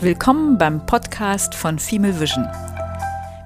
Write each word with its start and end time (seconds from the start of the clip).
Willkommen 0.00 0.58
beim 0.58 0.86
Podcast 0.86 1.56
von 1.56 1.80
Female 1.80 2.20
Vision. 2.20 2.46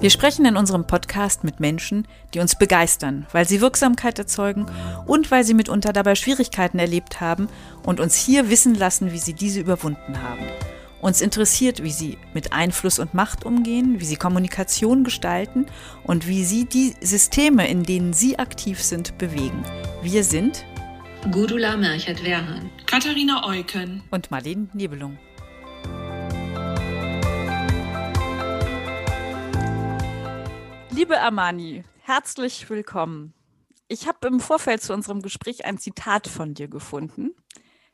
Wir 0.01 0.11
sprechen 0.11 0.45
in 0.45 0.59
unserem 0.59 0.87
Podcast 0.87 1.45
mit 1.45 1.61
Menschen, 1.61 2.07
die 2.35 2.41
uns 2.41 2.59
begeistern, 2.59 3.27
weil 3.33 3.49
sie 3.49 3.63
Wirksamkeit 3.63 4.19
erzeugen 4.19 4.67
und 5.07 5.31
weil 5.31 5.45
sie 5.45 5.55
mitunter 5.55 5.95
dabei 5.95 6.15
Schwierigkeiten 6.15 6.79
erlebt 6.79 7.23
haben 7.23 7.49
und 7.85 8.01
uns 8.01 8.17
hier 8.17 8.51
wissen 8.51 8.75
lassen, 8.75 9.13
wie 9.13 9.19
sie 9.19 9.33
diese 9.33 9.61
überwunden 9.61 10.23
haben. 10.23 10.45
Uns 11.01 11.23
interessiert, 11.23 11.83
wie 11.83 11.91
sie 11.91 12.19
mit 12.35 12.53
Einfluss 12.53 12.99
und 12.99 13.15
Macht 13.15 13.47
umgehen, 13.47 13.99
wie 13.99 14.05
sie 14.05 14.17
Kommunikation 14.17 15.05
gestalten 15.05 15.65
und 16.05 16.29
wie 16.29 16.45
sie 16.45 16.67
die 16.67 16.95
Systeme, 17.01 17.67
in 17.67 17.83
denen 17.83 18.13
sie 18.13 18.39
aktiv 18.39 18.83
sind, 18.83 19.17
bewegen. 19.17 19.65
Wir 20.03 20.23
sind 20.23 20.67
Gudula 21.31 21.79
Merchert-Werhan, 21.79 22.69
Katharina 22.85 23.43
Eucken 23.49 24.03
und 24.11 24.31
Marlene 24.31 24.69
Nebelung. 24.75 25.17
Liebe 30.95 31.19
Amani, 31.23 31.85
herzlich 32.03 32.69
willkommen. 32.69 33.33
Ich 33.89 34.07
habe 34.07 34.29
im 34.29 34.41
Vorfeld 34.41 34.83
zu 34.83 34.93
unserem 34.93 35.23
Gespräch 35.23 35.65
ein 35.65 35.79
Zitat 35.79 36.29
von 36.29 36.53
dir 36.53 36.69
gefunden. 36.69 37.35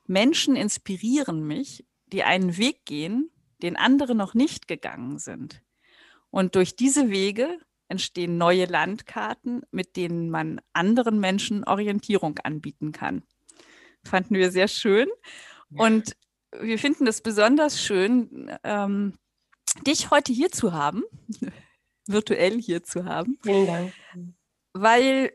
Menschen 0.09 0.57
inspirieren 0.57 1.47
mich, 1.47 1.87
die 2.07 2.25
einen 2.25 2.57
Weg 2.57 2.85
gehen, 2.87 3.31
den 3.63 3.77
andere 3.77 4.17
noch 4.17 4.35
nicht 4.35 4.67
gegangen 4.67 5.21
sind. 5.21 5.63
Und 6.31 6.57
durch 6.57 6.75
diese 6.75 7.09
Wege 7.09 7.61
entstehen 7.87 8.37
neue 8.37 8.65
Landkarten, 8.65 9.63
mit 9.71 9.95
denen 9.95 10.29
man 10.29 10.61
anderen 10.73 11.21
Menschen 11.21 11.63
Orientierung 11.63 12.41
anbieten 12.43 12.91
kann. 12.91 13.23
Fanden 14.03 14.35
wir 14.35 14.51
sehr 14.51 14.67
schön. 14.67 15.09
Und 15.71 16.17
wir 16.51 16.81
finden 16.81 17.07
es 17.07 17.21
besonders 17.21 17.81
schön, 17.81 18.51
ähm, 18.65 19.15
dich 19.87 20.11
heute 20.11 20.33
hier 20.33 20.51
zu 20.51 20.73
haben 20.73 21.05
virtuell 22.09 22.61
hier 22.61 22.83
zu 22.83 23.05
haben. 23.05 23.39
Vielen 23.43 23.67
Dank. 23.67 23.93
Weil 24.73 25.33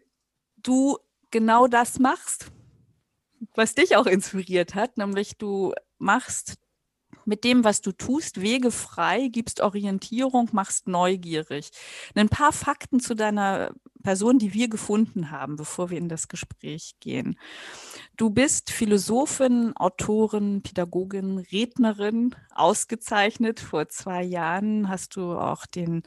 du 0.58 0.98
genau 1.32 1.68
das 1.68 2.00
machst, 2.00 2.52
was 3.56 3.76
dich 3.76 3.96
auch 3.96 4.06
inspiriert 4.06 4.76
hat, 4.76 4.98
nämlich 4.98 5.38
du 5.38 5.74
machst 5.98 6.58
mit 7.26 7.44
dem, 7.44 7.64
was 7.64 7.82
du 7.82 7.92
tust, 7.92 8.42
Wege 8.42 8.72
frei, 8.72 9.28
gibst 9.30 9.62
Orientierung, 9.62 10.50
machst 10.52 10.88
neugierig. 10.88 11.72
Ein 12.16 12.30
paar 12.30 12.52
Fakten 12.52 13.00
zu 13.00 13.16
deiner 13.16 13.72
Person, 14.04 14.38
die 14.38 14.54
wir 14.54 14.68
gefunden 14.68 15.32
haben, 15.32 15.56
bevor 15.56 15.90
wir 15.90 15.98
in 15.98 16.10
das 16.10 16.28
Gespräch 16.28 16.96
gehen. 17.00 17.40
Du 18.18 18.30
bist 18.30 18.70
Philosophin, 18.70 19.76
Autorin, 19.78 20.62
Pädagogin, 20.62 21.38
Rednerin, 21.38 22.36
ausgezeichnet. 22.54 23.62
Vor 23.62 23.88
zwei 23.88 24.24
Jahren 24.24 24.90
hast 24.90 25.16
du 25.16 25.34
auch 25.34 25.66
den 25.66 26.04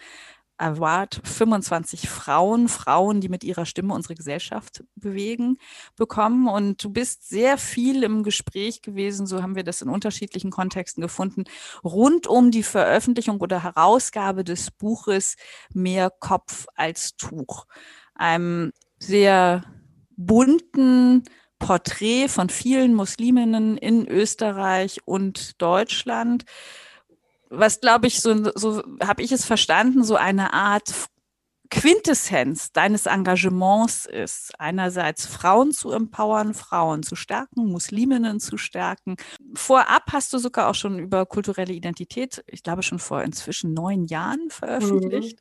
Award 0.59 1.21
25 1.25 2.09
Frauen, 2.09 2.69
Frauen, 2.69 3.21
die 3.21 3.29
mit 3.29 3.45
ihrer 3.45 3.67
Stimme 3.67 3.95
unsere 3.95 4.15
Gesellschaft 4.15 4.85
bewegen, 4.95 5.59
bekommen. 5.97 6.49
Und 6.49 6.83
du 6.83 6.91
bist 6.91 7.29
sehr 7.29 7.59
viel 7.59 8.03
im 8.03 8.23
Gespräch 8.23 8.83
gewesen, 8.83 9.27
so 9.27 9.43
haben 9.43 9.57
wir 9.57 9.65
das 9.65 9.83
in 9.83 9.89
unterschiedlichen 9.89 10.51
Kontexten 10.51 11.03
gefunden, 11.03 11.45
rund 11.85 12.27
um 12.27 12.51
die 12.51 12.63
Veröffentlichung 12.63 13.41
oder 13.41 13.63
Herausgabe 13.63 14.45
des 14.45 14.71
Buches 14.71 15.37
Mehr 15.73 16.11
Kopf 16.11 16.67
als 16.75 17.17
Tuch. 17.17 17.67
Einem 18.15 18.73
sehr 18.99 19.63
bunten 20.17 21.25
Porträt 21.59 22.29
von 22.29 22.49
vielen 22.49 22.95
Musliminnen 22.95 23.79
in 23.79 24.07
Österreich 24.07 25.01
und 25.05 25.61
Deutschland 25.61 26.45
was 27.51 27.81
glaube 27.81 28.07
ich, 28.07 28.21
so, 28.21 28.51
so 28.55 28.83
habe 29.03 29.23
ich 29.23 29.33
es 29.33 29.45
verstanden, 29.45 30.05
so 30.05 30.17
eine 30.17 30.53
Art 30.53 30.93
Quintessenz 31.71 32.73
deines 32.73 33.07
Engagements 33.07 34.07
ist, 34.07 34.53
einerseits 34.59 35.27
Frauen 35.27 35.73
zu 35.73 35.91
empowern, 35.91 36.55
Frauen 36.55 37.03
zu 37.03 37.17
stärken, 37.17 37.67
Musliminnen 37.67 38.41
zu 38.41 38.57
stärken. 38.57 39.17
Vorab 39.55 40.05
hast 40.13 40.33
du 40.33 40.39
sogar 40.39 40.69
auch 40.69 40.75
schon 40.75 40.99
über 40.99 41.27
kulturelle 41.27 41.73
Identität, 41.73 42.45
ich 42.47 42.63
glaube 42.63 42.83
schon 42.83 42.99
vor 42.99 43.23
inzwischen 43.23 43.75
neun 43.75 44.07
Jahren 44.07 44.49
veröffentlicht 44.51 45.39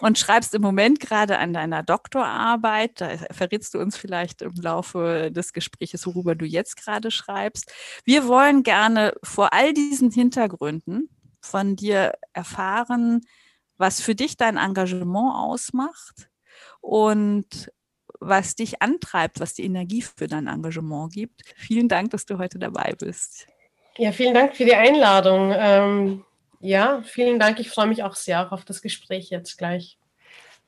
mhm. 0.00 0.06
und 0.06 0.18
schreibst 0.18 0.54
im 0.54 0.62
Moment 0.62 1.00
gerade 1.00 1.38
an 1.38 1.52
deiner 1.52 1.82
Doktorarbeit. 1.82 3.00
Da 3.00 3.10
verrätst 3.30 3.74
du 3.74 3.78
uns 3.78 3.96
vielleicht 3.96 4.42
im 4.42 4.54
Laufe 4.54 5.30
des 5.30 5.52
Gesprächs, 5.52 6.06
worüber 6.06 6.34
du 6.34 6.46
jetzt 6.46 6.76
gerade 6.76 7.10
schreibst. 7.10 7.72
Wir 8.04 8.26
wollen 8.26 8.62
gerne 8.62 9.14
vor 9.22 9.52
all 9.52 9.72
diesen 9.72 10.10
Hintergründen 10.10 11.08
von 11.40 11.76
dir 11.76 12.12
erfahren, 12.32 13.22
was 13.76 14.00
für 14.00 14.14
dich 14.14 14.36
dein 14.36 14.56
Engagement 14.56 15.34
ausmacht 15.34 16.28
und 16.80 17.72
was 18.20 18.54
dich 18.54 18.82
antreibt, 18.82 19.40
was 19.40 19.54
die 19.54 19.64
Energie 19.64 20.02
für 20.02 20.26
dein 20.26 20.46
Engagement 20.46 21.12
gibt. 21.12 21.42
Vielen 21.56 21.88
Dank, 21.88 22.10
dass 22.10 22.26
du 22.26 22.38
heute 22.38 22.58
dabei 22.58 22.94
bist. 22.98 23.46
Ja, 23.96 24.12
vielen 24.12 24.34
Dank 24.34 24.56
für 24.56 24.64
die 24.64 24.74
Einladung. 24.74 25.52
Ähm, 25.56 26.24
ja, 26.60 27.02
vielen 27.02 27.38
Dank. 27.38 27.58
Ich 27.58 27.70
freue 27.70 27.86
mich 27.86 28.02
auch 28.02 28.14
sehr 28.14 28.52
auf 28.52 28.64
das 28.64 28.82
Gespräch 28.82 29.30
jetzt 29.30 29.56
gleich. 29.56 29.98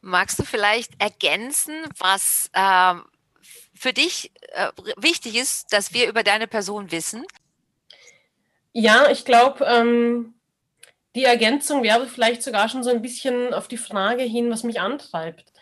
Magst 0.01 0.39
du 0.39 0.45
vielleicht 0.45 1.01
ergänzen, 1.01 1.75
was 1.99 2.51
äh, 2.55 2.95
für 3.75 3.93
dich 3.93 4.33
äh, 4.53 4.69
wichtig 4.97 5.37
ist, 5.37 5.73
dass 5.73 5.93
wir 5.93 6.09
über 6.09 6.23
deine 6.23 6.47
Person 6.47 6.91
wissen? 6.91 7.25
Ja, 8.73 9.11
ich 9.11 9.25
glaube, 9.25 9.65
ähm, 9.67 10.35
die 11.15 11.25
Ergänzung 11.25 11.83
wäre 11.83 12.07
vielleicht 12.07 12.43
sogar 12.43 12.69
schon 12.69 12.83
so 12.83 12.91
ein 12.91 13.03
bisschen 13.03 13.53
auf 13.53 13.69
die 13.69 13.77
Frage 13.77 14.23
hin, 14.23 14.51
was 14.51 14.65
mich 14.65 14.81
antreibt. 14.81 15.53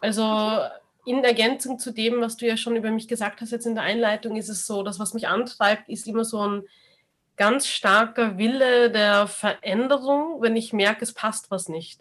Also 0.00 0.60
in 1.06 1.24
Ergänzung 1.24 1.78
zu 1.78 1.92
dem, 1.92 2.20
was 2.20 2.36
du 2.36 2.46
ja 2.46 2.56
schon 2.56 2.76
über 2.76 2.90
mich 2.90 3.08
gesagt 3.08 3.40
hast 3.40 3.50
jetzt 3.50 3.66
in 3.66 3.74
der 3.74 3.84
Einleitung, 3.84 4.36
ist 4.36 4.50
es 4.50 4.66
so, 4.66 4.82
dass 4.82 4.98
was 4.98 5.14
mich 5.14 5.26
antreibt, 5.26 5.88
ist 5.88 6.06
immer 6.06 6.24
so 6.24 6.46
ein 6.46 6.62
ganz 7.36 7.66
starker 7.66 8.36
Wille 8.36 8.90
der 8.90 9.26
Veränderung, 9.26 10.42
wenn 10.42 10.56
ich 10.56 10.72
merke, 10.72 11.04
es 11.04 11.14
passt 11.14 11.50
was 11.50 11.68
nicht. 11.68 12.00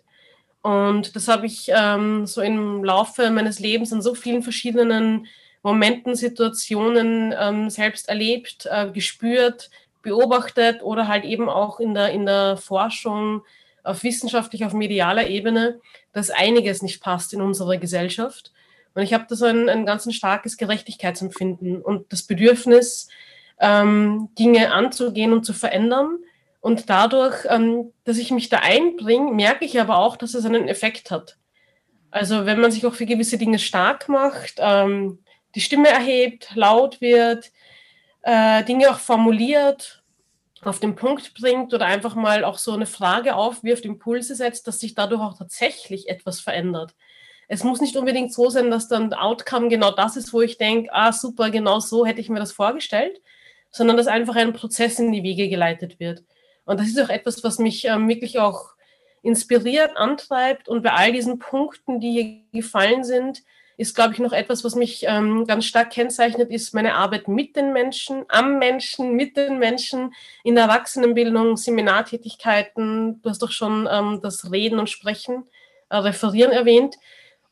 Und 0.62 1.16
das 1.16 1.30
habe 1.30 1.46
ich 1.46 1.72
ähm, 1.74 2.26
so 2.26 2.42
im 2.42 2.84
Laufe 2.84 3.30
meines 3.30 3.60
Lebens 3.60 3.94
in 3.94 4.02
so 4.02 4.16
vielen 4.16 4.44
verschiedenen 4.44 5.28
Momenten, 5.64 6.16
Situationen 6.16 7.34
ähm, 7.40 7.70
selbst 7.70 8.10
erlebt, 8.10 8.68
äh, 8.70 8.92
gespürt, 8.92 9.70
beobachtet 10.08 10.82
oder 10.82 11.10
halt 11.10 11.26
eben 11.26 11.50
auch 11.50 11.82
in 11.82 11.94
der, 11.94 12.12
in 12.12 12.26
der 12.26 12.56
Forschung 12.56 13.44
auf 13.84 14.04
wissenschaftlicher, 14.04 14.68
auf 14.68 14.74
medialer 14.74 15.28
Ebene, 15.28 15.82
dass 16.14 16.30
einiges 16.30 16.82
nicht 16.82 17.02
passt 17.02 17.34
in 17.34 17.42
unserer 17.42 17.78
Gesellschaft. 17.78 18.54
Und 18.94 19.04
ich 19.04 19.14
habe 19.14 19.26
da 19.28 19.36
so 19.36 19.46
ein, 19.46 19.68
ein 19.68 19.86
ganz 19.86 20.06
ein 20.06 20.14
starkes 20.14 20.58
Gerechtigkeitsempfinden 20.58 21.82
und 21.82 22.12
das 22.12 22.24
Bedürfnis, 22.24 23.10
ähm, 23.60 24.30
Dinge 24.40 24.72
anzugehen 24.72 25.34
und 25.34 25.44
zu 25.44 25.54
verändern. 25.54 26.20
Und 26.62 26.90
dadurch, 26.90 27.46
ähm, 27.50 27.92
dass 28.06 28.18
ich 28.18 28.32
mich 28.32 28.50
da 28.50 28.60
einbringe, 28.60 29.32
merke 29.34 29.66
ich 29.66 29.80
aber 29.80 29.98
auch, 29.98 30.16
dass 30.16 30.34
es 30.34 30.46
einen 30.46 30.68
Effekt 30.70 31.12
hat. 31.12 31.38
Also 32.12 32.46
wenn 32.46 32.62
man 32.62 32.72
sich 32.72 32.86
auch 32.86 32.96
für 32.96 33.06
gewisse 33.06 33.38
Dinge 33.38 33.60
stark 33.60 34.08
macht, 34.08 34.56
ähm, 34.60 35.20
die 35.56 35.62
Stimme 35.62 35.90
erhebt, 35.90 36.52
laut 36.56 37.02
wird, 37.02 37.52
äh, 38.28 38.64
Dinge 38.66 38.90
auch 38.90 39.00
formuliert, 39.00 39.97
auf 40.64 40.80
den 40.80 40.96
Punkt 40.96 41.34
bringt 41.34 41.74
oder 41.74 41.86
einfach 41.86 42.16
mal 42.16 42.44
auch 42.44 42.58
so 42.58 42.74
eine 42.74 42.86
Frage 42.86 43.36
aufwirft, 43.36 43.86
Impulse 43.86 44.36
setzt, 44.36 44.68
dass 44.68 44.80
sich 44.80 44.96
dadurch 44.96 45.22
auch 45.22 45.38
tatsächlich 45.38 46.10
etwas 46.10 46.40
verändert. 46.40 46.96
Es 47.48 47.64
muss 47.64 47.80
nicht 47.80 47.96
unbedingt 47.96 48.34
so 48.34 48.50
sein, 48.50 48.72
dass 48.72 48.88
dann 48.88 49.14
Outcome 49.14 49.70
genau 49.70 49.92
das 49.92 50.18
ist, 50.18 50.34
wo 50.34 50.42
ich 50.42 50.58
denke, 50.58 50.90
ah 50.94 51.14
super, 51.14 51.50
genau 51.50 51.80
so 51.80 52.06
hätte 52.06 52.20
ich 52.20 52.30
mir 52.30 52.40
das 52.40 52.52
vorgestellt, 52.52 53.22
sondern 53.72 53.96
dass 53.96 54.08
einfach 54.08 54.36
ein 54.36 54.54
Prozess 54.54 55.00
in 55.00 55.12
die 55.12 55.24
Wege 55.24 55.48
geleitet 55.48 56.00
wird. 56.00 56.24
Und 56.66 56.80
das 56.80 56.88
ist 56.88 57.00
auch 57.00 57.10
etwas, 57.10 57.44
was 57.44 57.60
mich 57.60 57.86
ähm, 57.86 58.10
wirklich 58.10 58.40
auch 58.40 58.72
inspiriert, 59.22 59.96
antreibt 59.96 60.68
und 60.68 60.84
bei 60.84 60.92
all 60.92 61.12
diesen 61.12 61.40
Punkten, 61.40 62.00
die 62.00 62.12
hier 62.12 62.62
gefallen 62.62 63.04
sind, 63.04 63.44
ist, 63.78 63.96
glaube 63.96 64.14
ich, 64.14 64.20
noch 64.20 64.34
etwas, 64.34 64.64
was 64.64 64.76
mich 64.76 65.06
ähm, 65.08 65.46
ganz 65.46 65.66
stark 65.66 65.92
kennzeichnet, 65.92 66.50
ist 66.50 66.74
meine 66.74 66.96
Arbeit 66.96 67.28
mit 67.28 67.56
den 67.56 67.74
Menschen, 67.74 68.26
am 68.28 68.58
Menschen, 68.58 69.14
mit 69.14 69.38
den 69.38 69.60
Menschen, 69.60 70.14
in 70.44 70.56
der 70.56 70.66
Erwachsenenbildung, 70.66 71.58
Seminartätigkeiten. 71.58 73.22
Du 73.22 73.30
hast 73.30 73.44
doch 73.44 73.52
schon 73.52 73.88
ähm, 73.90 74.20
das 74.24 74.52
Reden 74.52 74.80
und 74.80 74.90
Sprechen, 74.90 75.44
äh, 75.90 75.98
Referieren 75.98 76.52
erwähnt. 76.52 76.96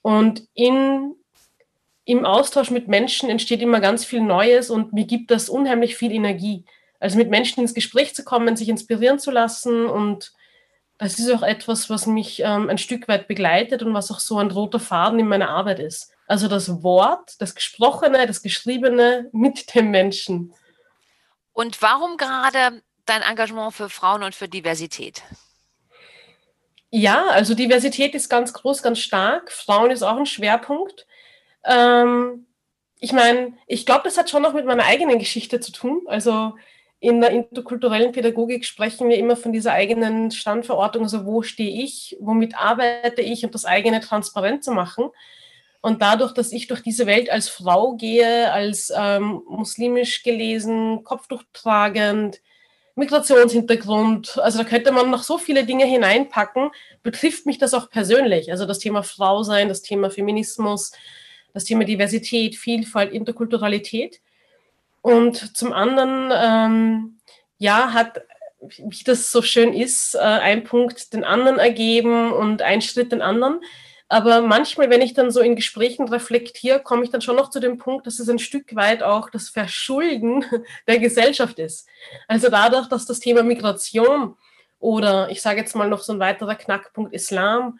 Und 0.02 0.48
in, 0.56 1.14
im 2.06 2.26
Austausch 2.26 2.72
mit 2.72 2.88
Menschen 2.88 3.30
entsteht 3.30 3.62
immer 3.62 3.80
ganz 3.80 4.04
viel 4.04 4.22
Neues 4.22 4.72
und 4.72 4.94
mir 4.94 5.06
gibt 5.06 5.30
das 5.30 5.48
unheimlich 5.48 5.96
viel 5.96 6.12
Energie. 6.12 6.66
Also 7.00 7.20
mit 7.20 7.30
Menschen 7.30 7.62
ins 7.62 7.76
Gespräch 7.76 8.16
zu 8.16 8.24
kommen, 8.24 8.56
sich 8.56 8.70
inspirieren 8.70 9.20
zu 9.20 9.30
lassen 9.30 9.86
und 9.86 10.34
das 10.98 11.20
ist 11.20 11.30
auch 11.32 11.44
etwas, 11.44 11.90
was 11.90 12.08
mich 12.08 12.42
ähm, 12.44 12.70
ein 12.70 12.78
Stück 12.78 13.08
weit 13.08 13.28
begleitet 13.28 13.84
und 13.84 13.94
was 13.94 14.12
auch 14.12 14.20
so 14.20 14.38
ein 14.38 14.50
roter 14.50 14.80
Faden 14.80 15.20
in 15.20 15.28
meiner 15.28 15.50
Arbeit 15.50 15.80
ist. 15.80 16.15
Also 16.28 16.48
das 16.48 16.84
Wort, 16.84 17.36
das 17.40 17.56
Gesprochene, 17.56 18.26
das 18.26 18.42
Geschriebene 18.42 19.30
mit 19.32 19.76
dem 19.76 19.92
Menschen. 19.92 20.54
Und 21.54 21.82
warum 21.82 22.18
gerade 22.18 22.82
dein 23.06 23.22
Engagement 23.22 23.74
für 23.74 23.90
Frauen 23.90 24.24
und 24.24 24.36
für 24.36 24.48
Diversität? 24.48 25.22
Ja, 26.90 27.28
also 27.28 27.54
Diversität 27.54 28.16
ist 28.16 28.30
ganz 28.30 28.54
groß, 28.54 28.82
ganz 28.82 29.00
stark. 29.00 29.52
Frauen 29.52 29.92
ist 29.92 30.04
auch 30.04 30.18
ein 30.18 30.26
Schwerpunkt. 30.26 31.06
Ähm, 31.64 32.48
ich 33.00 33.12
meine, 33.12 33.54
ich 33.68 33.86
glaube, 33.86 34.04
das 34.06 34.18
hat 34.18 34.30
schon 34.30 34.42
noch 34.42 34.54
mit 34.54 34.66
meiner 34.66 34.86
eigenen 34.86 35.20
Geschichte 35.20 35.60
zu 35.60 35.72
tun. 35.72 36.02
Also 36.08 36.56
in 37.00 37.22
der 37.22 37.32
interkulturellen 37.32 38.14
Pädagogik 38.14 38.66
sprechen 38.66 39.10
wir 39.10 39.18
immer 39.18 39.36
von 39.36 39.52
dieser 39.52 39.74
eigenen 39.74 40.32
Standverortung, 40.32 41.04
also 41.04 41.26
wo 41.26 41.42
stehe 41.42 41.84
ich, 41.84 42.18
womit 42.20 42.58
arbeite 42.58 43.22
ich 43.22 43.46
und 43.46 43.54
das 43.54 43.66
eigene 43.66 44.00
transparent 44.00 44.64
zu 44.64 44.72
machen. 44.72 45.10
Und 45.86 46.02
dadurch, 46.02 46.32
dass 46.32 46.52
ich 46.52 46.66
durch 46.66 46.82
diese 46.82 47.06
Welt 47.06 47.30
als 47.30 47.48
Frau 47.48 47.94
gehe, 47.94 48.52
als 48.52 48.92
ähm, 48.98 49.44
muslimisch 49.48 50.24
gelesen, 50.24 51.04
Kopftuch 51.04 51.44
tragend, 51.54 52.42
Migrationshintergrund, 52.96 54.40
also 54.40 54.58
da 54.58 54.64
könnte 54.64 54.92
man 54.92 55.12
noch 55.12 55.22
so 55.22 55.38
viele 55.38 55.64
Dinge 55.64 55.86
hineinpacken, 55.86 56.72
betrifft 57.04 57.46
mich 57.46 57.60
das 57.60 57.76
auch 57.76 57.92
persönlich. 57.92 58.50
Also 58.50 58.66
das 58.66 58.80
Thema 58.80 59.04
Frau 59.04 59.44
sein, 59.44 59.70
das 59.70 59.84
Thema 59.84 60.10
Feminismus, 60.10 60.92
das 61.54 61.66
Thema 61.66 61.86
Diversität, 61.86 62.56
Vielfalt, 62.56 63.14
Interkulturalität. 63.14 64.22
Und 65.04 65.56
zum 65.56 65.72
anderen, 65.72 66.32
ähm, 66.36 67.20
ja, 67.60 67.94
hat, 67.94 68.24
wie 68.60 69.04
das 69.04 69.32
so 69.32 69.44
schön 69.44 69.72
ist, 69.72 70.16
äh, 70.16 70.18
ein 70.18 70.64
Punkt 70.64 71.14
den 71.14 71.24
anderen 71.24 71.60
ergeben 71.60 72.34
und 72.34 72.64
ein 72.64 72.82
Schritt 72.82 73.12
den 73.12 73.22
anderen. 73.22 73.62
Aber 74.08 74.42
manchmal, 74.42 74.90
wenn 74.90 75.02
ich 75.02 75.14
dann 75.14 75.32
so 75.32 75.40
in 75.42 75.56
Gesprächen 75.56 76.08
reflektiere, 76.08 76.80
komme 76.80 77.04
ich 77.04 77.10
dann 77.10 77.22
schon 77.22 77.36
noch 77.36 77.50
zu 77.50 77.60
dem 77.60 77.78
Punkt, 77.78 78.06
dass 78.06 78.20
es 78.20 78.30
ein 78.30 78.38
Stück 78.38 78.76
weit 78.76 79.02
auch 79.02 79.30
das 79.30 79.50
Verschulden 79.50 80.46
der 80.88 81.00
Gesellschaft 81.00 81.58
ist. 81.58 81.88
Also 82.28 82.50
dadurch, 82.50 82.88
dass 82.88 83.06
das 83.06 83.20
Thema 83.20 83.42
Migration 83.42 84.38
oder 84.80 85.30
ich 85.32 85.42
sage 85.42 85.60
jetzt 85.60 85.76
mal 85.76 85.90
noch 85.90 86.02
so 86.02 86.14
ein 86.14 86.20
weiterer 86.20 86.56
Knackpunkt 86.56 87.14
Islam 87.14 87.80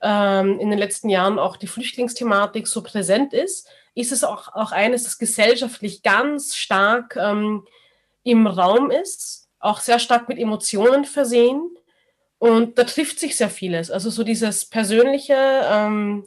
ähm, 0.00 0.58
in 0.58 0.70
den 0.70 0.78
letzten 0.78 1.08
Jahren 1.08 1.38
auch 1.38 1.56
die 1.56 1.68
Flüchtlingsthematik 1.68 2.66
so 2.66 2.82
präsent 2.82 3.32
ist, 3.32 3.68
ist 3.94 4.10
es 4.10 4.24
auch, 4.24 4.52
auch 4.54 4.72
eines, 4.72 5.04
das 5.04 5.18
gesellschaftlich 5.18 6.02
ganz 6.02 6.56
stark 6.56 7.16
ähm, 7.16 7.66
im 8.24 8.46
Raum 8.46 8.90
ist, 8.90 9.48
auch 9.60 9.80
sehr 9.80 9.98
stark 9.98 10.28
mit 10.28 10.38
Emotionen 10.38 11.04
versehen. 11.04 11.76
Und 12.42 12.76
da 12.76 12.82
trifft 12.82 13.20
sich 13.20 13.36
sehr 13.36 13.50
vieles. 13.50 13.92
Also 13.92 14.10
so 14.10 14.24
dieses 14.24 14.64
persönliche, 14.64 15.36
ähm, 15.36 16.26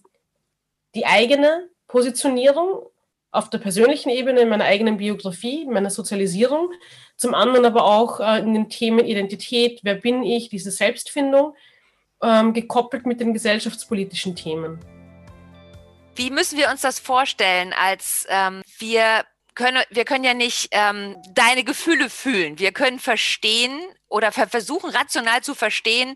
die 0.96 1.06
eigene 1.06 1.68
Positionierung 1.90 2.84
auf 3.32 3.50
der 3.50 3.58
persönlichen 3.58 4.08
Ebene, 4.08 4.40
in 4.40 4.48
meiner 4.48 4.64
eigenen 4.64 4.96
Biografie, 4.96 5.64
in 5.64 5.74
meiner 5.74 5.90
Sozialisierung. 5.90 6.72
Zum 7.18 7.34
anderen 7.34 7.66
aber 7.66 7.84
auch 7.84 8.22
äh, 8.22 8.40
in 8.40 8.54
den 8.54 8.70
Themen 8.70 9.06
Identität, 9.06 9.82
wer 9.84 9.96
bin 9.96 10.24
ich, 10.24 10.48
diese 10.48 10.72
Selbstfindung, 10.72 11.54
ähm, 12.24 12.54
gekoppelt 12.54 13.06
mit 13.06 13.20
den 13.20 13.34
gesellschaftspolitischen 13.34 14.38
Themen. 14.38 14.80
Wie 16.16 16.30
müssen 16.30 16.58
wir 16.58 16.70
uns 16.70 16.80
das 16.80 16.98
vorstellen, 16.98 17.74
als 17.78 18.26
ähm, 18.30 18.62
wir 18.78 19.26
können, 19.56 19.84
wir 19.90 20.06
können 20.06 20.24
ja 20.24 20.34
nicht 20.34 20.70
ähm, 20.72 21.16
deine 21.34 21.64
Gefühle 21.64 22.10
fühlen. 22.10 22.60
Wir 22.60 22.72
können 22.72 23.00
verstehen 23.00 23.80
oder 24.08 24.32
versuchen 24.32 24.92
rational 24.92 25.42
zu 25.42 25.56
verstehen, 25.56 26.16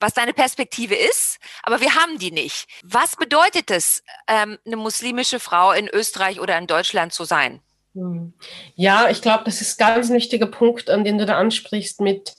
was 0.00 0.14
deine 0.14 0.32
Perspektive 0.32 0.96
ist, 0.96 1.38
aber 1.62 1.80
wir 1.80 1.94
haben 1.94 2.18
die 2.18 2.32
nicht. 2.32 2.66
Was 2.82 3.14
bedeutet 3.14 3.70
es, 3.70 4.02
ähm, 4.26 4.58
eine 4.66 4.76
muslimische 4.76 5.38
Frau 5.38 5.70
in 5.72 5.88
Österreich 5.88 6.40
oder 6.40 6.58
in 6.58 6.66
Deutschland 6.66 7.12
zu 7.12 7.24
sein? 7.24 7.60
Hm. 7.94 8.32
Ja, 8.74 9.08
ich 9.10 9.22
glaube, 9.22 9.44
das 9.44 9.60
ist 9.60 9.80
ein 9.80 9.94
ganz 9.94 10.10
wichtiger 10.10 10.46
Punkt, 10.46 10.90
an 10.90 11.04
den 11.04 11.18
du 11.18 11.26
da 11.26 11.38
ansprichst 11.38 12.00
mit 12.00 12.34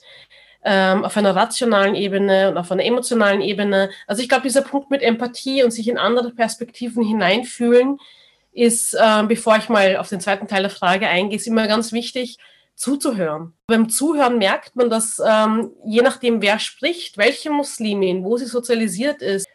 ähm, 0.64 1.04
auf 1.04 1.16
einer 1.16 1.34
rationalen 1.34 1.94
Ebene 1.94 2.50
und 2.50 2.58
auf 2.58 2.70
einer 2.70 2.84
emotionalen 2.84 3.40
Ebene. 3.40 3.90
Also 4.06 4.22
ich 4.22 4.28
glaube, 4.28 4.42
dieser 4.42 4.62
Punkt 4.62 4.90
mit 4.90 5.02
Empathie 5.02 5.62
und 5.62 5.70
sich 5.70 5.88
in 5.88 5.98
andere 5.98 6.32
Perspektiven 6.32 7.02
hineinfühlen, 7.02 7.98
ist, 8.54 8.94
äh, 8.94 9.22
bevor 9.26 9.56
ich 9.56 9.68
mal 9.68 9.96
auf 9.96 10.08
den 10.08 10.20
zweiten 10.20 10.48
Teil 10.48 10.62
der 10.62 10.70
Frage 10.70 11.08
eingehe, 11.08 11.36
ist 11.36 11.46
immer 11.46 11.66
ganz 11.66 11.92
wichtig, 11.92 12.38
zuzuhören. 12.76 13.52
Beim 13.66 13.88
Zuhören 13.88 14.38
merkt 14.38 14.74
man, 14.74 14.90
dass 14.90 15.20
ähm, 15.24 15.72
je 15.84 16.02
nachdem, 16.02 16.42
wer 16.42 16.58
spricht, 16.58 17.18
welche 17.18 17.50
Muslimin, 17.50 18.24
wo 18.24 18.36
sie 18.36 18.46
sozialisiert 18.46 19.22
ist, 19.22 19.46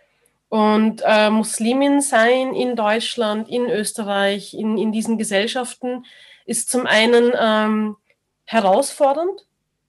und 0.50 1.04
äh, 1.06 1.30
Muslimin 1.30 2.02
sein 2.02 2.56
in 2.56 2.76
Deutschland, 2.76 3.48
in 3.50 3.70
Österreich, 3.70 4.56
in, 4.56 4.80
in 4.80 4.92
diesen 4.92 5.20
Gesellschaften, 5.20 6.06
ist 6.46 6.72
zum 6.72 6.88
einen 6.88 7.32
ähm, 7.40 7.98
herausfordernd, 8.46 9.46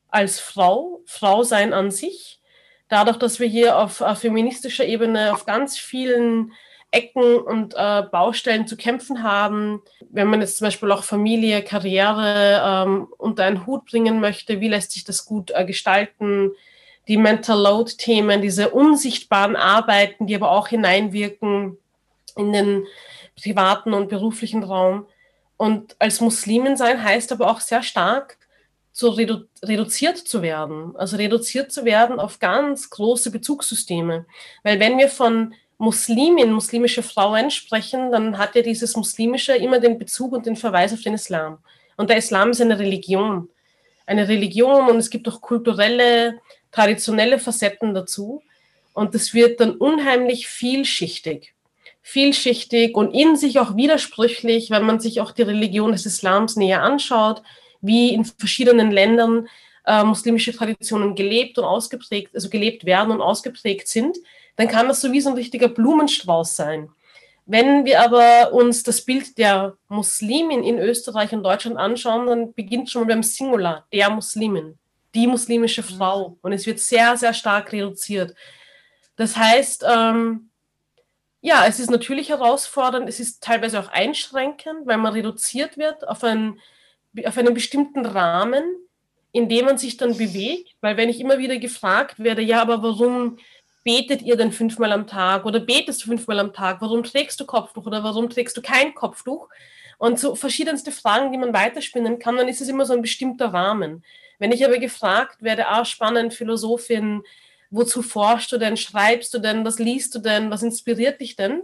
als 0.08 0.38
Frau, 0.38 1.00
Frau 1.06 1.44
sein 1.44 1.72
an 1.72 1.90
sich. 1.90 2.40
Dadurch, 2.88 3.16
dass 3.16 3.40
wir 3.40 3.46
hier 3.46 3.78
auf, 3.78 4.02
auf 4.02 4.18
feministischer 4.18 4.84
Ebene 4.84 5.32
auf 5.32 5.46
ganz 5.46 5.78
vielen 5.78 6.52
Ecken 6.92 7.38
und 7.38 7.74
äh, 7.76 8.02
Baustellen 8.10 8.66
zu 8.66 8.76
kämpfen 8.76 9.22
haben. 9.22 9.82
Wenn 10.10 10.28
man 10.28 10.40
jetzt 10.40 10.58
zum 10.58 10.66
Beispiel 10.66 10.90
auch 10.90 11.04
Familie, 11.04 11.62
Karriere 11.62 12.62
ähm, 12.64 13.08
unter 13.16 13.44
einen 13.44 13.66
Hut 13.66 13.84
bringen 13.86 14.20
möchte, 14.20 14.60
wie 14.60 14.68
lässt 14.68 14.92
sich 14.92 15.04
das 15.04 15.24
gut 15.24 15.52
äh, 15.54 15.64
gestalten? 15.64 16.50
Die 17.06 17.16
Mental 17.16 17.60
Load-Themen, 17.60 18.42
diese 18.42 18.70
unsichtbaren 18.70 19.56
Arbeiten, 19.56 20.26
die 20.26 20.34
aber 20.34 20.50
auch 20.50 20.68
hineinwirken 20.68 21.78
in 22.36 22.52
den 22.52 22.86
privaten 23.40 23.94
und 23.94 24.08
beruflichen 24.08 24.64
Raum. 24.64 25.06
Und 25.56 25.94
als 25.98 26.20
Muslimin 26.20 26.76
sein 26.76 27.02
heißt 27.02 27.32
aber 27.32 27.50
auch 27.50 27.60
sehr 27.60 27.82
stark, 27.82 28.38
so 28.92 29.10
redu 29.10 29.44
reduziert 29.62 30.18
zu 30.18 30.42
werden, 30.42 30.96
also 30.96 31.16
reduziert 31.16 31.70
zu 31.70 31.84
werden 31.84 32.18
auf 32.18 32.38
ganz 32.38 32.90
große 32.90 33.30
Bezugssysteme. 33.30 34.26
Weil 34.62 34.80
wenn 34.80 34.98
wir 34.98 35.08
von 35.08 35.54
Muslimin, 35.80 36.52
muslimische 36.52 37.02
Frauen 37.02 37.50
sprechen, 37.50 38.12
dann 38.12 38.36
hat 38.36 38.54
ja 38.54 38.60
dieses 38.60 38.96
Muslimische 38.96 39.54
immer 39.54 39.80
den 39.80 39.98
Bezug 39.98 40.32
und 40.32 40.44
den 40.44 40.54
Verweis 40.54 40.92
auf 40.92 41.00
den 41.00 41.14
Islam. 41.14 41.56
Und 41.96 42.10
der 42.10 42.18
Islam 42.18 42.50
ist 42.50 42.60
eine 42.60 42.78
Religion. 42.78 43.48
Eine 44.04 44.28
Religion 44.28 44.90
und 44.90 44.98
es 44.98 45.08
gibt 45.08 45.26
auch 45.26 45.40
kulturelle, 45.40 46.38
traditionelle 46.70 47.38
Facetten 47.38 47.94
dazu. 47.94 48.42
Und 48.92 49.14
das 49.14 49.32
wird 49.32 49.58
dann 49.58 49.74
unheimlich 49.74 50.48
vielschichtig. 50.48 51.54
Vielschichtig 52.02 52.94
und 52.94 53.14
in 53.14 53.36
sich 53.36 53.58
auch 53.58 53.74
widersprüchlich, 53.74 54.70
wenn 54.70 54.84
man 54.84 55.00
sich 55.00 55.22
auch 55.22 55.30
die 55.30 55.42
Religion 55.42 55.92
des 55.92 56.04
Islams 56.04 56.56
näher 56.56 56.82
anschaut, 56.82 57.42
wie 57.80 58.12
in 58.12 58.26
verschiedenen 58.26 58.90
Ländern 58.90 59.48
äh, 59.86 60.04
muslimische 60.04 60.52
Traditionen 60.52 61.14
gelebt 61.14 61.56
und 61.56 61.64
ausgeprägt, 61.64 62.34
also 62.34 62.50
gelebt 62.50 62.84
werden 62.84 63.12
und 63.12 63.22
ausgeprägt 63.22 63.88
sind, 63.88 64.18
dann 64.60 64.68
kann 64.68 64.88
das 64.88 65.00
so 65.00 65.10
wie 65.10 65.22
so 65.22 65.30
ein 65.30 65.36
richtiger 65.36 65.68
Blumenstrauß 65.68 66.54
sein. 66.54 66.90
Wenn 67.46 67.86
wir 67.86 68.02
aber 68.02 68.52
uns 68.52 68.82
das 68.82 69.02
Bild 69.02 69.38
der 69.38 69.74
Muslimin 69.88 70.62
in 70.62 70.78
Österreich 70.78 71.32
und 71.32 71.42
Deutschland 71.42 71.78
anschauen, 71.78 72.26
dann 72.26 72.52
beginnt 72.52 72.90
schon 72.90 73.02
mal 73.02 73.14
beim 73.14 73.22
Singular, 73.22 73.86
der 73.90 74.10
Muslimin, 74.10 74.78
die 75.14 75.26
muslimische 75.26 75.80
mhm. 75.80 75.96
Frau. 75.96 76.36
Und 76.42 76.52
es 76.52 76.66
wird 76.66 76.78
sehr, 76.78 77.16
sehr 77.16 77.32
stark 77.32 77.72
reduziert. 77.72 78.34
Das 79.16 79.34
heißt, 79.34 79.86
ähm, 79.90 80.50
ja, 81.40 81.64
es 81.66 81.80
ist 81.80 81.90
natürlich 81.90 82.28
herausfordernd, 82.28 83.08
es 83.08 83.18
ist 83.18 83.42
teilweise 83.42 83.80
auch 83.80 83.88
einschränkend, 83.88 84.86
weil 84.86 84.98
man 84.98 85.14
reduziert 85.14 85.78
wird 85.78 86.06
auf 86.06 86.22
ein 86.22 86.60
auf 87.24 87.38
einen 87.38 87.54
bestimmten 87.54 88.04
Rahmen, 88.04 88.62
in 89.32 89.48
dem 89.48 89.64
man 89.64 89.78
sich 89.78 89.96
dann 89.96 90.18
bewegt, 90.18 90.76
weil 90.82 90.98
wenn 90.98 91.08
ich 91.08 91.18
immer 91.18 91.38
wieder 91.38 91.56
gefragt 91.56 92.18
werde, 92.18 92.42
ja, 92.42 92.60
aber 92.60 92.82
warum 92.82 93.38
betet 93.84 94.22
ihr 94.22 94.36
denn 94.36 94.52
fünfmal 94.52 94.92
am 94.92 95.06
Tag 95.06 95.44
oder 95.44 95.60
betest 95.60 96.02
du 96.02 96.06
fünfmal 96.06 96.38
am 96.38 96.52
Tag, 96.52 96.80
warum 96.80 97.02
trägst 97.02 97.40
du 97.40 97.46
Kopftuch 97.46 97.86
oder 97.86 98.04
warum 98.04 98.28
trägst 98.28 98.56
du 98.56 98.62
kein 98.62 98.94
Kopftuch? 98.94 99.48
Und 99.98 100.18
so 100.18 100.34
verschiedenste 100.34 100.92
Fragen, 100.92 101.30
die 101.32 101.38
man 101.38 101.52
weiterspinnen 101.52 102.18
kann, 102.18 102.36
dann 102.36 102.48
ist 102.48 102.60
es 102.60 102.68
immer 102.68 102.86
so 102.86 102.94
ein 102.94 103.02
bestimmter 103.02 103.52
Rahmen. 103.52 104.04
Wenn 104.38 104.52
ich 104.52 104.64
aber 104.64 104.78
gefragt 104.78 105.42
werde, 105.42 105.68
ah, 105.68 105.84
spannend, 105.84 106.32
Philosophin, 106.32 107.22
wozu 107.70 108.02
forschst 108.02 108.50
du 108.52 108.58
denn, 108.58 108.76
schreibst 108.76 109.32
du 109.34 109.38
denn, 109.38 109.64
was 109.64 109.78
liest 109.78 110.14
du 110.14 110.18
denn, 110.18 110.50
was 110.50 110.62
inspiriert 110.62 111.20
dich 111.20 111.36
denn, 111.36 111.62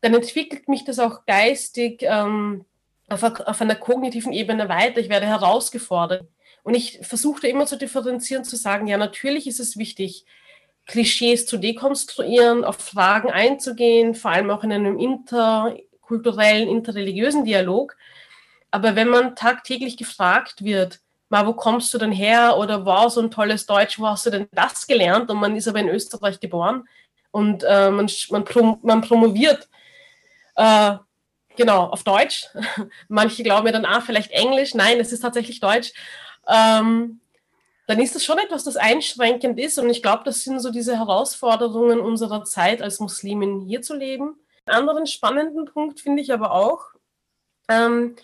dann 0.00 0.14
entwickelt 0.14 0.68
mich 0.68 0.84
das 0.84 0.98
auch 0.98 1.24
geistig, 1.26 2.02
ähm, 2.02 2.64
auf, 3.08 3.22
auf 3.22 3.60
einer 3.60 3.74
kognitiven 3.74 4.32
Ebene 4.32 4.68
weiter, 4.68 5.00
ich 5.00 5.08
werde 5.08 5.26
herausgefordert. 5.26 6.28
Und 6.62 6.74
ich 6.74 7.00
versuchte 7.02 7.48
immer 7.48 7.64
zu 7.66 7.76
differenzieren, 7.76 8.44
zu 8.44 8.56
sagen, 8.56 8.86
ja, 8.86 8.98
natürlich 8.98 9.46
ist 9.46 9.60
es 9.60 9.78
wichtig, 9.78 10.26
Klischees 10.88 11.46
zu 11.46 11.58
dekonstruieren, 11.58 12.64
auf 12.64 12.78
Fragen 12.78 13.30
einzugehen, 13.30 14.14
vor 14.14 14.32
allem 14.32 14.50
auch 14.50 14.64
in 14.64 14.72
einem 14.72 14.98
interkulturellen, 14.98 16.68
interreligiösen 16.68 17.44
Dialog. 17.44 17.96
Aber 18.70 18.96
wenn 18.96 19.08
man 19.08 19.36
tagtäglich 19.36 19.96
gefragt 19.96 20.64
wird, 20.64 21.00
mal, 21.28 21.46
wo 21.46 21.52
kommst 21.52 21.92
du 21.94 21.98
denn 21.98 22.10
her? 22.10 22.56
Oder 22.58 22.84
wow, 22.84 23.12
so 23.12 23.20
ein 23.20 23.30
tolles 23.30 23.66
Deutsch, 23.66 24.00
wo 24.00 24.08
hast 24.08 24.26
du 24.26 24.30
denn 24.30 24.48
das 24.52 24.86
gelernt? 24.86 25.30
Und 25.30 25.38
man 25.38 25.54
ist 25.54 25.68
aber 25.68 25.78
in 25.78 25.88
Österreich 25.88 26.40
geboren 26.40 26.88
und 27.30 27.64
äh, 27.64 27.90
man, 27.90 28.10
man, 28.30 28.44
prom 28.44 28.78
man 28.82 29.02
promoviert 29.02 29.68
äh, 30.56 30.96
genau, 31.56 31.84
auf 31.84 32.02
Deutsch. 32.02 32.46
Manche 33.08 33.42
glauben 33.42 33.64
mir 33.64 33.72
dann, 33.72 33.84
ah, 33.84 34.00
vielleicht 34.00 34.30
Englisch. 34.30 34.74
Nein, 34.74 34.98
es 35.00 35.12
ist 35.12 35.20
tatsächlich 35.20 35.60
Deutsch. 35.60 35.92
Ähm, 36.48 37.20
dann 37.88 38.00
ist 38.00 38.14
das 38.14 38.22
schon 38.22 38.36
etwas, 38.36 38.64
das 38.64 38.76
einschränkend 38.76 39.58
ist. 39.58 39.78
Und 39.78 39.88
ich 39.88 40.02
glaube, 40.02 40.22
das 40.24 40.44
sind 40.44 40.60
so 40.60 40.70
diese 40.70 40.98
Herausforderungen 40.98 42.00
unserer 42.00 42.44
Zeit 42.44 42.82
als 42.82 43.00
Muslimin 43.00 43.62
hier 43.62 43.80
zu 43.80 43.96
leben. 43.96 44.38
Einen 44.66 44.80
anderen 44.80 45.06
spannenden 45.06 45.64
Punkt 45.64 45.98
finde 45.98 46.20
ich 46.20 46.30
aber 46.30 46.52
auch, 46.52 46.84
ähm, 47.70 48.14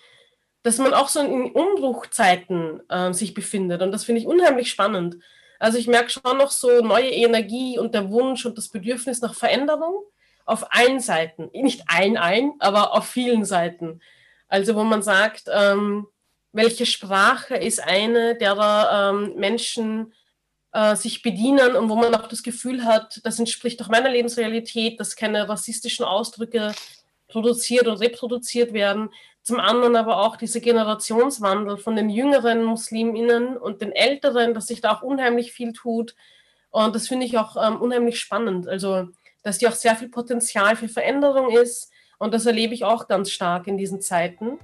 dass 0.62 0.76
man 0.76 0.92
auch 0.92 1.08
so 1.08 1.20
in 1.20 1.50
Umbruchzeiten 1.50 2.82
äh, 2.90 3.14
sich 3.14 3.32
befindet. 3.32 3.80
Und 3.80 3.90
das 3.90 4.04
finde 4.04 4.20
ich 4.20 4.26
unheimlich 4.26 4.70
spannend. 4.70 5.16
Also 5.58 5.78
ich 5.78 5.86
merke 5.86 6.10
schon 6.10 6.36
noch 6.36 6.50
so 6.50 6.82
neue 6.82 7.08
Energie 7.10 7.78
und 7.78 7.94
der 7.94 8.10
Wunsch 8.10 8.44
und 8.44 8.58
das 8.58 8.68
Bedürfnis 8.68 9.22
nach 9.22 9.34
Veränderung 9.34 9.94
auf 10.44 10.74
allen 10.74 11.00
Seiten. 11.00 11.48
Nicht 11.54 11.84
allen 11.86 12.18
ein, 12.18 12.52
aber 12.58 12.92
auf 12.92 13.06
vielen 13.06 13.46
Seiten. 13.46 14.02
Also 14.46 14.74
wo 14.74 14.84
man 14.84 15.02
sagt, 15.02 15.44
ähm, 15.50 16.06
welche 16.54 16.86
Sprache 16.86 17.56
ist 17.56 17.82
eine, 17.82 18.36
derer 18.36 19.12
ähm, 19.12 19.34
Menschen 19.36 20.12
äh, 20.72 20.94
sich 20.94 21.20
bedienen 21.20 21.74
und 21.74 21.88
wo 21.88 21.96
man 21.96 22.14
auch 22.14 22.28
das 22.28 22.44
Gefühl 22.44 22.84
hat, 22.84 23.20
das 23.24 23.40
entspricht 23.40 23.80
doch 23.80 23.88
meiner 23.88 24.08
Lebensrealität, 24.08 24.98
dass 25.00 25.16
keine 25.16 25.48
rassistischen 25.48 26.04
Ausdrücke 26.04 26.72
produziert 27.28 27.88
und 27.88 28.00
reproduziert 28.00 28.72
werden. 28.72 29.10
Zum 29.42 29.58
anderen 29.58 29.96
aber 29.96 30.20
auch 30.20 30.36
dieser 30.36 30.60
Generationswandel 30.60 31.76
von 31.76 31.96
den 31.96 32.08
jüngeren 32.08 32.62
Musliminnen 32.62 33.56
und 33.56 33.82
den 33.82 33.90
älteren, 33.90 34.54
dass 34.54 34.68
sich 34.68 34.80
da 34.80 34.92
auch 34.92 35.02
unheimlich 35.02 35.52
viel 35.52 35.72
tut. 35.72 36.14
Und 36.70 36.94
das 36.94 37.08
finde 37.08 37.26
ich 37.26 37.36
auch 37.36 37.56
ähm, 37.56 37.80
unheimlich 37.80 38.20
spannend. 38.20 38.68
Also, 38.68 39.08
dass 39.42 39.58
die 39.58 39.66
auch 39.66 39.72
sehr 39.72 39.96
viel 39.96 40.08
Potenzial 40.08 40.76
für 40.76 40.88
Veränderung 40.88 41.50
ist. 41.50 41.90
Und 42.18 42.32
das 42.32 42.46
erlebe 42.46 42.74
ich 42.74 42.84
auch 42.84 43.08
ganz 43.08 43.30
stark 43.30 43.66
in 43.66 43.76
diesen 43.76 44.00
Zeiten 44.00 44.58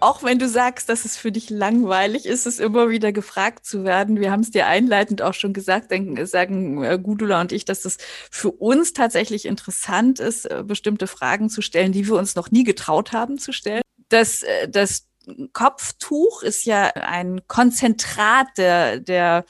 auch 0.00 0.22
wenn 0.22 0.38
du 0.38 0.48
sagst, 0.48 0.88
dass 0.88 1.04
es 1.04 1.16
für 1.16 1.32
dich 1.32 1.50
langweilig 1.50 2.26
ist, 2.26 2.46
es 2.46 2.58
immer 2.58 2.88
wieder 2.88 3.12
gefragt 3.12 3.66
zu 3.66 3.84
werden. 3.84 4.20
Wir 4.20 4.30
haben 4.30 4.40
es 4.40 4.50
dir 4.50 4.66
einleitend 4.66 5.22
auch 5.22 5.34
schon 5.34 5.52
gesagt, 5.52 5.90
denken, 5.90 6.24
sagen 6.26 6.82
äh, 6.82 6.98
Gudula 6.98 7.40
und 7.40 7.52
ich, 7.52 7.64
dass 7.64 7.84
es 7.84 7.98
für 8.30 8.50
uns 8.50 8.92
tatsächlich 8.92 9.44
interessant 9.44 10.20
ist, 10.20 10.50
äh, 10.50 10.62
bestimmte 10.64 11.06
Fragen 11.06 11.48
zu 11.48 11.62
stellen, 11.62 11.92
die 11.92 12.06
wir 12.06 12.14
uns 12.14 12.34
noch 12.34 12.50
nie 12.50 12.64
getraut 12.64 13.12
haben 13.12 13.38
zu 13.38 13.52
stellen. 13.52 13.82
Das, 14.08 14.42
äh, 14.42 14.68
das 14.68 15.08
Kopftuch 15.52 16.42
ist 16.42 16.64
ja 16.64 16.84
ein 16.94 17.46
Konzentrat 17.46 18.48
der, 18.56 18.98
der 18.98 19.44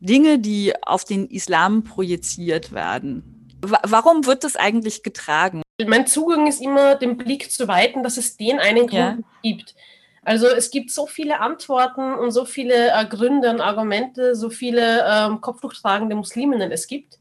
Dinge, 0.00 0.38
die 0.38 0.74
auf 0.82 1.04
den 1.04 1.26
Islam 1.28 1.84
projiziert 1.84 2.72
werden. 2.72 3.48
Warum 3.60 4.26
wird 4.26 4.44
das 4.44 4.56
eigentlich 4.56 5.02
getragen? 5.02 5.63
Mein 5.82 6.06
Zugang 6.06 6.46
ist 6.46 6.60
immer, 6.60 6.94
den 6.94 7.16
Blick 7.16 7.50
zu 7.50 7.66
weiten, 7.66 8.02
dass 8.02 8.16
es 8.16 8.36
den 8.36 8.60
einen 8.60 8.86
Grund 8.86 8.92
ja. 8.92 9.18
gibt. 9.42 9.74
Also 10.22 10.46
es 10.46 10.70
gibt 10.70 10.90
so 10.90 11.06
viele 11.06 11.40
Antworten 11.40 12.14
und 12.14 12.30
so 12.30 12.44
viele 12.44 12.92
äh, 12.92 13.04
Gründe 13.06 13.50
und 13.50 13.60
Argumente, 13.60 14.34
so 14.34 14.50
viele 14.50 15.04
ähm, 15.06 15.40
kopftuchtragende 15.40 16.16
Musliminnen 16.16 16.72
es 16.72 16.86
gibt, 16.86 17.18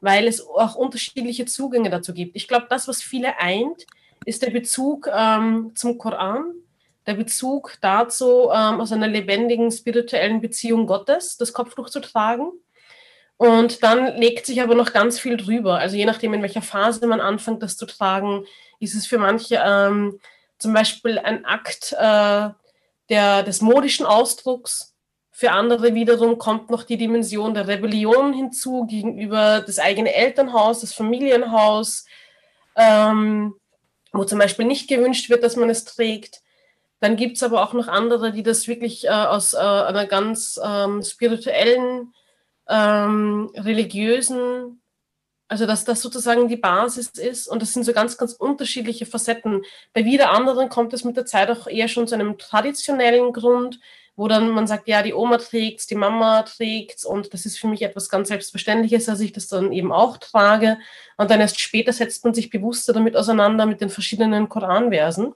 weil 0.00 0.28
es 0.28 0.46
auch 0.46 0.76
unterschiedliche 0.76 1.46
Zugänge 1.46 1.90
dazu 1.90 2.12
gibt. 2.14 2.36
Ich 2.36 2.46
glaube, 2.46 2.66
das, 2.68 2.86
was 2.86 3.02
viele 3.02 3.38
eint, 3.38 3.86
ist 4.24 4.42
der 4.42 4.50
Bezug 4.50 5.08
ähm, 5.12 5.72
zum 5.74 5.98
Koran, 5.98 6.44
der 7.06 7.14
Bezug 7.14 7.76
dazu, 7.80 8.50
ähm, 8.54 8.80
aus 8.80 8.92
einer 8.92 9.08
lebendigen 9.08 9.70
spirituellen 9.70 10.40
Beziehung 10.40 10.86
Gottes 10.86 11.36
das 11.36 11.52
Kopftuch 11.52 11.90
zu 11.90 12.00
tragen. 12.00 12.52
Und 13.36 13.82
dann 13.82 14.16
legt 14.16 14.46
sich 14.46 14.62
aber 14.62 14.74
noch 14.74 14.92
ganz 14.92 15.18
viel 15.18 15.36
drüber. 15.36 15.78
Also 15.78 15.96
je 15.96 16.04
nachdem, 16.04 16.34
in 16.34 16.42
welcher 16.42 16.62
Phase 16.62 17.06
man 17.06 17.20
anfängt, 17.20 17.62
das 17.62 17.76
zu 17.76 17.86
tragen, 17.86 18.46
ist 18.80 18.94
es 18.94 19.06
für 19.06 19.18
manche 19.18 19.60
ähm, 19.64 20.20
zum 20.58 20.72
Beispiel 20.72 21.18
ein 21.18 21.44
Akt 21.44 21.92
äh, 21.98 22.50
der, 23.08 23.42
des 23.42 23.60
modischen 23.60 24.06
Ausdrucks. 24.06 24.94
Für 25.30 25.50
andere 25.50 25.94
wiederum 25.94 26.38
kommt 26.38 26.70
noch 26.70 26.84
die 26.84 26.96
Dimension 26.96 27.54
der 27.54 27.66
Rebellion 27.66 28.32
hinzu 28.32 28.86
gegenüber 28.86 29.62
das 29.66 29.80
eigene 29.80 30.14
Elternhaus, 30.14 30.80
das 30.80 30.94
Familienhaus, 30.94 32.06
ähm, 32.76 33.54
wo 34.12 34.24
zum 34.24 34.38
Beispiel 34.38 34.64
nicht 34.64 34.88
gewünscht 34.88 35.28
wird, 35.28 35.42
dass 35.42 35.56
man 35.56 35.70
es 35.70 35.84
trägt. 35.84 36.40
Dann 37.00 37.16
gibt 37.16 37.36
es 37.36 37.42
aber 37.42 37.62
auch 37.62 37.72
noch 37.72 37.88
andere, 37.88 38.32
die 38.32 38.44
das 38.44 38.68
wirklich 38.68 39.06
äh, 39.06 39.10
aus 39.10 39.54
äh, 39.54 39.58
einer 39.58 40.06
ganz 40.06 40.58
ähm, 40.64 41.02
spirituellen, 41.02 42.14
ähm, 42.68 43.50
religiösen 43.54 44.80
also, 45.46 45.66
dass 45.66 45.84
das 45.84 46.00
sozusagen 46.00 46.48
die 46.48 46.56
Basis 46.56 47.10
ist 47.10 47.48
und 47.48 47.60
das 47.60 47.72
sind 47.72 47.84
so 47.84 47.92
ganz, 47.92 48.16
ganz 48.16 48.32
unterschiedliche 48.32 49.04
Facetten. 49.06 49.62
Bei 49.92 50.04
wieder 50.04 50.30
anderen 50.30 50.68
kommt 50.68 50.92
es 50.94 51.04
mit 51.04 51.16
der 51.16 51.26
Zeit 51.26 51.50
auch 51.50 51.66
eher 51.66 51.88
schon 51.88 52.08
zu 52.08 52.14
einem 52.14 52.38
traditionellen 52.38 53.32
Grund, 53.32 53.78
wo 54.16 54.26
dann 54.26 54.50
man 54.50 54.66
sagt, 54.66 54.88
ja, 54.88 55.02
die 55.02 55.12
Oma 55.12 55.38
trägt 55.38 55.90
die 55.90 55.96
Mama 55.96 56.42
trägt 56.42 57.04
und 57.04 57.34
das 57.34 57.46
ist 57.46 57.58
für 57.58 57.68
mich 57.68 57.82
etwas 57.82 58.08
ganz 58.08 58.28
Selbstverständliches, 58.28 59.04
dass 59.04 59.20
ich 59.20 59.32
das 59.32 59.48
dann 59.48 59.70
eben 59.72 59.92
auch 59.92 60.16
trage. 60.16 60.78
Und 61.18 61.30
dann 61.30 61.40
erst 61.40 61.60
später 61.60 61.92
setzt 61.92 62.24
man 62.24 62.32
sich 62.32 62.48
bewusster 62.48 62.92
damit 62.92 63.16
auseinander 63.16 63.66
mit 63.66 63.80
den 63.80 63.90
verschiedenen 63.90 64.48
Koranversen. 64.48 65.34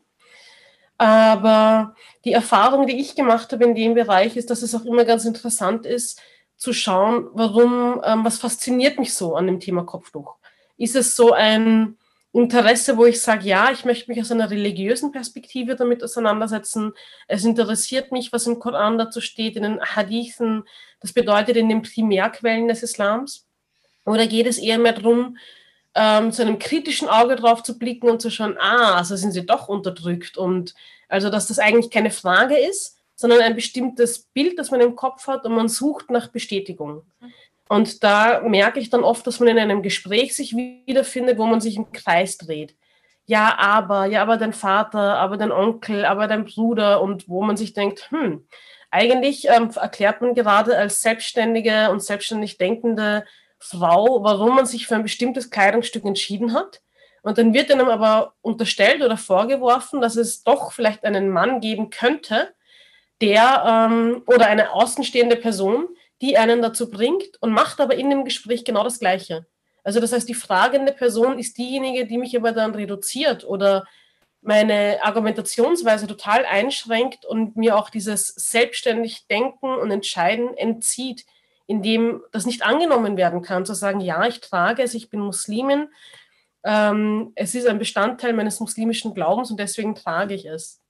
Aber 0.96 1.94
die 2.24 2.32
Erfahrung, 2.32 2.86
die 2.86 2.98
ich 2.98 3.14
gemacht 3.14 3.52
habe 3.52 3.64
in 3.64 3.74
dem 3.74 3.94
Bereich, 3.94 4.36
ist, 4.36 4.50
dass 4.50 4.62
es 4.62 4.74
auch 4.74 4.84
immer 4.84 5.04
ganz 5.04 5.24
interessant 5.24 5.86
ist, 5.86 6.20
zu 6.58 6.72
schauen, 6.72 7.28
warum, 7.32 8.02
ähm, 8.04 8.24
was 8.24 8.38
fasziniert 8.38 8.98
mich 8.98 9.14
so 9.14 9.36
an 9.36 9.46
dem 9.46 9.60
Thema 9.60 9.84
Kopftuch? 9.84 10.36
Ist 10.76 10.96
es 10.96 11.16
so 11.16 11.32
ein 11.32 11.96
Interesse, 12.32 12.96
wo 12.98 13.06
ich 13.06 13.22
sage, 13.22 13.48
ja, 13.48 13.70
ich 13.72 13.84
möchte 13.84 14.10
mich 14.10 14.20
aus 14.20 14.30
einer 14.30 14.50
religiösen 14.50 15.12
Perspektive 15.12 15.76
damit 15.76 16.04
auseinandersetzen. 16.04 16.92
Es 17.26 17.44
interessiert 17.44 18.12
mich, 18.12 18.32
was 18.32 18.46
im 18.46 18.58
Koran 18.58 18.98
dazu 18.98 19.20
steht, 19.20 19.56
in 19.56 19.62
den 19.62 19.80
Hadithen, 19.80 20.64
das 21.00 21.12
bedeutet 21.12 21.56
in 21.56 21.70
den 21.70 21.82
Primärquellen 21.82 22.68
des 22.68 22.82
Islams. 22.82 23.46
Oder 24.04 24.26
geht 24.26 24.46
es 24.46 24.58
eher 24.58 24.78
mehr 24.78 24.92
darum, 24.92 25.38
ähm, 25.94 26.30
zu 26.30 26.42
einem 26.42 26.58
kritischen 26.58 27.08
Auge 27.08 27.34
drauf 27.36 27.62
zu 27.62 27.78
blicken 27.78 28.10
und 28.10 28.20
zu 28.20 28.30
schauen, 28.30 28.56
ah, 28.58 28.96
also 28.96 29.16
sind 29.16 29.32
sie 29.32 29.46
doch 29.46 29.68
unterdrückt 29.68 30.36
und 30.36 30.74
also, 31.08 31.30
dass 31.30 31.46
das 31.48 31.58
eigentlich 31.58 31.90
keine 31.90 32.10
Frage 32.10 32.56
ist, 32.56 32.97
sondern 33.18 33.40
ein 33.40 33.56
bestimmtes 33.56 34.20
Bild, 34.32 34.58
das 34.60 34.70
man 34.70 34.80
im 34.80 34.94
Kopf 34.94 35.26
hat 35.26 35.44
und 35.44 35.52
man 35.52 35.68
sucht 35.68 36.08
nach 36.08 36.28
Bestätigung. 36.28 37.02
Und 37.68 38.04
da 38.04 38.40
merke 38.42 38.78
ich 38.78 38.90
dann 38.90 39.02
oft, 39.02 39.26
dass 39.26 39.40
man 39.40 39.48
in 39.48 39.58
einem 39.58 39.82
Gespräch 39.82 40.36
sich 40.36 40.54
wiederfindet, 40.54 41.36
wo 41.36 41.44
man 41.44 41.60
sich 41.60 41.76
im 41.76 41.90
Kreis 41.90 42.38
dreht. 42.38 42.76
Ja, 43.26 43.58
aber, 43.58 44.06
ja, 44.06 44.22
aber 44.22 44.36
dein 44.36 44.52
Vater, 44.52 45.16
aber 45.16 45.36
dein 45.36 45.50
Onkel, 45.50 46.04
aber 46.04 46.28
dein 46.28 46.44
Bruder 46.44 47.02
und 47.02 47.28
wo 47.28 47.42
man 47.42 47.56
sich 47.56 47.74
denkt, 47.74 48.08
hm, 48.10 48.46
eigentlich 48.90 49.48
ähm, 49.48 49.70
erklärt 49.74 50.22
man 50.22 50.34
gerade 50.34 50.78
als 50.78 51.02
selbstständige 51.02 51.90
und 51.90 52.00
selbstständig 52.02 52.56
denkende 52.56 53.24
Frau, 53.58 54.22
warum 54.22 54.54
man 54.54 54.64
sich 54.64 54.86
für 54.86 54.94
ein 54.94 55.02
bestimmtes 55.02 55.50
Kleidungsstück 55.50 56.04
entschieden 56.04 56.54
hat. 56.54 56.80
Und 57.22 57.36
dann 57.36 57.52
wird 57.52 57.72
einem 57.72 57.88
aber 57.88 58.34
unterstellt 58.42 59.02
oder 59.02 59.16
vorgeworfen, 59.16 60.00
dass 60.00 60.14
es 60.14 60.44
doch 60.44 60.70
vielleicht 60.70 61.04
einen 61.04 61.30
Mann 61.30 61.60
geben 61.60 61.90
könnte, 61.90 62.54
der 63.20 63.88
ähm, 63.90 64.22
oder 64.26 64.46
eine 64.46 64.72
außenstehende 64.72 65.36
Person, 65.36 65.88
die 66.20 66.36
einen 66.36 66.62
dazu 66.62 66.90
bringt 66.90 67.40
und 67.40 67.52
macht 67.52 67.80
aber 67.80 67.94
in 67.96 68.10
dem 68.10 68.24
Gespräch 68.24 68.64
genau 68.64 68.84
das 68.84 68.98
Gleiche. 68.98 69.46
Also 69.84 70.00
das 70.00 70.12
heißt, 70.12 70.28
die 70.28 70.34
fragende 70.34 70.92
Person 70.92 71.38
ist 71.38 71.56
diejenige, 71.56 72.06
die 72.06 72.18
mich 72.18 72.36
aber 72.36 72.52
dann 72.52 72.74
reduziert 72.74 73.44
oder 73.44 73.86
meine 74.40 74.98
Argumentationsweise 75.02 76.06
total 76.06 76.44
einschränkt 76.44 77.24
und 77.24 77.56
mir 77.56 77.76
auch 77.76 77.90
dieses 77.90 78.28
selbstständig 78.28 79.26
Denken 79.28 79.74
und 79.74 79.90
Entscheiden 79.90 80.56
entzieht, 80.56 81.26
indem 81.66 82.22
das 82.32 82.46
nicht 82.46 82.62
angenommen 82.62 83.16
werden 83.16 83.42
kann, 83.42 83.66
zu 83.66 83.74
sagen, 83.74 84.00
ja, 84.00 84.26
ich 84.26 84.40
trage 84.40 84.82
es, 84.82 84.94
ich 84.94 85.10
bin 85.10 85.20
Muslimin, 85.20 85.88
ähm, 86.64 87.32
es 87.34 87.54
ist 87.54 87.66
ein 87.66 87.78
Bestandteil 87.78 88.32
meines 88.32 88.60
muslimischen 88.60 89.14
Glaubens 89.14 89.50
und 89.50 89.58
deswegen 89.58 89.94
trage 89.94 90.34
ich 90.34 90.46
es. 90.46 90.80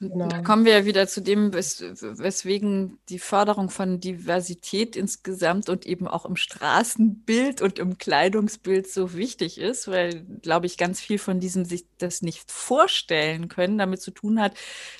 Genau. 0.00 0.28
Da 0.28 0.42
kommen 0.42 0.64
wir 0.64 0.72
ja 0.72 0.84
wieder 0.84 1.06
zu 1.06 1.22
dem, 1.22 1.54
wes 1.54 1.80
weswegen 1.80 2.98
die 3.08 3.18
Förderung 3.18 3.70
von 3.70 4.00
Diversität 4.00 4.96
insgesamt 4.96 5.68
und 5.68 5.86
eben 5.86 6.08
auch 6.08 6.26
im 6.26 6.36
Straßenbild 6.36 7.62
und 7.62 7.78
im 7.78 7.96
Kleidungsbild 7.96 8.88
so 8.88 9.14
wichtig 9.14 9.58
ist, 9.58 9.88
weil, 9.88 10.24
glaube 10.42 10.66
ich, 10.66 10.78
ganz 10.78 11.00
viel 11.00 11.18
von 11.18 11.40
diesem 11.40 11.64
sich 11.64 11.86
das 11.98 12.22
nicht 12.22 12.50
vorstellen 12.50 13.48
können, 13.48 13.78
damit 13.78 14.02
zu 14.02 14.10
tun 14.10 14.40
hat, 14.40 14.54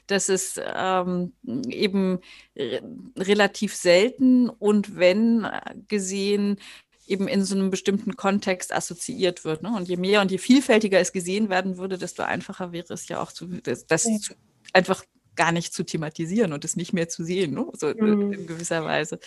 dass 0.06 0.28
es 0.28 0.60
ähm, 0.62 1.32
eben 1.68 2.20
re 2.56 2.82
relativ 3.16 3.74
selten 3.74 4.48
und 4.48 4.96
wenn 4.96 5.46
gesehen 5.88 6.58
eben 7.06 7.28
in 7.28 7.44
so 7.44 7.54
einem 7.54 7.70
bestimmten 7.70 8.16
Kontext 8.16 8.72
assoziiert 8.72 9.44
wird. 9.44 9.62
Ne? 9.62 9.74
Und 9.76 9.88
je 9.88 9.96
mehr 9.96 10.20
und 10.20 10.30
je 10.30 10.38
vielfältiger 10.38 10.98
es 11.00 11.12
gesehen 11.12 11.50
werden 11.50 11.76
würde, 11.76 11.98
desto 11.98 12.22
einfacher 12.22 12.72
wäre 12.72 12.94
es 12.94 13.08
ja 13.08 13.20
auch, 13.20 13.32
zu, 13.32 13.46
das, 13.46 13.86
das 13.86 14.04
ja. 14.04 14.18
zu 14.18 14.34
einfach 14.72 15.04
gar 15.36 15.52
nicht 15.52 15.74
zu 15.74 15.84
thematisieren 15.84 16.52
und 16.52 16.64
es 16.64 16.76
nicht 16.76 16.92
mehr 16.92 17.08
zu 17.08 17.24
sehen, 17.24 17.54
ne? 17.54 17.66
so 17.74 17.88
mhm. 17.88 18.32
in 18.32 18.46
gewisser 18.46 18.84
Weise. 18.84 19.18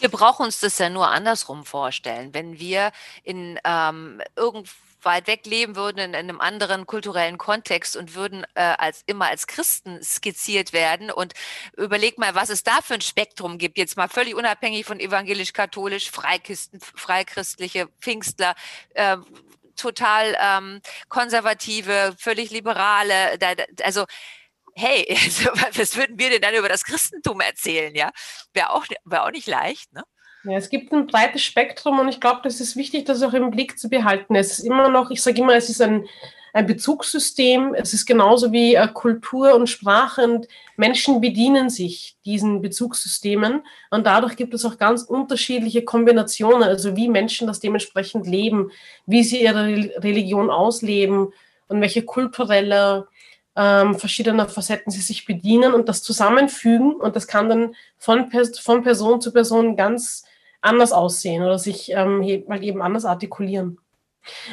Wir 0.00 0.08
brauchen 0.10 0.46
uns 0.46 0.60
das 0.60 0.78
ja 0.78 0.90
nur 0.90 1.08
andersrum 1.08 1.64
vorstellen. 1.64 2.34
Wenn 2.34 2.58
wir 2.58 2.92
in 3.22 3.58
ähm, 3.64 4.20
irgend 4.36 4.68
weit 5.06 5.26
weg 5.26 5.46
leben 5.46 5.76
würden, 5.76 5.98
in, 5.98 6.14
einem 6.14 6.40
anderen 6.40 6.86
kulturellen 6.86 7.38
Kontext 7.38 7.96
und 7.96 8.14
würden 8.14 8.44
äh, 8.54 8.60
als 8.60 9.02
immer 9.06 9.28
als 9.28 9.46
Christen 9.46 10.02
skizziert 10.02 10.74
werden. 10.74 11.10
Und 11.10 11.32
überleg 11.76 12.18
mal, 12.18 12.34
was 12.34 12.50
es 12.50 12.62
da 12.62 12.82
für 12.82 12.94
ein 12.94 13.00
Spektrum 13.00 13.56
gibt, 13.56 13.78
jetzt 13.78 13.96
mal 13.96 14.08
völlig 14.08 14.34
unabhängig 14.34 14.84
von 14.84 15.00
evangelisch-katholisch, 15.00 16.10
Freikisten, 16.10 16.80
Freikristliche, 16.80 17.88
Pfingstler, 18.00 18.54
äh, 18.94 19.16
total 19.76 20.36
ähm, 20.40 20.80
konservative, 21.08 22.14
völlig 22.18 22.50
liberale, 22.50 23.38
da, 23.38 23.52
also 23.82 24.04
hey, 24.76 25.06
also, 25.24 25.50
was 25.78 25.96
würden 25.96 26.18
wir 26.18 26.30
denn 26.30 26.42
dann 26.42 26.54
über 26.54 26.68
das 26.68 26.84
Christentum 26.84 27.40
erzählen, 27.40 27.94
ja? 27.94 28.10
Wäre 28.52 28.70
auch, 28.70 28.86
wär 29.04 29.24
auch 29.24 29.30
nicht 29.30 29.48
leicht, 29.48 29.92
ne? 29.92 30.04
Ja, 30.44 30.52
es 30.52 30.70
gibt 30.70 30.92
ein 30.92 31.08
breites 31.08 31.42
Spektrum 31.42 31.98
und 31.98 32.08
ich 32.08 32.20
glaube, 32.20 32.40
das 32.44 32.60
ist 32.60 32.76
wichtig, 32.76 33.04
das 33.04 33.22
auch 33.22 33.32
im 33.32 33.50
Blick 33.50 33.80
zu 33.80 33.88
behalten. 33.88 34.36
Es 34.36 34.58
ist 34.58 34.64
immer 34.64 34.88
noch, 34.88 35.10
ich 35.10 35.20
sage 35.20 35.40
immer, 35.40 35.56
es 35.56 35.68
ist 35.68 35.82
ein, 35.82 36.06
ein 36.52 36.66
Bezugssystem. 36.66 37.74
Es 37.74 37.92
ist 37.92 38.06
genauso 38.06 38.52
wie 38.52 38.76
äh, 38.76 38.86
Kultur 38.86 39.56
und 39.56 39.66
Sprache 39.66 40.22
und 40.22 40.46
Menschen 40.76 41.20
bedienen 41.20 41.68
sich 41.68 42.16
diesen 42.24 42.62
Bezugssystemen 42.62 43.62
und 43.90 44.06
dadurch 44.06 44.36
gibt 44.36 44.54
es 44.54 44.64
auch 44.64 44.78
ganz 44.78 45.02
unterschiedliche 45.02 45.82
Kombinationen, 45.82 46.62
also 46.62 46.94
wie 46.94 47.08
Menschen 47.08 47.48
das 47.48 47.58
dementsprechend 47.58 48.28
leben, 48.28 48.70
wie 49.04 49.24
sie 49.24 49.42
ihre 49.42 49.66
Religion 49.66 50.48
ausleben 50.48 51.32
und 51.66 51.80
welche 51.80 52.02
kulturelle 52.02 53.08
ähm, 53.56 53.98
verschiedener 53.98 54.48
Facetten 54.48 54.92
sie 54.92 55.00
sich 55.00 55.24
bedienen 55.24 55.72
und 55.72 55.88
das 55.88 56.02
zusammenfügen 56.02 56.94
und 56.94 57.16
das 57.16 57.26
kann 57.26 57.48
dann 57.48 57.74
von, 57.96 58.30
von 58.30 58.82
Person 58.82 59.20
zu 59.20 59.32
Person 59.32 59.76
ganz 59.76 60.24
anders 60.60 60.92
aussehen 60.92 61.42
oder 61.42 61.58
sich 61.58 61.90
ähm, 61.90 62.22
halt 62.48 62.62
eben 62.62 62.82
anders 62.82 63.04
artikulieren. 63.04 63.78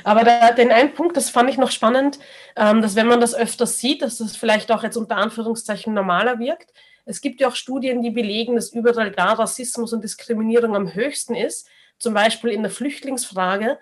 Aber 0.04 0.24
da, 0.24 0.52
den 0.52 0.72
einen 0.72 0.94
Punkt, 0.94 1.18
das 1.18 1.30
fand 1.30 1.50
ich 1.50 1.58
noch 1.58 1.72
spannend, 1.72 2.20
ähm, 2.56 2.82
dass 2.82 2.96
wenn 2.96 3.08
man 3.08 3.20
das 3.20 3.36
öfters 3.36 3.80
sieht, 3.80 4.02
dass 4.02 4.18
das 4.18 4.36
vielleicht 4.36 4.72
auch 4.72 4.84
jetzt 4.84 4.98
unter 4.98 5.18
Anführungszeichen 5.18 5.94
normaler 5.94 6.40
wirkt. 6.40 6.72
Es 7.06 7.22
gibt 7.22 7.42
ja 7.42 7.50
auch 7.50 7.56
Studien, 7.56 8.02
die 8.02 8.12
belegen, 8.12 8.56
dass 8.56 8.72
überall 8.72 9.12
da 9.12 9.34
Rassismus 9.34 9.92
und 9.92 10.04
Diskriminierung 10.04 10.76
am 10.76 10.94
höchsten 10.94 11.36
ist, 11.36 11.68
zum 11.98 12.14
Beispiel 12.14 12.52
in 12.52 12.62
der 12.62 12.72
Flüchtlingsfrage, 12.72 13.80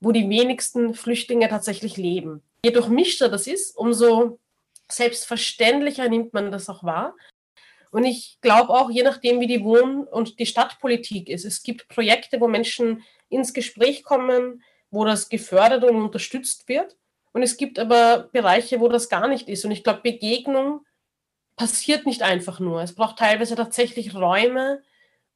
wo 0.00 0.12
die 0.12 0.28
wenigsten 0.28 0.94
Flüchtlinge 0.94 1.48
tatsächlich 1.48 1.96
leben. 1.96 2.42
Je 2.64 2.72
durchmischter 2.72 3.28
das 3.28 3.46
ist, 3.46 3.76
umso 3.76 4.38
selbstverständlicher 4.96 6.08
nimmt 6.08 6.32
man 6.32 6.50
das 6.50 6.68
auch 6.68 6.84
wahr. 6.84 7.14
Und 7.90 8.04
ich 8.04 8.38
glaube 8.40 8.70
auch, 8.70 8.90
je 8.90 9.04
nachdem, 9.04 9.40
wie 9.40 9.46
die 9.46 9.62
Wohn- 9.62 10.06
und 10.06 10.38
die 10.40 10.46
Stadtpolitik 10.46 11.28
ist, 11.28 11.44
es 11.44 11.62
gibt 11.62 11.88
Projekte, 11.88 12.40
wo 12.40 12.48
Menschen 12.48 13.04
ins 13.28 13.52
Gespräch 13.52 14.02
kommen, 14.02 14.62
wo 14.90 15.04
das 15.04 15.28
gefördert 15.28 15.84
und 15.84 15.96
unterstützt 15.96 16.68
wird. 16.68 16.96
Und 17.32 17.42
es 17.42 17.56
gibt 17.56 17.78
aber 17.78 18.30
Bereiche, 18.32 18.80
wo 18.80 18.88
das 18.88 19.08
gar 19.08 19.28
nicht 19.28 19.48
ist. 19.48 19.64
Und 19.64 19.70
ich 19.70 19.84
glaube, 19.84 20.00
Begegnung 20.02 20.84
passiert 21.56 22.06
nicht 22.06 22.22
einfach 22.22 22.60
nur. 22.60 22.82
Es 22.82 22.94
braucht 22.94 23.18
teilweise 23.18 23.54
tatsächlich 23.54 24.14
Räume 24.14 24.82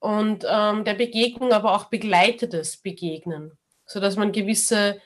und 0.00 0.44
ähm, 0.48 0.84
der 0.84 0.94
Begegnung, 0.94 1.52
aber 1.52 1.74
auch 1.74 1.86
begleitetes 1.86 2.78
Begegnen, 2.78 3.52
sodass 3.86 4.16
man 4.16 4.32
gewisse 4.32 5.00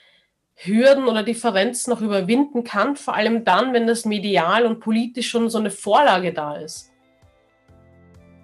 Hürden 0.54 1.06
oder 1.06 1.22
Differenzen 1.22 1.90
noch 1.90 2.00
überwinden 2.00 2.64
kann, 2.64 2.96
vor 2.96 3.14
allem 3.14 3.44
dann, 3.44 3.72
wenn 3.72 3.86
das 3.86 4.04
medial 4.04 4.66
und 4.66 4.80
politisch 4.80 5.28
schon 5.28 5.50
so 5.50 5.58
eine 5.58 5.70
Vorlage 5.70 6.32
da 6.32 6.56
ist 6.56 6.92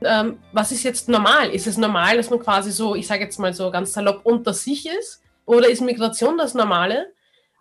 ähm, 0.04 0.38
was 0.52 0.72
ist 0.72 0.82
jetzt 0.82 1.08
normal? 1.08 1.50
Ist 1.50 1.66
es 1.66 1.76
normal, 1.76 2.16
dass 2.16 2.30
man 2.30 2.40
quasi 2.40 2.70
so, 2.70 2.94
ich 2.94 3.06
sage 3.06 3.24
jetzt 3.24 3.38
mal 3.38 3.52
so 3.52 3.70
ganz 3.70 3.92
salopp, 3.92 4.20
unter 4.24 4.52
sich 4.52 4.88
ist? 4.88 5.22
Oder 5.44 5.68
ist 5.68 5.80
Migration 5.80 6.38
das 6.38 6.54
Normale? 6.54 7.12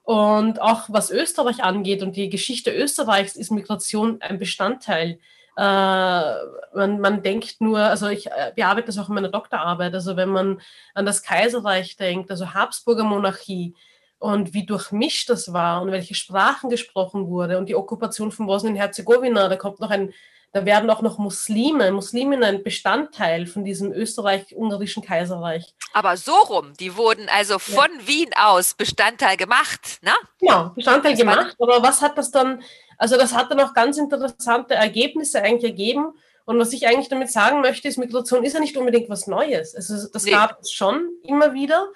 Und 0.03 0.61
auch 0.61 0.83
was 0.87 1.11
Österreich 1.11 1.63
angeht 1.63 2.01
und 2.03 2.15
die 2.15 2.29
Geschichte 2.29 2.71
Österreichs, 2.71 3.35
ist 3.35 3.51
Migration 3.51 4.21
ein 4.21 4.39
Bestandteil. 4.39 5.19
Äh, 5.57 5.61
man, 5.61 6.99
man, 6.99 7.23
denkt 7.23 7.59
nur, 7.59 7.79
also 7.79 8.07
ich 8.07 8.27
äh, 8.27 8.53
bearbeite 8.55 8.87
das 8.87 8.99
auch 8.99 9.09
in 9.09 9.15
meiner 9.15 9.29
Doktorarbeit, 9.29 9.93
also 9.93 10.15
wenn 10.15 10.29
man 10.29 10.61
an 10.93 11.05
das 11.05 11.23
Kaiserreich 11.23 11.97
denkt, 11.97 12.29
also 12.29 12.53
Habsburger 12.53 13.03
Monarchie 13.03 13.73
und 14.19 14.53
wie 14.53 14.65
durchmischt 14.65 15.29
das 15.29 15.53
war 15.53 15.81
und 15.81 15.91
welche 15.91 16.15
Sprachen 16.15 16.69
gesprochen 16.69 17.27
wurde 17.27 17.57
und 17.57 17.69
die 17.69 17.75
Okkupation 17.75 18.31
von 18.31 18.47
Bosnien-Herzegowina, 18.47 19.47
da 19.47 19.55
kommt 19.55 19.79
noch 19.79 19.91
ein 19.91 20.13
da 20.53 20.65
werden 20.65 20.89
auch 20.89 21.01
noch 21.01 21.17
Muslime, 21.17 21.91
Musliminnen 21.91 22.43
ein 22.43 22.63
Bestandteil 22.63 23.45
von 23.45 23.63
diesem 23.63 23.91
österreich-ungarischen 23.91 25.03
Kaiserreich. 25.03 25.75
Aber 25.93 26.15
so 26.17 26.33
rum, 26.33 26.73
die 26.79 26.95
wurden 26.95 27.27
also 27.29 27.59
von 27.59 27.89
ja. 27.99 28.07
Wien 28.07 28.29
aus 28.35 28.73
Bestandteil 28.73 29.37
gemacht, 29.37 29.99
ne? 30.01 30.13
Genau, 30.39 30.69
Bestandteil 30.69 31.11
das 31.11 31.19
gemacht. 31.19 31.55
Aber 31.59 31.83
was 31.83 32.01
hat 32.01 32.17
das 32.17 32.31
dann, 32.31 32.63
also 32.97 33.17
das 33.17 33.33
hat 33.33 33.51
dann 33.51 33.59
auch 33.59 33.73
ganz 33.73 33.97
interessante 33.97 34.73
Ergebnisse 34.73 35.41
eigentlich 35.41 35.71
ergeben. 35.71 36.13
Und 36.45 36.57
was 36.59 36.71
ich 36.71 36.87
eigentlich 36.87 37.09
damit 37.09 37.29
sagen 37.29 37.59
möchte, 37.59 37.89
ist, 37.89 37.97
Migration 37.97 38.45
ist 38.45 38.53
ja 38.53 38.61
nicht 38.61 38.77
unbedingt 38.77 39.09
was 39.09 39.27
Neues. 39.27 39.75
Also 39.75 40.07
das 40.07 40.23
nee. 40.23 40.31
gab 40.31 40.61
es 40.61 40.71
schon 40.71 41.09
immer 41.23 41.53
wieder. 41.53 41.87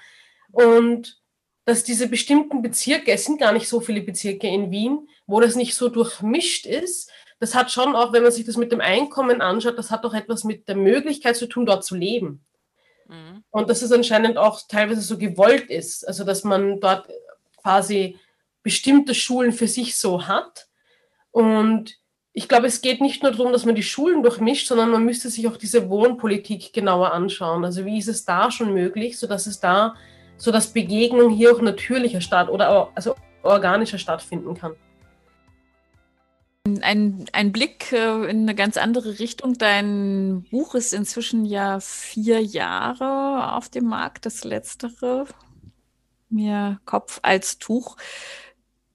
Und 0.52 1.21
dass 1.66 1.84
diese 1.84 2.08
bestimmten 2.08 2.62
Bezirke, 2.62 3.12
es 3.12 3.26
sind 3.26 3.40
gar 3.40 3.52
nicht 3.52 3.68
so 3.68 3.82
viele 3.82 4.02
Bezirke 4.02 4.48
in 4.48 4.72
Wien, 4.72 5.08
wo 5.28 5.40
das 5.40 5.56
nicht 5.56 5.76
so 5.76 5.90
durchmischt 5.90 6.66
ist, 6.66 7.12
das 7.40 7.56
hat 7.56 7.72
schon 7.72 7.96
auch, 7.96 8.14
wenn 8.14 8.24
man 8.24 8.32
sich 8.32 8.46
das 8.46 8.58
mit 8.58 8.72
dem 8.72 8.82
Einkommen 8.82 9.42
anschaut, 9.42 9.78
das 9.78 9.90
hat 9.90 10.06
auch 10.06 10.14
etwas 10.14 10.44
mit 10.44 10.68
der 10.68 10.76
Möglichkeit 10.76 11.36
zu 11.36 11.48
tun, 11.48 11.66
dort 11.66 11.84
zu 11.84 11.96
leben. 11.96 12.46
Mhm. 13.08 13.44
Und 13.50 13.70
dass 13.70 13.82
es 13.82 13.92
anscheinend 13.92 14.38
auch 14.38 14.62
teilweise 14.68 15.02
so 15.02 15.18
gewollt 15.18 15.70
ist, 15.70 16.08
also 16.08 16.24
dass 16.24 16.44
man 16.44 16.80
dort 16.80 17.10
quasi 17.58 18.18
bestimmte 18.64 19.16
Schulen 19.16 19.54
für 19.54 19.68
sich 19.68 19.98
so 19.98 20.28
hat. 20.28 20.68
Und 21.32 21.98
ich 22.34 22.48
glaube, 22.48 22.68
es 22.68 22.82
geht 22.82 23.02
nicht 23.02 23.24
nur 23.24 23.32
darum, 23.32 23.52
dass 23.52 23.66
man 23.66 23.76
die 23.76 23.84
Schulen 23.84 24.24
durchmischt, 24.24 24.68
sondern 24.68 24.92
man 24.92 25.04
müsste 25.04 25.30
sich 25.30 25.48
auch 25.48 25.58
diese 25.58 25.90
Wohnpolitik 25.90 26.74
genauer 26.74 27.12
anschauen. 27.12 27.66
Also 27.66 27.86
wie 27.86 27.98
ist 27.98 28.08
es 28.08 28.24
da 28.24 28.52
schon 28.52 28.74
möglich, 28.74 29.20
sodass 29.20 29.48
es 29.48 29.60
da, 29.60 29.96
so 30.42 30.52
dass 30.52 30.74
Begegnung 30.74 31.30
hier 31.30 31.56
auch 31.56 31.62
natürlicher 31.62 32.20
statt 32.20 32.50
oder 32.50 32.70
auch, 32.70 32.92
also 32.96 33.16
organischer 33.44 34.00
stattfinden 34.00 34.56
kann. 34.56 34.74
Ein, 36.82 37.26
ein 37.32 37.52
Blick 37.52 37.92
äh, 37.92 38.30
in 38.30 38.42
eine 38.42 38.56
ganz 38.56 38.78
andere 38.78 39.20
Richtung. 39.20 39.60
Dein 39.60 40.44
Buch 40.50 40.74
ist 40.74 40.94
inzwischen 40.94 41.46
ja 41.46 41.80
vier 41.80 42.42
Jahre 42.42 43.54
auf 43.54 43.70
dem 43.70 43.86
Markt, 43.86 44.26
das 44.26 44.44
letztere. 44.44 45.28
Mir 46.30 46.80
Kopf 46.86 47.20
als 47.22 47.60
Tuch. 47.60 47.98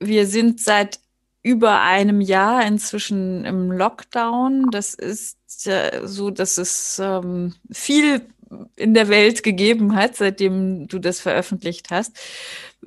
Wir 0.00 0.26
sind 0.26 0.61
seit 0.61 0.98
über 1.42 1.80
einem 1.80 2.20
Jahr 2.20 2.66
inzwischen 2.66 3.44
im 3.44 3.70
Lockdown. 3.70 4.70
Das 4.72 4.94
ist 4.94 5.66
äh, 5.66 6.00
so, 6.04 6.30
dass 6.30 6.59
es 6.59 6.98
ähm, 7.00 7.54
viel 7.70 8.26
in 8.76 8.94
der 8.94 9.09
Welt 9.09 9.42
gegeben 9.42 9.96
hat, 9.96 10.16
seitdem 10.16 10.87
du 10.88 10.98
das 10.98 11.20
veröffentlicht 11.20 11.90
hast. 11.90 12.16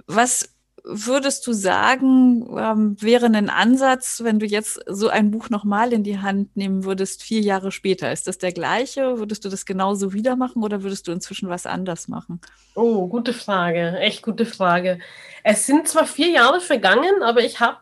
Was 0.08 0.50
würdest 0.84 1.46
du 1.46 1.54
sagen, 1.54 2.48
ähm, 2.58 2.96
wäre 3.00 3.28
ein 3.28 3.50
Ansatz, 3.50 4.22
wenn 4.24 4.40
du 4.40 4.46
jetzt 4.46 4.80
so 4.88 5.10
ein 5.10 5.32
Buch 5.32 5.50
nochmal 5.50 5.94
in 5.94 6.04
die 6.04 6.20
Hand 6.20 6.56
nehmen 6.56 6.84
würdest, 6.84 7.24
vier 7.24 7.42
Jahre 7.42 7.72
später? 7.72 8.12
Ist 8.12 8.28
das 8.28 8.38
der 8.38 8.52
gleiche? 8.52 9.20
Würdest 9.20 9.46
du 9.46 9.50
das 9.50 9.66
genauso 9.66 10.14
wieder 10.14 10.36
machen 10.36 10.64
oder 10.64 10.84
würdest 10.84 11.08
du 11.08 11.12
inzwischen 11.12 11.50
was 11.50 11.66
anders 11.66 12.08
machen? 12.08 12.42
Oh, 12.76 13.08
gute 13.08 13.34
Frage. 13.34 13.98
Echt 14.00 14.22
gute 14.22 14.46
Frage. 14.46 15.00
Es 15.44 15.66
sind 15.66 15.88
zwar 15.88 16.06
vier 16.06 16.30
Jahre 16.30 16.62
vergangen, 16.62 17.24
aber 17.24 17.44
ich 17.44 17.60
habe 17.60 17.78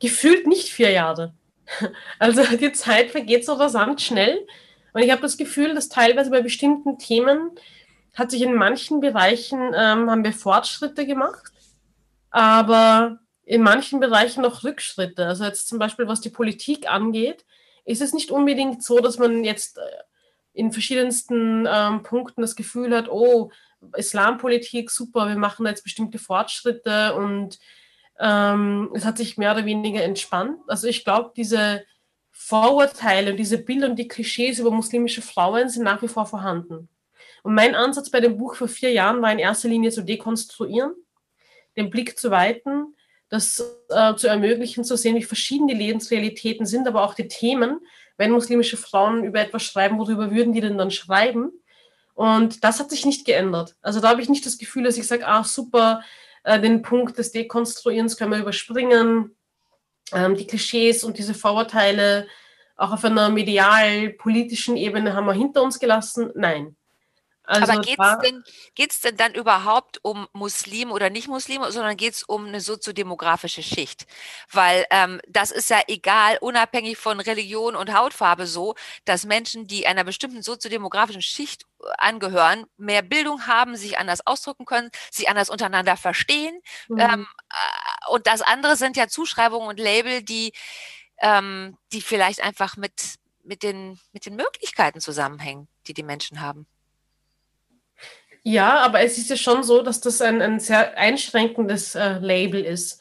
gefühlt 0.00 0.46
nicht 0.46 0.68
vier 0.68 0.90
Jahre. 0.90 1.32
Also 2.18 2.42
die 2.56 2.72
Zeit 2.72 3.10
vergeht 3.10 3.44
so 3.44 3.52
rasant 3.52 4.00
schnell. 4.00 4.46
Und 4.98 5.04
ich 5.04 5.12
habe 5.12 5.22
das 5.22 5.36
Gefühl, 5.36 5.74
dass 5.74 5.88
teilweise 5.88 6.30
bei 6.30 6.42
bestimmten 6.42 6.98
Themen 6.98 7.52
hat 8.14 8.32
sich 8.32 8.42
in 8.42 8.54
manchen 8.54 9.00
Bereichen, 9.00 9.58
ähm, 9.58 10.10
haben 10.10 10.24
wir 10.24 10.32
Fortschritte 10.32 11.06
gemacht 11.06 11.52
aber 12.30 13.18
in 13.44 13.62
manchen 13.62 14.00
Bereichen 14.00 14.42
noch 14.42 14.64
Rückschritte. 14.64 15.26
Also 15.26 15.44
jetzt 15.44 15.68
zum 15.68 15.78
Beispiel, 15.78 16.06
was 16.06 16.20
die 16.20 16.30
Politik 16.30 16.90
angeht, 16.90 17.44
ist 17.84 18.02
es 18.02 18.12
nicht 18.12 18.30
unbedingt 18.30 18.82
so, 18.82 18.98
dass 18.98 19.18
man 19.18 19.44
jetzt 19.44 19.78
äh, 19.78 19.82
in 20.52 20.72
verschiedensten 20.72 21.66
ähm, 21.70 22.02
Punkten 22.02 22.42
das 22.42 22.56
Gefühl 22.56 22.94
hat, 22.94 23.08
oh, 23.08 23.50
Islampolitik, 23.96 24.90
super, 24.90 25.28
wir 25.28 25.36
machen 25.36 25.64
jetzt 25.64 25.84
bestimmte 25.84 26.18
Fortschritte 26.18 27.14
und 27.14 27.58
ähm, 28.18 28.90
es 28.92 29.04
hat 29.04 29.16
sich 29.16 29.38
mehr 29.38 29.52
oder 29.52 29.64
weniger 29.64 30.02
entspannt. 30.02 30.58
Also 30.66 30.88
ich 30.88 31.04
glaube, 31.04 31.32
diese 31.36 31.84
Vorurteile 32.40 33.32
und 33.32 33.36
diese 33.36 33.58
Bilder 33.58 33.88
und 33.90 33.96
die 33.96 34.08
Klischees 34.08 34.58
über 34.58 34.70
muslimische 34.70 35.22
Frauen 35.22 35.68
sind 35.68 35.82
nach 35.82 36.00
wie 36.02 36.08
vor 36.08 36.24
vorhanden. 36.24 36.88
Und 37.42 37.54
mein 37.54 37.74
Ansatz 37.74 38.10
bei 38.10 38.20
dem 38.20 38.38
Buch 38.38 38.54
vor 38.54 38.68
vier 38.68 38.92
Jahren 38.92 39.20
war 39.20 39.32
in 39.32 39.38
erster 39.38 39.68
Linie 39.68 39.90
zu 39.90 40.02
dekonstruieren 40.02 40.92
den 41.76 41.90
Blick 41.90 42.18
zu 42.18 42.30
weiten, 42.30 42.94
das 43.28 43.62
äh, 43.90 44.14
zu 44.14 44.26
ermöglichen, 44.28 44.84
zu 44.84 44.96
sehen, 44.96 45.16
wie 45.16 45.22
verschieden 45.22 45.68
die 45.68 45.74
Lebensrealitäten 45.74 46.64
sind, 46.64 46.88
aber 46.88 47.02
auch 47.02 47.14
die 47.14 47.28
Themen. 47.28 47.80
Wenn 48.16 48.30
muslimische 48.30 48.76
Frauen 48.76 49.24
über 49.24 49.40
etwas 49.40 49.62
schreiben, 49.64 49.98
worüber 49.98 50.30
würden 50.30 50.52
die 50.52 50.60
denn 50.60 50.78
dann 50.78 50.90
schreiben? 50.90 51.52
Und 52.14 52.64
das 52.64 52.80
hat 52.80 52.90
sich 52.90 53.04
nicht 53.04 53.26
geändert. 53.26 53.76
Also 53.82 54.00
da 54.00 54.08
habe 54.08 54.22
ich 54.22 54.28
nicht 54.28 54.46
das 54.46 54.58
Gefühl, 54.58 54.84
dass 54.84 54.96
ich 54.96 55.06
sage, 55.06 55.26
ah 55.26 55.44
super, 55.44 56.02
Äh, 56.44 56.60
den 56.60 56.82
Punkt 56.82 57.18
des 57.18 57.32
Dekonstruierens 57.32 58.16
können 58.16 58.32
wir 58.32 58.38
überspringen. 58.38 59.36
Ähm, 60.12 60.36
die 60.36 60.46
Klischees 60.46 61.04
und 61.04 61.18
diese 61.18 61.34
Vorurteile 61.34 62.26
auch 62.76 62.92
auf 62.92 63.04
einer 63.04 63.28
medial-politischen 63.28 64.76
Ebene 64.76 65.14
haben 65.14 65.26
wir 65.26 65.32
hinter 65.34 65.62
uns 65.62 65.78
gelassen. 65.78 66.30
Nein. 66.34 66.77
Also 67.48 67.72
Aber 67.72 67.80
geht 67.80 67.98
es 67.98 68.18
denn, 68.18 68.44
geht's 68.74 69.00
denn 69.00 69.16
dann 69.16 69.32
überhaupt 69.32 70.00
um 70.02 70.28
Muslim 70.34 70.92
oder 70.92 71.08
nicht 71.08 71.28
Muslim, 71.28 71.62
sondern 71.70 71.96
geht 71.96 72.12
es 72.12 72.22
um 72.22 72.44
eine 72.44 72.60
soziodemografische 72.60 73.62
Schicht? 73.62 74.06
Weil 74.52 74.84
ähm, 74.90 75.18
das 75.26 75.50
ist 75.50 75.70
ja 75.70 75.80
egal, 75.88 76.36
unabhängig 76.42 76.98
von 76.98 77.20
Religion 77.20 77.74
und 77.74 77.94
Hautfarbe 77.94 78.46
so, 78.46 78.74
dass 79.06 79.24
Menschen, 79.24 79.66
die 79.66 79.86
einer 79.86 80.04
bestimmten 80.04 80.42
soziodemografischen 80.42 81.22
Schicht 81.22 81.62
äh, 81.62 81.86
angehören, 81.96 82.66
mehr 82.76 83.00
Bildung 83.00 83.46
haben, 83.46 83.76
sich 83.76 83.96
anders 83.96 84.26
ausdrücken 84.26 84.66
können, 84.66 84.90
sich 85.10 85.30
anders 85.30 85.48
untereinander 85.48 85.96
verstehen. 85.96 86.60
Mhm. 86.88 86.98
Ähm, 86.98 87.26
äh, 87.48 88.10
und 88.10 88.26
das 88.26 88.42
andere 88.42 88.76
sind 88.76 88.98
ja 88.98 89.08
Zuschreibungen 89.08 89.68
und 89.68 89.80
Label, 89.80 90.22
die, 90.22 90.52
ähm, 91.22 91.78
die 91.92 92.02
vielleicht 92.02 92.42
einfach 92.42 92.76
mit, 92.76 93.14
mit, 93.42 93.62
den, 93.62 93.98
mit 94.12 94.26
den 94.26 94.36
Möglichkeiten 94.36 95.00
zusammenhängen, 95.00 95.66
die 95.86 95.94
die 95.94 96.02
Menschen 96.02 96.42
haben. 96.42 96.66
Ja, 98.50 98.78
aber 98.78 99.00
es 99.00 99.18
ist 99.18 99.28
ja 99.28 99.36
schon 99.36 99.62
so, 99.62 99.82
dass 99.82 100.00
das 100.00 100.22
ein, 100.22 100.40
ein 100.40 100.58
sehr 100.58 100.96
einschränkendes 100.96 101.94
äh, 101.94 102.14
Label 102.18 102.64
ist. 102.64 102.98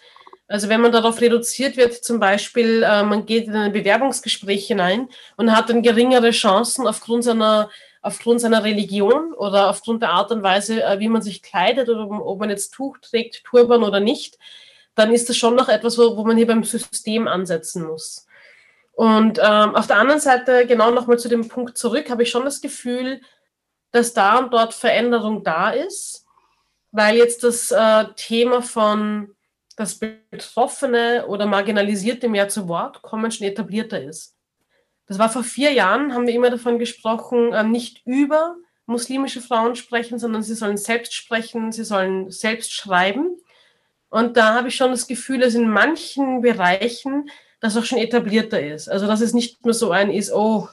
Also 0.49 0.67
wenn 0.67 0.81
man 0.81 0.91
darauf 0.91 1.21
reduziert 1.21 1.77
wird, 1.77 1.93
zum 1.93 2.19
Beispiel, 2.19 2.83
äh, 2.83 3.03
man 3.03 3.25
geht 3.25 3.47
in 3.47 3.55
ein 3.55 3.71
Bewerbungsgespräch 3.71 4.67
hinein 4.67 5.07
und 5.37 5.55
hat 5.55 5.69
dann 5.69 5.83
geringere 5.83 6.31
Chancen 6.31 6.85
aufgrund 6.85 7.23
seiner, 7.23 7.69
aufgrund 8.01 8.41
seiner 8.41 8.65
Religion 8.65 9.33
oder 9.35 9.69
aufgrund 9.69 10.01
der 10.01 10.09
Art 10.09 10.33
und 10.33 10.43
Weise, 10.43 10.83
äh, 10.83 10.99
wie 10.99 11.07
man 11.07 11.21
sich 11.21 11.41
kleidet 11.41 11.87
oder 11.87 12.09
ob 12.09 12.39
man 12.41 12.49
jetzt 12.49 12.73
Tuch 12.73 12.97
trägt, 12.97 13.45
Turban 13.45 13.83
oder 13.83 14.01
nicht, 14.01 14.37
dann 14.95 15.13
ist 15.13 15.29
das 15.29 15.37
schon 15.37 15.55
noch 15.55 15.69
etwas, 15.69 15.97
wo, 15.97 16.17
wo 16.17 16.25
man 16.25 16.35
hier 16.35 16.47
beim 16.47 16.65
System 16.65 17.25
ansetzen 17.25 17.87
muss. 17.87 18.27
Und 18.91 19.39
ähm, 19.39 19.75
auf 19.75 19.87
der 19.87 19.95
anderen 19.95 20.19
Seite, 20.19 20.65
genau 20.67 20.91
nochmal 20.91 21.19
zu 21.19 21.29
dem 21.29 21.47
Punkt 21.47 21.77
zurück, 21.77 22.09
habe 22.09 22.23
ich 22.23 22.31
schon 22.31 22.43
das 22.43 22.59
Gefühl, 22.59 23.21
dass 23.91 24.13
da 24.13 24.37
und 24.39 24.53
dort 24.53 24.73
Veränderung 24.73 25.43
da 25.43 25.69
ist, 25.71 26.25
weil 26.91 27.17
jetzt 27.17 27.43
das 27.43 27.71
äh, 27.71 28.05
Thema 28.15 28.61
von 28.61 29.35
das 29.75 29.99
Betroffene 29.99 31.27
oder 31.27 31.45
Marginalisierte 31.45 32.27
mehr 32.27 32.49
zu 32.49 32.67
Wort 32.67 33.01
kommen 33.03 33.31
schon 33.31 33.47
etablierter 33.47 34.01
ist. 34.01 34.35
Das 35.05 35.19
war 35.19 35.29
vor 35.29 35.43
vier 35.43 35.71
Jahren, 35.71 36.13
haben 36.13 36.27
wir 36.27 36.33
immer 36.33 36.49
davon 36.49 36.79
gesprochen, 36.79 37.53
äh, 37.53 37.63
nicht 37.63 38.01
über 38.05 38.55
muslimische 38.87 39.41
Frauen 39.41 39.75
sprechen, 39.75 40.17
sondern 40.17 40.43
sie 40.43 40.55
sollen 40.55 40.77
selbst 40.77 41.13
sprechen, 41.13 41.71
sie 41.71 41.83
sollen 41.83 42.31
selbst 42.31 42.73
schreiben. 42.73 43.37
Und 44.09 44.37
da 44.37 44.55
habe 44.55 44.69
ich 44.69 44.75
schon 44.75 44.91
das 44.91 45.07
Gefühl, 45.07 45.39
dass 45.39 45.53
in 45.53 45.69
manchen 45.69 46.41
Bereichen 46.41 47.29
das 47.59 47.75
auch 47.75 47.83
schon 47.83 47.97
etablierter 47.97 48.61
ist. 48.61 48.89
Also 48.89 49.07
dass 49.07 49.21
es 49.21 49.33
nicht 49.33 49.65
mehr 49.65 49.73
so 49.73 49.91
ein 49.91 50.09
ist, 50.09 50.31
oh, 50.31 50.69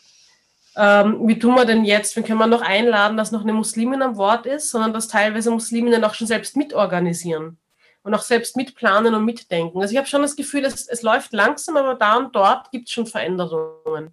ähm, 0.76 1.26
wie 1.26 1.38
tun 1.38 1.54
wir 1.54 1.64
denn 1.64 1.84
jetzt, 1.84 2.16
wie 2.16 2.22
können 2.22 2.38
wir 2.38 2.46
noch 2.46 2.62
einladen, 2.62 3.16
dass 3.16 3.32
noch 3.32 3.42
eine 3.42 3.52
Muslimin 3.52 4.02
am 4.02 4.16
Wort 4.16 4.46
ist, 4.46 4.70
sondern 4.70 4.92
dass 4.92 5.08
teilweise 5.08 5.50
Musliminnen 5.50 6.04
auch 6.04 6.14
schon 6.14 6.26
selbst 6.26 6.56
mitorganisieren 6.56 7.58
und 8.02 8.14
auch 8.14 8.22
selbst 8.22 8.56
mitplanen 8.56 9.14
und 9.14 9.24
mitdenken. 9.24 9.80
Also 9.80 9.92
ich 9.92 9.98
habe 9.98 10.08
schon 10.08 10.22
das 10.22 10.36
Gefühl, 10.36 10.64
es, 10.64 10.86
es 10.86 11.02
läuft 11.02 11.32
langsam, 11.32 11.76
aber 11.76 11.94
da 11.94 12.16
und 12.16 12.34
dort 12.34 12.70
gibt 12.70 12.88
es 12.88 12.94
schon 12.94 13.06
Veränderungen. 13.06 14.12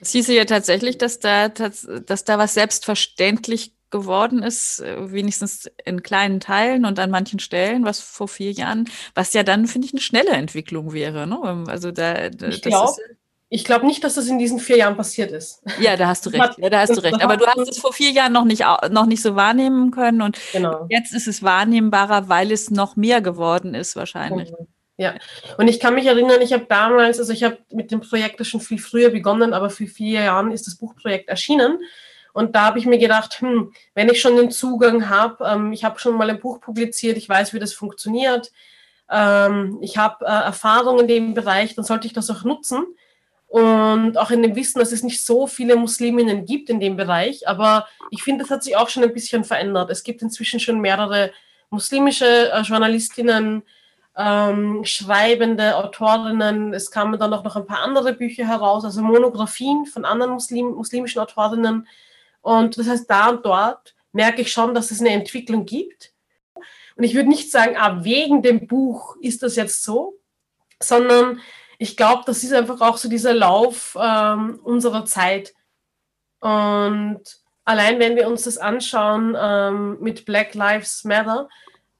Es 0.00 0.12
hieße 0.12 0.34
ja 0.34 0.44
tatsächlich, 0.44 0.98
dass 0.98 1.18
da, 1.20 1.48
dass, 1.48 1.88
dass 2.04 2.24
da 2.24 2.38
was 2.38 2.54
selbstverständlich 2.54 3.72
geworden 3.90 4.42
ist, 4.42 4.80
äh, 4.80 5.12
wenigstens 5.12 5.70
in 5.84 6.02
kleinen 6.02 6.40
Teilen 6.40 6.84
und 6.84 6.98
an 6.98 7.10
manchen 7.10 7.38
Stellen, 7.38 7.84
was 7.84 8.00
vor 8.00 8.28
vier 8.28 8.50
Jahren, 8.50 8.90
was 9.14 9.32
ja 9.32 9.42
dann, 9.42 9.66
finde 9.66 9.86
ich, 9.86 9.94
eine 9.94 10.02
schnelle 10.02 10.30
Entwicklung 10.30 10.92
wäre. 10.92 11.26
Ne? 11.26 11.64
Also 11.68 11.92
da, 11.92 12.28
da 12.28 12.48
ich 12.48 12.62
glaube, 12.62 12.92
ich 13.48 13.64
glaube 13.64 13.86
nicht, 13.86 14.02
dass 14.02 14.14
das 14.14 14.26
in 14.26 14.38
diesen 14.38 14.58
vier 14.58 14.78
Jahren 14.78 14.96
passiert 14.96 15.30
ist. 15.30 15.62
Ja, 15.80 15.96
da 15.96 16.08
hast 16.08 16.26
du 16.26 16.30
recht. 16.30 16.58
Ja, 16.58 16.68
da 16.68 16.80
hast 16.80 16.96
du 16.96 17.00
recht. 17.00 17.22
Aber 17.22 17.36
du 17.36 17.46
hast 17.46 17.68
es 17.68 17.78
vor 17.78 17.92
vier 17.92 18.10
Jahren 18.10 18.32
noch 18.32 18.44
nicht, 18.44 18.64
noch 18.90 19.06
nicht 19.06 19.22
so 19.22 19.36
wahrnehmen 19.36 19.90
können 19.90 20.22
und 20.22 20.38
genau. 20.52 20.86
jetzt 20.90 21.14
ist 21.14 21.28
es 21.28 21.42
wahrnehmbarer, 21.42 22.28
weil 22.28 22.50
es 22.50 22.70
noch 22.70 22.96
mehr 22.96 23.20
geworden 23.20 23.74
ist 23.74 23.96
wahrscheinlich. 23.96 24.50
Mhm. 24.50 24.66
Ja, 24.98 25.14
und 25.58 25.68
ich 25.68 25.78
kann 25.78 25.94
mich 25.94 26.06
erinnern, 26.06 26.40
ich 26.40 26.54
habe 26.54 26.64
damals, 26.66 27.18
also 27.18 27.30
ich 27.30 27.44
habe 27.44 27.58
mit 27.70 27.90
dem 27.90 28.00
Projekt 28.00 28.44
schon 28.46 28.62
viel 28.62 28.78
früher 28.78 29.10
begonnen, 29.10 29.52
aber 29.52 29.68
für 29.68 29.86
vier 29.86 30.22
Jahren 30.22 30.52
ist 30.52 30.66
das 30.66 30.76
Buchprojekt 30.76 31.28
erschienen. 31.28 31.80
Und 32.32 32.54
da 32.54 32.66
habe 32.66 32.78
ich 32.78 32.86
mir 32.86 32.98
gedacht, 32.98 33.40
hm, 33.40 33.72
wenn 33.94 34.08
ich 34.08 34.20
schon 34.20 34.36
den 34.36 34.50
Zugang 34.50 35.08
habe, 35.08 35.44
ähm, 35.44 35.72
ich 35.72 35.84
habe 35.84 35.98
schon 35.98 36.16
mal 36.16 36.30
ein 36.30 36.40
Buch 36.40 36.60
publiziert, 36.60 37.18
ich 37.18 37.28
weiß, 37.28 37.52
wie 37.52 37.58
das 37.58 37.74
funktioniert, 37.74 38.52
ähm, 39.10 39.78
ich 39.82 39.98
habe 39.98 40.24
äh, 40.24 40.28
Erfahrung 40.28 41.00
in 41.00 41.08
dem 41.08 41.34
Bereich, 41.34 41.74
dann 41.74 41.84
sollte 41.84 42.06
ich 42.06 42.12
das 42.12 42.30
auch 42.30 42.44
nutzen. 42.44 42.84
Und 43.56 44.18
auch 44.18 44.30
in 44.30 44.42
dem 44.42 44.54
Wissen, 44.54 44.80
dass 44.80 44.92
es 44.92 45.02
nicht 45.02 45.24
so 45.24 45.46
viele 45.46 45.76
Musliminnen 45.76 46.44
gibt 46.44 46.68
in 46.68 46.78
dem 46.78 46.94
Bereich. 46.94 47.48
Aber 47.48 47.88
ich 48.10 48.22
finde, 48.22 48.44
das 48.44 48.50
hat 48.50 48.62
sich 48.62 48.76
auch 48.76 48.90
schon 48.90 49.02
ein 49.02 49.14
bisschen 49.14 49.44
verändert. 49.44 49.88
Es 49.88 50.02
gibt 50.02 50.20
inzwischen 50.20 50.60
schon 50.60 50.78
mehrere 50.78 51.32
muslimische 51.70 52.52
äh, 52.52 52.60
Journalistinnen, 52.60 53.62
ähm, 54.14 54.84
schreibende 54.84 55.74
Autorinnen. 55.74 56.74
Es 56.74 56.90
kamen 56.90 57.18
dann 57.18 57.32
auch 57.32 57.44
noch 57.44 57.56
ein 57.56 57.64
paar 57.64 57.80
andere 57.80 58.12
Bücher 58.12 58.46
heraus, 58.46 58.84
also 58.84 59.00
Monographien 59.00 59.86
von 59.86 60.04
anderen 60.04 60.34
Muslim 60.34 60.72
muslimischen 60.72 61.22
Autorinnen. 61.22 61.88
Und 62.42 62.76
das 62.76 62.86
heißt, 62.88 63.08
da 63.08 63.30
und 63.30 63.46
dort 63.46 63.94
merke 64.12 64.42
ich 64.42 64.52
schon, 64.52 64.74
dass 64.74 64.90
es 64.90 65.00
eine 65.00 65.12
Entwicklung 65.12 65.64
gibt. 65.64 66.12
Und 66.96 67.04
ich 67.04 67.14
würde 67.14 67.30
nicht 67.30 67.50
sagen, 67.50 67.74
ah, 67.78 68.04
wegen 68.04 68.42
dem 68.42 68.66
Buch 68.66 69.16
ist 69.22 69.42
das 69.42 69.56
jetzt 69.56 69.82
so, 69.82 70.18
sondern 70.78 71.40
ich 71.78 71.96
glaube, 71.96 72.22
das 72.26 72.42
ist 72.42 72.52
einfach 72.52 72.80
auch 72.80 72.96
so 72.96 73.08
dieser 73.08 73.34
Lauf 73.34 73.96
ähm, 74.00 74.60
unserer 74.62 75.04
Zeit. 75.04 75.54
Und 76.40 77.22
allein 77.64 77.98
wenn 77.98 78.16
wir 78.16 78.28
uns 78.28 78.44
das 78.44 78.58
anschauen 78.58 79.36
ähm, 79.38 79.98
mit 80.00 80.24
Black 80.24 80.54
Lives 80.54 81.04
Matter, 81.04 81.48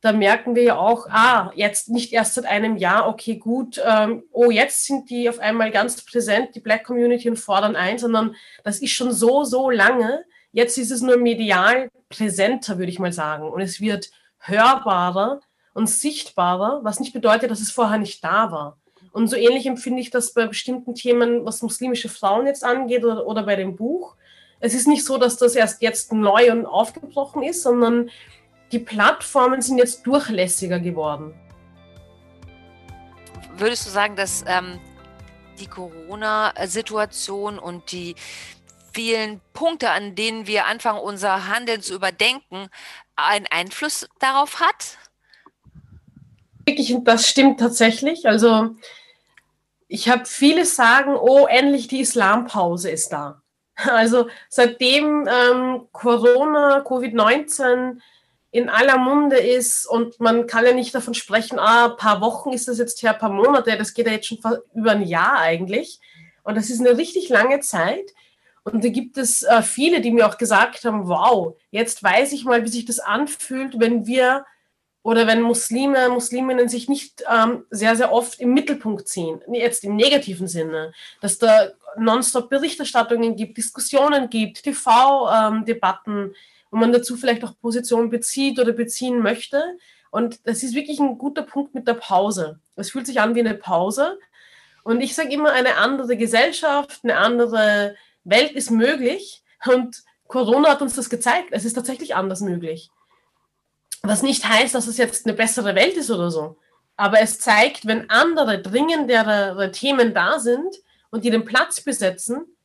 da 0.00 0.12
merken 0.12 0.54
wir 0.54 0.62
ja 0.62 0.76
auch, 0.76 1.08
ah, 1.08 1.50
jetzt 1.54 1.88
nicht 1.88 2.12
erst 2.12 2.34
seit 2.34 2.44
einem 2.44 2.76
Jahr, 2.76 3.08
okay, 3.08 3.36
gut, 3.36 3.80
ähm, 3.84 4.22
oh, 4.30 4.50
jetzt 4.50 4.84
sind 4.84 5.10
die 5.10 5.28
auf 5.28 5.40
einmal 5.40 5.70
ganz 5.70 6.04
präsent, 6.04 6.54
die 6.54 6.60
Black 6.60 6.84
Community 6.84 7.28
und 7.28 7.38
fordern 7.38 7.74
ein, 7.74 7.98
sondern 7.98 8.36
das 8.62 8.78
ist 8.78 8.92
schon 8.92 9.10
so, 9.10 9.42
so 9.42 9.68
lange. 9.68 10.24
Jetzt 10.52 10.78
ist 10.78 10.92
es 10.92 11.00
nur 11.00 11.16
medial 11.16 11.90
präsenter, 12.08 12.78
würde 12.78 12.92
ich 12.92 12.98
mal 12.98 13.12
sagen. 13.12 13.48
Und 13.50 13.60
es 13.62 13.80
wird 13.80 14.10
hörbarer 14.38 15.40
und 15.74 15.88
sichtbarer, 15.88 16.80
was 16.84 17.00
nicht 17.00 17.12
bedeutet, 17.12 17.50
dass 17.50 17.60
es 17.60 17.72
vorher 17.72 17.98
nicht 17.98 18.22
da 18.22 18.52
war. 18.52 18.78
Und 19.16 19.28
so 19.28 19.36
ähnlich 19.36 19.64
empfinde 19.64 20.02
ich 20.02 20.10
das 20.10 20.34
bei 20.34 20.46
bestimmten 20.46 20.94
Themen, 20.94 21.46
was 21.46 21.62
muslimische 21.62 22.10
Frauen 22.10 22.46
jetzt 22.46 22.62
angeht 22.62 23.02
oder, 23.02 23.26
oder 23.26 23.44
bei 23.44 23.56
dem 23.56 23.74
Buch. 23.74 24.14
Es 24.60 24.74
ist 24.74 24.86
nicht 24.86 25.06
so, 25.06 25.16
dass 25.16 25.38
das 25.38 25.54
erst 25.54 25.80
jetzt 25.80 26.12
neu 26.12 26.52
und 26.52 26.66
aufgebrochen 26.66 27.42
ist, 27.42 27.62
sondern 27.62 28.10
die 28.72 28.78
Plattformen 28.78 29.62
sind 29.62 29.78
jetzt 29.78 30.06
durchlässiger 30.06 30.80
geworden. 30.80 31.32
Würdest 33.56 33.86
du 33.86 33.90
sagen, 33.90 34.16
dass 34.16 34.44
ähm, 34.46 34.78
die 35.60 35.66
Corona-Situation 35.66 37.58
und 37.58 37.90
die 37.92 38.16
vielen 38.92 39.40
Punkte, 39.54 39.92
an 39.92 40.14
denen 40.14 40.46
wir 40.46 40.66
anfangen, 40.66 40.98
unser 40.98 41.48
Handeln 41.48 41.80
zu 41.80 41.94
überdenken, 41.94 42.68
einen 43.16 43.46
Einfluss 43.46 44.06
darauf 44.18 44.60
hat? 44.60 44.98
Wirklich, 46.66 46.94
das 47.02 47.26
stimmt 47.26 47.60
tatsächlich. 47.60 48.26
Also 48.28 48.76
ich 49.88 50.08
habe 50.08 50.24
viele 50.24 50.64
sagen, 50.64 51.16
oh, 51.16 51.46
endlich 51.46 51.88
die 51.88 52.00
Islampause 52.00 52.90
ist 52.90 53.12
da. 53.12 53.42
Also 53.86 54.28
seitdem 54.48 55.28
ähm, 55.28 55.88
Corona, 55.92 56.78
Covid-19 56.78 57.98
in 58.50 58.70
aller 58.70 58.96
Munde 58.96 59.36
ist 59.36 59.84
und 59.84 60.18
man 60.18 60.46
kann 60.46 60.64
ja 60.64 60.72
nicht 60.72 60.94
davon 60.94 61.12
sprechen, 61.12 61.58
ah, 61.58 61.90
paar 61.90 62.22
Wochen 62.22 62.52
ist 62.52 62.68
das 62.68 62.78
jetzt 62.78 63.02
her, 63.02 63.12
paar 63.12 63.28
Monate, 63.28 63.76
das 63.76 63.92
geht 63.92 64.06
ja 64.06 64.12
jetzt 64.12 64.28
schon 64.28 64.38
über 64.74 64.92
ein 64.92 65.02
Jahr 65.02 65.38
eigentlich. 65.38 66.00
Und 66.42 66.56
das 66.56 66.70
ist 66.70 66.80
eine 66.80 66.96
richtig 66.96 67.28
lange 67.28 67.60
Zeit. 67.60 68.14
Und 68.62 68.82
da 68.82 68.88
gibt 68.88 69.18
es 69.18 69.42
äh, 69.42 69.62
viele, 69.62 70.00
die 70.00 70.10
mir 70.10 70.26
auch 70.26 70.38
gesagt 70.38 70.84
haben, 70.84 71.06
wow, 71.06 71.54
jetzt 71.70 72.02
weiß 72.02 72.32
ich 72.32 72.44
mal, 72.44 72.64
wie 72.64 72.68
sich 72.68 72.84
das 72.84 72.98
anfühlt, 72.98 73.78
wenn 73.78 74.06
wir 74.06 74.46
oder 75.06 75.28
wenn 75.28 75.40
Muslime, 75.40 76.08
Musliminnen 76.08 76.68
sich 76.68 76.88
nicht 76.88 77.22
ähm, 77.32 77.64
sehr, 77.70 77.94
sehr 77.94 78.10
oft 78.10 78.40
im 78.40 78.52
Mittelpunkt 78.52 79.06
ziehen, 79.06 79.40
jetzt 79.52 79.84
im 79.84 79.94
negativen 79.94 80.48
Sinne, 80.48 80.92
dass 81.20 81.38
da 81.38 81.68
nonstop 81.96 82.50
Berichterstattungen 82.50 83.36
gibt, 83.36 83.56
Diskussionen 83.56 84.28
gibt, 84.30 84.64
TV-Debatten, 84.64 86.10
ähm, 86.10 86.34
wo 86.72 86.76
man 86.78 86.92
dazu 86.92 87.16
vielleicht 87.16 87.44
auch 87.44 87.56
Positionen 87.60 88.10
bezieht 88.10 88.58
oder 88.58 88.72
beziehen 88.72 89.20
möchte. 89.20 89.78
Und 90.10 90.40
das 90.42 90.64
ist 90.64 90.74
wirklich 90.74 90.98
ein 90.98 91.18
guter 91.18 91.42
Punkt 91.42 91.72
mit 91.72 91.86
der 91.86 91.94
Pause. 91.94 92.58
Es 92.74 92.90
fühlt 92.90 93.06
sich 93.06 93.20
an 93.20 93.36
wie 93.36 93.40
eine 93.40 93.54
Pause. 93.54 94.18
Und 94.82 95.00
ich 95.00 95.14
sage 95.14 95.32
immer, 95.32 95.52
eine 95.52 95.76
andere 95.76 96.16
Gesellschaft, 96.16 97.02
eine 97.04 97.18
andere 97.18 97.94
Welt 98.24 98.50
ist 98.50 98.72
möglich. 98.72 99.44
Und 99.72 100.02
Corona 100.26 100.70
hat 100.70 100.82
uns 100.82 100.96
das 100.96 101.08
gezeigt. 101.08 101.50
Es 101.52 101.64
ist 101.64 101.74
tatsächlich 101.74 102.16
anders 102.16 102.40
möglich. 102.40 102.90
Was 104.06 104.22
nicht 104.22 104.48
heißt, 104.48 104.74
dass 104.74 104.86
es 104.86 104.98
jetzt 104.98 105.26
eine 105.26 105.34
bessere 105.34 105.74
Welt 105.74 105.96
ist 105.96 106.10
oder 106.10 106.30
so. 106.30 106.58
Aber 106.96 107.20
es 107.20 107.38
zeigt, 107.38 107.86
wenn 107.86 108.08
andere 108.08 108.62
dringendere 108.62 109.70
Themen 109.72 110.14
da 110.14 110.38
sind 110.38 110.76
und 111.10 111.24
die 111.24 111.30
den 111.30 111.44
Platz 111.44 111.80
besetzen, 111.80 112.56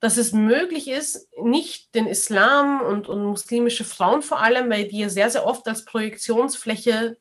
dass 0.00 0.16
es 0.16 0.32
möglich 0.32 0.88
ist, 0.88 1.28
nicht 1.40 1.94
den 1.94 2.08
Islam 2.08 2.80
und, 2.80 3.08
und 3.08 3.24
muslimische 3.24 3.84
Frauen 3.84 4.22
vor 4.22 4.40
allem, 4.40 4.68
weil 4.68 4.88
die 4.88 4.98
ja 4.98 5.08
sehr, 5.08 5.30
sehr 5.30 5.46
oft 5.46 5.66
als 5.68 5.84
Projektionsfläche 5.84 7.16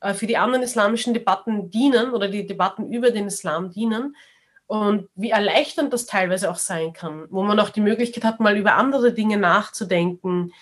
äh, 0.00 0.14
für 0.14 0.28
die 0.28 0.36
anderen 0.36 0.62
islamischen 0.62 1.12
Debatten 1.12 1.70
dienen 1.70 2.12
oder 2.12 2.28
die 2.28 2.46
Debatten 2.46 2.92
über 2.92 3.10
den 3.10 3.26
Islam 3.26 3.72
dienen. 3.72 4.14
Und 4.66 5.08
wie 5.16 5.30
erleichternd 5.30 5.92
das 5.92 6.06
teilweise 6.06 6.50
auch 6.50 6.56
sein 6.56 6.92
kann, 6.92 7.26
wo 7.30 7.42
man 7.42 7.58
auch 7.58 7.70
die 7.70 7.80
Möglichkeit 7.80 8.24
hat, 8.24 8.38
mal 8.38 8.56
über 8.56 8.74
andere 8.74 9.12
Dinge 9.12 9.36
nachzudenken, 9.36 10.52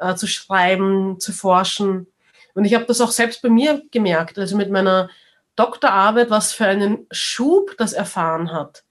äh, 0.00 0.14
zu 0.14 0.26
schreiben, 0.26 1.20
zu 1.20 1.32
forschen. 1.32 2.06
Und 2.54 2.64
ich 2.64 2.74
habe 2.74 2.84
das 2.86 3.00
auch 3.00 3.10
selbst 3.10 3.42
bei 3.42 3.48
mir 3.48 3.82
gemerkt, 3.90 4.38
also 4.38 4.56
mit 4.56 4.70
meiner 4.70 5.10
Doktorarbeit, 5.56 6.30
was 6.30 6.52
für 6.52 6.66
einen 6.66 7.06
Schub 7.10 7.76
das 7.78 7.92
erfahren 7.92 8.52
hat, 8.52 8.84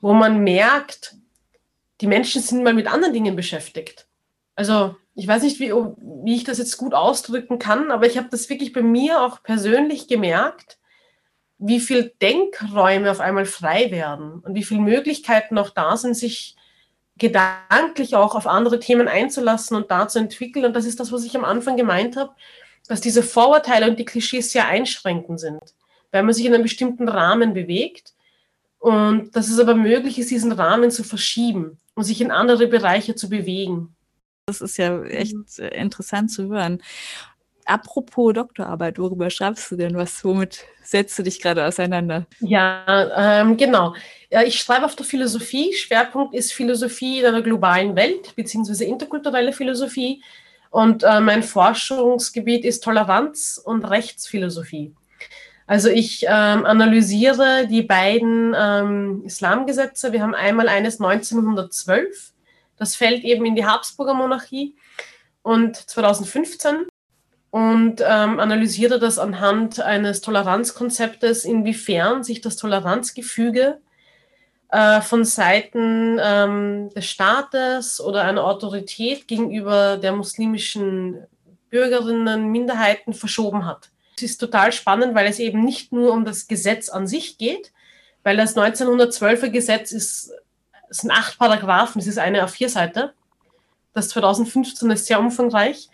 wo 0.00 0.12
man 0.12 0.42
merkt, 0.42 1.14
die 2.00 2.06
Menschen 2.06 2.40
sind 2.40 2.62
mal 2.62 2.74
mit 2.74 2.86
anderen 2.86 3.12
Dingen 3.12 3.36
beschäftigt. 3.36 4.06
Also 4.54 4.96
ich 5.14 5.26
weiß 5.26 5.42
nicht, 5.42 5.58
wie, 5.60 5.72
wie 5.72 6.36
ich 6.36 6.44
das 6.44 6.58
jetzt 6.58 6.76
gut 6.76 6.94
ausdrücken 6.94 7.58
kann, 7.58 7.90
aber 7.90 8.06
ich 8.06 8.16
habe 8.16 8.28
das 8.30 8.48
wirklich 8.48 8.72
bei 8.72 8.82
mir 8.82 9.20
auch 9.20 9.42
persönlich 9.42 10.08
gemerkt, 10.08 10.78
wie 11.58 11.80
viel 11.80 12.12
Denkräume 12.22 13.10
auf 13.10 13.20
einmal 13.20 13.44
frei 13.44 13.90
werden 13.90 14.40
und 14.40 14.54
wie 14.54 14.62
viele 14.62 14.80
Möglichkeiten 14.80 15.56
noch 15.56 15.70
da 15.70 15.96
sind, 15.96 16.14
sich 16.14 16.54
gedanklich 17.18 18.16
auch 18.16 18.34
auf 18.34 18.46
andere 18.46 18.80
Themen 18.80 19.08
einzulassen 19.08 19.76
und 19.76 19.90
da 19.90 20.08
zu 20.08 20.18
entwickeln. 20.18 20.64
Und 20.64 20.74
das 20.74 20.84
ist 20.84 21.00
das, 21.00 21.12
was 21.12 21.24
ich 21.24 21.36
am 21.36 21.44
Anfang 21.44 21.76
gemeint 21.76 22.16
habe, 22.16 22.32
dass 22.88 23.00
diese 23.00 23.22
Vorurteile 23.22 23.88
und 23.90 23.98
die 23.98 24.04
Klischees 24.04 24.52
sehr 24.52 24.66
einschränkend 24.66 25.40
sind, 25.40 25.60
weil 26.10 26.22
man 26.22 26.34
sich 26.34 26.46
in 26.46 26.54
einem 26.54 26.62
bestimmten 26.62 27.08
Rahmen 27.08 27.54
bewegt 27.54 28.14
und 28.78 29.34
dass 29.34 29.48
es 29.48 29.58
aber 29.58 29.74
möglich 29.74 30.18
ist, 30.18 30.30
diesen 30.30 30.52
Rahmen 30.52 30.90
zu 30.90 31.04
verschieben 31.04 31.78
und 31.94 32.04
sich 32.04 32.20
in 32.20 32.30
andere 32.30 32.66
Bereiche 32.68 33.14
zu 33.14 33.28
bewegen. 33.28 33.94
Das 34.46 34.60
ist 34.60 34.78
ja 34.78 35.02
echt 35.02 35.34
mhm. 35.34 35.64
interessant 35.72 36.30
zu 36.30 36.48
hören. 36.48 36.82
Apropos 37.68 38.32
Doktorarbeit, 38.32 38.98
worüber 38.98 39.28
schreibst 39.28 39.70
du 39.70 39.76
denn 39.76 39.94
was? 39.94 40.24
Womit 40.24 40.64
setzt 40.82 41.18
du 41.18 41.22
dich 41.22 41.38
gerade 41.42 41.66
auseinander? 41.66 42.26
Ja, 42.40 43.42
ähm, 43.42 43.58
genau. 43.58 43.94
Ich 44.46 44.58
schreibe 44.58 44.86
auf 44.86 44.96
der 44.96 45.04
Philosophie. 45.04 45.74
Schwerpunkt 45.74 46.34
ist 46.34 46.54
Philosophie 46.54 47.20
in 47.20 47.26
einer 47.26 47.42
globalen 47.42 47.94
Welt, 47.94 48.34
beziehungsweise 48.36 48.86
interkulturelle 48.86 49.52
Philosophie. 49.52 50.22
Und 50.70 51.02
äh, 51.02 51.20
mein 51.20 51.42
Forschungsgebiet 51.42 52.64
ist 52.64 52.84
Toleranz 52.84 53.60
und 53.62 53.84
Rechtsphilosophie. 53.84 54.94
Also 55.66 55.90
ich 55.90 56.24
ähm, 56.26 56.64
analysiere 56.64 57.66
die 57.66 57.82
beiden 57.82 58.56
ähm, 58.58 59.24
Islamgesetze. 59.26 60.14
Wir 60.14 60.22
haben 60.22 60.34
einmal 60.34 60.70
eines 60.70 60.98
1912, 61.02 62.32
das 62.78 62.96
fällt 62.96 63.24
eben 63.24 63.44
in 63.44 63.54
die 63.54 63.66
Habsburger 63.66 64.14
Monarchie 64.14 64.74
und 65.42 65.76
2015 65.76 66.86
und 67.50 68.00
ähm, 68.00 68.40
analysiere 68.40 68.98
das 68.98 69.18
anhand 69.18 69.80
eines 69.80 70.20
Toleranzkonzeptes, 70.20 71.44
inwiefern 71.44 72.22
sich 72.22 72.40
das 72.40 72.56
Toleranzgefüge 72.56 73.78
äh, 74.70 75.00
von 75.00 75.24
Seiten 75.24 76.18
ähm, 76.22 76.90
des 76.94 77.06
Staates 77.06 78.00
oder 78.00 78.24
einer 78.24 78.44
Autorität 78.44 79.26
gegenüber 79.26 79.96
der 79.96 80.12
muslimischen 80.12 81.26
Bürgerinnen, 81.70 82.50
Minderheiten 82.50 83.14
verschoben 83.14 83.64
hat. 83.64 83.90
Es 84.16 84.22
ist 84.22 84.38
total 84.38 84.72
spannend, 84.72 85.14
weil 85.14 85.26
es 85.26 85.38
eben 85.38 85.64
nicht 85.64 85.92
nur 85.92 86.12
um 86.12 86.24
das 86.24 86.48
Gesetz 86.48 86.88
an 86.88 87.06
sich 87.06 87.38
geht, 87.38 87.72
weil 88.24 88.36
das 88.36 88.56
1912er 88.56 89.48
Gesetz 89.48 89.92
ist, 89.92 90.32
sind 90.90 91.10
acht 91.10 91.38
Paragraphen, 91.38 92.00
es 92.00 92.06
ist 92.06 92.18
eine 92.18 92.44
A4-Seite. 92.44 93.14
Das 93.94 94.08
2015 94.10 94.90
ist 94.90 95.06
sehr 95.06 95.20
umfangreich, 95.20 95.88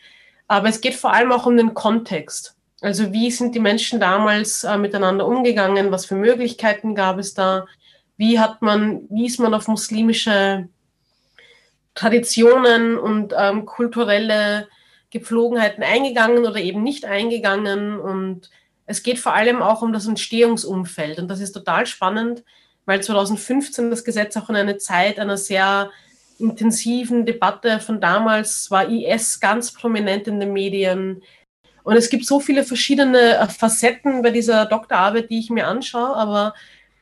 aber 0.48 0.68
es 0.68 0.80
geht 0.80 0.94
vor 0.94 1.12
allem 1.12 1.33
auch 1.33 1.46
um 1.46 1.57
den 1.57 1.74
Kontext. 1.74 2.57
Also 2.80 3.12
wie 3.12 3.30
sind 3.30 3.54
die 3.54 3.61
Menschen 3.61 4.00
damals 4.00 4.64
äh, 4.64 4.76
miteinander 4.76 5.26
umgegangen? 5.26 5.90
Was 5.90 6.07
für 6.07 6.16
Möglichkeiten 6.16 6.94
gab 6.94 7.18
es 7.18 7.35
da? 7.35 7.66
Wie 8.16 8.38
hat 8.38 8.62
man, 8.62 9.02
wie 9.11 9.26
ist 9.26 9.40
man 9.40 9.54
auf 9.54 9.68
muslimische 9.68 10.68
Traditionen 11.94 12.98
und 12.98 13.33
ähm, 13.37 13.66
kulturelle 13.66 14.68
Gepflogenheiten 15.14 15.85
eingegangen 15.85 16.44
oder 16.44 16.57
eben 16.57 16.83
nicht 16.83 17.04
eingegangen. 17.04 18.00
Und 18.00 18.50
es 18.85 19.04
geht 19.04 19.20
vor 19.20 19.33
allem 19.33 19.62
auch 19.62 19.80
um 19.80 19.92
das 19.92 20.07
Entstehungsumfeld. 20.07 21.20
Und 21.20 21.28
das 21.28 21.40
ist 21.40 21.52
total 21.52 21.87
spannend, 21.87 22.42
weil 22.85 23.00
2015 23.00 23.90
das 23.90 24.04
Gesetz 24.04 24.37
auch 24.37 24.50
in 24.50 24.57
eine 24.57 24.76
Zeit 24.76 25.20
einer 25.20 25.37
sehr 25.37 25.90
intensiven 26.50 27.26
Debatte 27.26 27.80
von 27.80 28.00
damals 28.00 28.70
war 28.70 28.88
IS 28.88 29.40
ganz 29.40 29.72
prominent 29.72 30.26
in 30.26 30.40
den 30.40 30.52
Medien. 30.52 31.22
Und 31.83 31.96
es 31.96 32.09
gibt 32.09 32.26
so 32.26 32.40
viele 32.40 32.64
verschiedene 32.64 33.38
äh, 33.38 33.48
Facetten 33.48 34.22
bei 34.22 34.30
dieser 34.30 34.66
Doktorarbeit, 34.66 35.30
die 35.30 35.38
ich 35.38 35.50
mir 35.50 35.66
anschaue. 35.66 36.16
Aber 36.16 36.54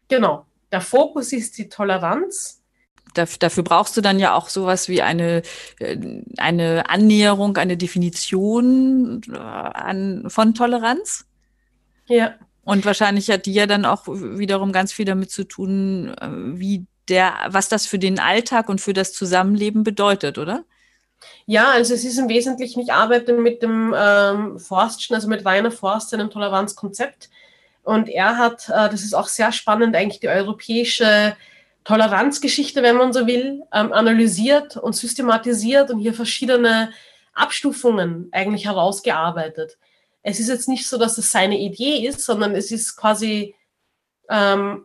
genau, 0.08 0.46
der 0.70 0.80
Fokus 0.80 1.32
ist 1.32 1.58
die 1.58 1.68
Toleranz 1.68 2.62
dafür 3.14 3.62
brauchst 3.62 3.96
du 3.96 4.00
dann 4.00 4.18
ja 4.18 4.34
auch 4.34 4.48
sowas 4.48 4.88
wie 4.88 5.02
eine, 5.02 5.42
äh, 5.78 5.98
eine 6.38 6.88
Annäherung, 6.88 7.56
eine 7.56 7.76
Definition 7.76 9.20
äh, 9.30 9.36
an, 9.36 10.24
von 10.28 10.54
Toleranz. 10.54 11.26
Ja. 12.06 12.34
Und 12.64 12.84
wahrscheinlich 12.84 13.28
hat 13.30 13.46
die 13.46 13.52
ja 13.52 13.66
dann 13.66 13.84
auch 13.84 14.06
wiederum 14.06 14.72
ganz 14.72 14.92
viel 14.92 15.04
damit 15.04 15.30
zu 15.30 15.44
tun, 15.44 16.14
wie 16.54 16.86
der, 17.08 17.34
was 17.48 17.68
das 17.68 17.86
für 17.86 17.98
den 17.98 18.18
Alltag 18.18 18.68
und 18.68 18.80
für 18.80 18.92
das 18.92 19.12
Zusammenleben 19.12 19.84
bedeutet, 19.84 20.38
oder? 20.38 20.64
Ja, 21.46 21.70
also 21.70 21.94
es 21.94 22.04
ist 22.04 22.18
im 22.18 22.28
Wesentlichen, 22.28 22.80
ich 22.80 22.92
arbeite 22.92 23.32
mit 23.32 23.62
dem 23.62 23.94
ähm, 23.96 24.58
Forstchen, 24.58 25.14
also 25.14 25.28
mit 25.28 25.44
Rainer 25.44 25.70
Forst, 25.70 26.12
einem 26.14 26.30
Toleranzkonzept. 26.30 27.30
Und 27.82 28.08
er 28.08 28.38
hat, 28.38 28.68
äh, 28.68 28.88
das 28.88 29.02
ist 29.02 29.14
auch 29.14 29.28
sehr 29.28 29.52
spannend, 29.52 29.96
eigentlich 29.96 30.20
die 30.20 30.28
europäische 30.28 31.36
Toleranzgeschichte, 31.84 32.82
wenn 32.82 32.96
man 32.96 33.12
so 33.12 33.26
will, 33.26 33.62
ähm, 33.72 33.92
analysiert 33.92 34.76
und 34.76 34.94
systematisiert 34.94 35.90
und 35.90 35.98
hier 35.98 36.14
verschiedene 36.14 36.92
Abstufungen 37.34 38.28
eigentlich 38.30 38.66
herausgearbeitet. 38.66 39.78
Es 40.22 40.38
ist 40.38 40.48
jetzt 40.48 40.68
nicht 40.68 40.88
so, 40.88 40.98
dass 40.98 41.18
es 41.18 41.32
seine 41.32 41.58
Idee 41.58 42.06
ist, 42.06 42.20
sondern 42.20 42.54
es 42.54 42.70
ist 42.70 42.96
quasi 42.96 43.56
ähm, 44.28 44.84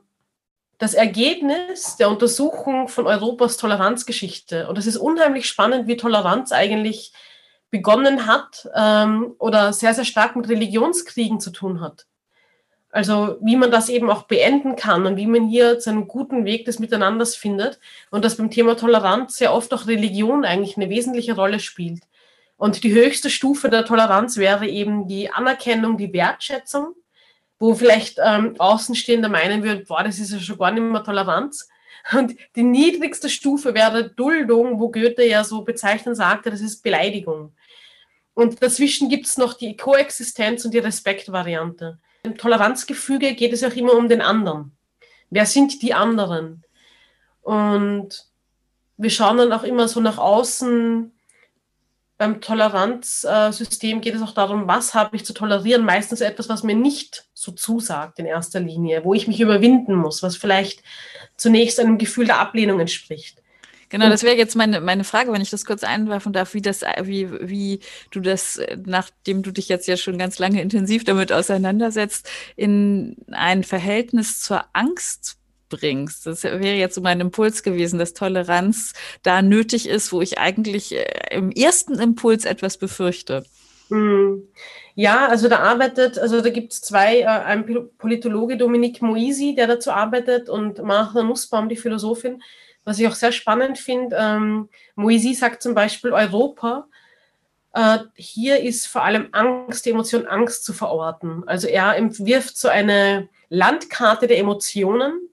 das 0.78 0.94
Ergebnis 0.94 1.96
der 1.98 2.10
Untersuchung 2.10 2.88
von 2.88 3.08
Europas 3.08 3.58
Toleranzgeschichte. 3.58 4.68
Und 4.68 4.78
es 4.78 4.86
ist 4.86 4.98
unheimlich 4.98 5.48
spannend, 5.48 5.88
wie 5.88 5.98
Toleranz 5.98 6.52
eigentlich 6.52 7.14
begonnen 7.72 8.28
hat 8.28 8.70
ähm, 8.76 9.34
oder 9.40 9.74
sehr, 9.74 9.94
sehr 9.94 10.06
stark 10.06 10.36
mit 10.36 10.48
Religionskriegen 10.48 11.40
zu 11.40 11.52
tun 11.52 11.82
hat. 11.82 12.06
Also 12.90 13.38
wie 13.42 13.58
man 13.58 13.70
das 13.70 13.90
eben 13.90 14.10
auch 14.10 14.24
beenden 14.24 14.76
kann 14.76 15.06
und 15.06 15.18
wie 15.18 15.28
man 15.28 15.50
hier 15.50 15.78
zu 15.78 15.90
einem 15.90 16.08
guten 16.08 16.46
Weg 16.46 16.66
des 16.66 16.80
Miteinanders 16.80 17.36
findet 17.36 17.80
und 18.12 18.24
dass 18.24 18.38
beim 18.38 18.50
Thema 18.50 18.78
Toleranz 18.78 19.36
sehr 19.36 19.54
oft 19.54 19.74
auch 19.74 19.88
Religion 19.88 20.46
eigentlich 20.46 20.78
eine 20.78 20.90
wesentliche 20.90 21.36
Rolle 21.36 21.60
spielt. 21.60 22.04
Und 22.56 22.84
die 22.84 22.94
höchste 22.94 23.30
Stufe 23.30 23.70
der 23.70 23.86
Toleranz 23.86 24.38
wäre 24.38 24.68
eben 24.68 25.08
die 25.08 25.30
Anerkennung, 25.30 25.98
die 25.98 26.14
Wertschätzung, 26.14 26.96
wo 27.60 27.74
vielleicht 27.74 28.20
ähm, 28.24 28.56
Außenstehender 28.58 29.30
meinen 29.30 29.64
würden, 29.64 29.86
boah, 29.88 30.04
das 30.04 30.20
ist 30.20 30.32
ja 30.32 30.40
schon 30.40 30.58
gar 30.58 30.72
nicht 30.72 30.84
mehr 30.84 31.04
Toleranz. 31.04 31.68
Und 32.14 32.36
die 32.56 32.64
niedrigste 32.64 33.30
Stufe 33.30 33.74
wäre 33.74 34.10
Duldung, 34.10 34.80
wo 34.80 34.90
Goethe 34.90 35.26
ja 35.26 35.44
so 35.44 35.64
bezeichnend 35.64 36.16
sagte, 36.16 36.52
das 36.52 36.62
ist 36.62 36.84
Beleidigung. 36.84 37.54
Und 38.34 38.62
dazwischen 38.62 39.10
gibt 39.10 39.26
es 39.26 39.38
noch 39.38 39.56
die 39.56 39.76
Koexistenz 39.76 40.64
und 40.64 40.74
die 40.74 40.80
Respektvariante. 40.80 42.00
Im 42.24 42.38
Toleranzgefüge 42.38 43.34
geht 43.34 43.52
es 43.52 43.64
auch 43.64 43.76
immer 43.76 43.94
um 43.94 44.10
den 44.10 44.22
anderen. 44.22 44.78
Wer 45.30 45.46
sind 45.46 45.82
die 45.82 45.94
anderen? 45.94 46.64
Und 47.42 48.28
wir 48.98 49.10
schauen 49.10 49.38
dann 49.38 49.54
auch 49.54 49.64
immer 49.64 49.88
so 49.88 50.00
nach 50.00 50.18
außen. 50.18 51.17
Beim 52.18 52.42
Toleranzsystem 52.42 54.02
geht 54.02 54.16
es 54.16 54.22
auch 54.24 54.34
darum, 54.34 54.68
was 54.68 54.96
habe 54.96 55.16
ich 55.16 55.26
zu 55.26 55.34
tolerieren. 55.34 55.86
Meistens 55.86 56.22
etwas, 56.22 56.50
was 56.50 56.64
mir 56.64 56.76
nicht 56.76 57.26
so 57.34 57.52
zusagt 57.52 58.18
in 58.18 58.26
erster 58.26 58.60
Linie, 58.60 59.04
wo 59.04 59.14
ich 59.14 59.28
mich 59.28 59.40
überwinden 59.40 59.94
muss, 59.94 60.24
was 60.24 60.36
vielleicht 60.36 60.82
zunächst 61.36 61.80
einem 61.80 62.00
Gefühl 62.00 62.26
der 62.26 62.40
Ablehnung 62.40 62.80
entspricht. 62.80 63.44
Genau, 63.90 64.10
das 64.10 64.24
wäre 64.24 64.36
jetzt 64.36 64.56
meine, 64.56 64.82
meine 64.82 65.06
Frage, 65.06 65.32
wenn 65.32 65.42
ich 65.42 65.50
das 65.50 65.64
kurz 65.64 65.84
einwerfen 65.84 66.34
darf, 66.34 66.54
wie 66.54 66.62
das, 66.62 66.82
wie, 67.04 67.30
wie 67.48 67.80
du 68.12 68.20
das, 68.20 68.60
nachdem 68.86 69.44
du 69.44 69.52
dich 69.52 69.70
jetzt 69.70 69.88
ja 69.88 69.96
schon 69.96 70.18
ganz 70.18 70.40
lange 70.40 70.62
intensiv 70.62 71.06
damit 71.06 71.32
auseinandersetzt, 71.32 72.30
in 72.58 73.16
ein 73.32 73.64
Verhältnis 73.64 74.42
zur 74.42 74.66
Angst 74.74 75.38
bringst. 75.70 76.26
Das 76.26 76.44
wäre 76.44 76.76
jetzt 76.76 76.96
so 76.96 77.02
mein 77.02 77.20
Impuls 77.20 77.64
gewesen, 77.64 78.00
dass 78.00 78.14
Toleranz 78.14 78.94
da 79.24 79.42
nötig 79.42 79.88
ist, 79.88 80.12
wo 80.12 80.22
ich 80.22 80.38
eigentlich 80.38 80.96
äh, 80.96 81.06
im 81.32 81.52
ersten 81.52 82.00
Impuls 82.00 82.46
etwas 82.46 82.78
befürchte. 82.78 83.44
Hm. 83.90 84.48
Ja, 84.96 85.28
also 85.28 85.48
da 85.48 85.60
arbeitet, 85.60 86.18
also 86.18 86.42
da 86.42 86.50
gibt 86.50 86.74
es 86.74 86.82
zwei, 86.82 87.20
äh, 87.20 87.26
ein 87.26 87.90
Politologe 87.98 88.58
Dominique 88.58 89.02
Moisi, 89.02 89.56
der 89.56 89.68
dazu 89.68 89.92
arbeitet 89.92 90.50
und 90.50 90.82
Martha 90.84 91.24
Nussbaum, 91.24 91.70
die 91.70 91.78
Philosophin, 91.78 92.42
was 92.84 93.00
ich 93.00 93.08
auch 93.08 93.16
sehr 93.16 93.32
spannend 93.32 93.78
finde. 93.78 94.18
Ähm, 94.20 94.70
Moisi 94.96 95.34
sagt 95.34 95.62
zum 95.62 95.76
Beispiel, 95.76 96.12
Europa, 96.14 96.88
äh, 97.74 98.00
hier 98.16 98.62
ist 98.62 98.88
vor 98.88 99.04
allem 99.04 99.28
Angst, 99.34 99.86
die 99.86 99.92
Emotion 99.92 100.26
Angst 100.26 100.66
zu 100.66 100.74
verorten. 100.74 101.44
Also 101.46 101.68
er 101.68 101.96
entwirft 101.96 102.58
so 102.58 102.68
eine 102.68 103.30
Landkarte 103.50 104.28
der 104.28 104.40
Emotionen 104.40 105.30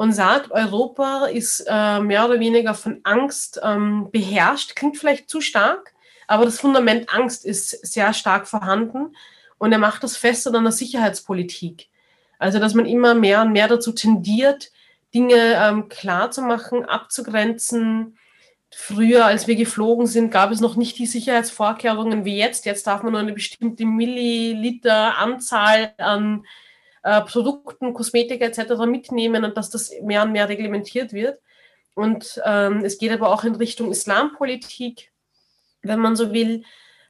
und 0.00 0.14
sagt, 0.14 0.50
Europa 0.50 1.26
ist 1.26 1.66
äh, 1.68 2.00
mehr 2.00 2.24
oder 2.24 2.40
weniger 2.40 2.72
von 2.72 3.00
Angst 3.02 3.60
ähm, 3.62 4.08
beherrscht. 4.10 4.74
Klingt 4.74 4.96
vielleicht 4.96 5.28
zu 5.28 5.42
stark, 5.42 5.92
aber 6.26 6.46
das 6.46 6.58
Fundament 6.58 7.12
Angst 7.14 7.44
ist 7.44 7.68
sehr 7.86 8.14
stark 8.14 8.48
vorhanden. 8.48 9.14
Und 9.58 9.72
er 9.72 9.78
macht 9.78 10.02
das 10.02 10.16
fest 10.16 10.48
an 10.48 10.64
der 10.64 10.72
Sicherheitspolitik. 10.72 11.90
Also, 12.38 12.58
dass 12.58 12.72
man 12.72 12.86
immer 12.86 13.14
mehr 13.14 13.42
und 13.42 13.52
mehr 13.52 13.68
dazu 13.68 13.92
tendiert, 13.92 14.72
Dinge 15.12 15.36
ähm, 15.36 15.90
klar 15.90 16.30
zu 16.30 16.40
machen, 16.40 16.86
abzugrenzen. 16.86 18.16
Früher, 18.70 19.26
als 19.26 19.48
wir 19.48 19.54
geflogen 19.54 20.06
sind, 20.06 20.30
gab 20.30 20.50
es 20.50 20.62
noch 20.62 20.76
nicht 20.76 20.96
die 20.96 21.04
Sicherheitsvorkehrungen 21.04 22.24
wie 22.24 22.38
jetzt. 22.38 22.64
Jetzt 22.64 22.86
darf 22.86 23.02
man 23.02 23.12
nur 23.12 23.20
eine 23.20 23.34
bestimmte 23.34 23.84
Milliliter 23.84 25.18
Anzahl 25.18 25.92
an 25.98 26.46
äh, 27.02 27.20
Produkten, 27.22 27.94
Kosmetika 27.94 28.44
etc. 28.44 28.86
mitnehmen 28.86 29.44
und 29.44 29.56
dass 29.56 29.70
das 29.70 29.92
mehr 30.02 30.22
und 30.22 30.32
mehr 30.32 30.48
reglementiert 30.48 31.12
wird. 31.12 31.38
Und 31.94 32.40
ähm, 32.44 32.84
es 32.84 32.98
geht 32.98 33.12
aber 33.12 33.30
auch 33.32 33.44
in 33.44 33.54
Richtung 33.54 33.90
Islampolitik, 33.90 35.12
wenn 35.82 35.98
man 35.98 36.16
so 36.16 36.32
will. 36.32 36.64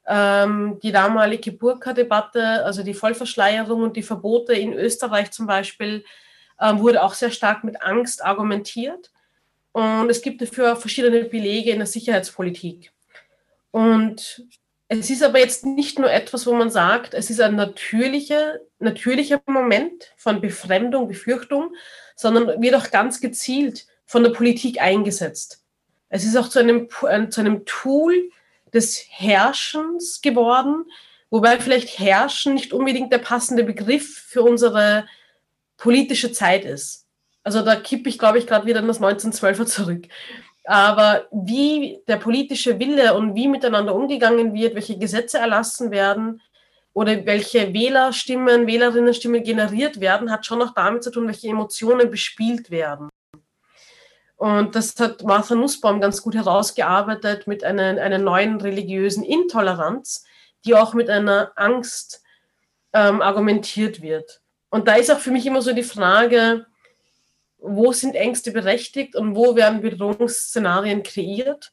Ähm, 0.07 0.81
die 0.83 0.93
damalige 0.93 1.53
Burka-Debatte, 1.53 2.65
also 2.65 2.83
die 2.83 2.95
Vollverschleierung 2.95 3.83
und 3.83 3.97
die 3.97 4.03
Verbote 4.03 4.55
in 4.55 4.73
Österreich 4.73 5.31
zum 5.31 5.47
Beispiel, 5.47 6.05
äh, 6.59 6.77
wurde 6.77 7.03
auch 7.03 7.15
sehr 7.15 7.31
stark 7.31 7.65
mit 7.65 7.83
Angst 7.83 8.25
argumentiert. 8.25 9.11
Und 9.73 10.11
es 10.11 10.23
gibt 10.23 10.43
dafür 10.43 10.75
verschiedene 10.77 11.25
Belege 11.25 11.71
in 11.71 11.79
der 11.79 11.87
Sicherheitspolitik. 11.87 12.93
Und 13.71 14.45
es 14.99 15.09
ist 15.09 15.23
aber 15.23 15.39
jetzt 15.39 15.65
nicht 15.65 16.01
nur 16.01 16.11
etwas, 16.11 16.47
wo 16.47 16.53
man 16.53 16.69
sagt, 16.69 17.15
es 17.15 17.31
ist 17.31 17.41
ein 17.41 17.55
natürlicher, 17.55 18.59
natürlicher 18.81 19.41
Moment 19.47 20.13
von 20.17 20.41
Befremdung, 20.41 21.07
Befürchtung, 21.07 21.75
sondern 22.17 22.61
wird 22.61 22.75
auch 22.75 22.91
ganz 22.91 23.21
gezielt 23.21 23.87
von 24.05 24.25
der 24.25 24.31
Politik 24.31 24.83
eingesetzt. 24.83 25.63
Es 26.09 26.25
ist 26.25 26.37
auch 26.37 26.49
zu 26.49 26.59
einem, 26.59 26.89
zu 26.91 27.41
einem 27.41 27.65
Tool 27.67 28.31
des 28.75 29.05
Herrschens 29.09 30.23
geworden, 30.23 30.85
wobei 31.31 31.61
vielleicht 31.61 32.01
Herrschen 32.01 32.55
nicht 32.55 32.73
unbedingt 32.73 33.13
der 33.13 33.19
passende 33.19 33.63
Begriff 33.63 34.25
für 34.27 34.43
unsere 34.43 35.07
politische 35.77 36.33
Zeit 36.33 36.65
ist. 36.65 37.07
Also 37.45 37.63
da 37.63 37.77
kippe 37.77 38.09
ich, 38.09 38.19
glaube 38.19 38.39
ich, 38.39 38.47
gerade 38.49 38.67
wieder 38.67 38.81
in 38.81 38.89
das 38.89 39.01
1912er 39.01 39.67
zurück. 39.67 40.09
Aber 40.65 41.27
wie 41.33 42.03
der 42.07 42.17
politische 42.17 42.79
Wille 42.79 43.15
und 43.15 43.35
wie 43.35 43.49
miteinander 43.49 43.95
umgegangen 43.95 44.53
wird, 44.53 44.75
welche 44.75 44.99
Gesetze 44.99 45.39
erlassen 45.39 45.91
werden 45.91 46.43
oder 46.93 47.25
welche 47.25 47.73
Wählerstimmen, 47.73 48.67
Wählerinnenstimmen 48.67 49.43
generiert 49.43 50.01
werden, 50.01 50.31
hat 50.31 50.45
schon 50.45 50.59
noch 50.59 50.75
damit 50.75 51.03
zu 51.03 51.11
tun, 51.11 51.27
welche 51.27 51.49
Emotionen 51.49 52.11
bespielt 52.11 52.71
werden. 52.71 53.09
Und 54.37 54.75
das 54.75 54.95
hat 54.99 55.23
Martha 55.23 55.55
Nussbaum 55.55 56.01
ganz 56.01 56.23
gut 56.23 56.35
herausgearbeitet 56.35 57.47
mit 57.47 57.63
einer, 57.63 58.01
einer 58.01 58.19
neuen 58.19 58.59
religiösen 58.61 59.23
Intoleranz, 59.23 60.25
die 60.65 60.75
auch 60.75 60.95
mit 60.95 61.11
einer 61.11 61.53
Angst 61.57 62.23
ähm, 62.93 63.21
argumentiert 63.21 64.01
wird. 64.01 64.41
Und 64.71 64.89
da 64.89 64.95
ist 64.95 65.11
auch 65.11 65.19
für 65.19 65.31
mich 65.31 65.45
immer 65.45 65.63
so 65.63 65.75
die 65.75 65.83
Frage, 65.83 66.67
wo 67.63 67.93
sind 67.93 68.15
Ängste 68.15 68.53
berechtigt 68.53 69.17
und 69.17 69.35
wo 69.37 69.57
werden 69.57 69.81
Bedrohungsszenarien 69.81 71.03
kreiert, 71.03 71.73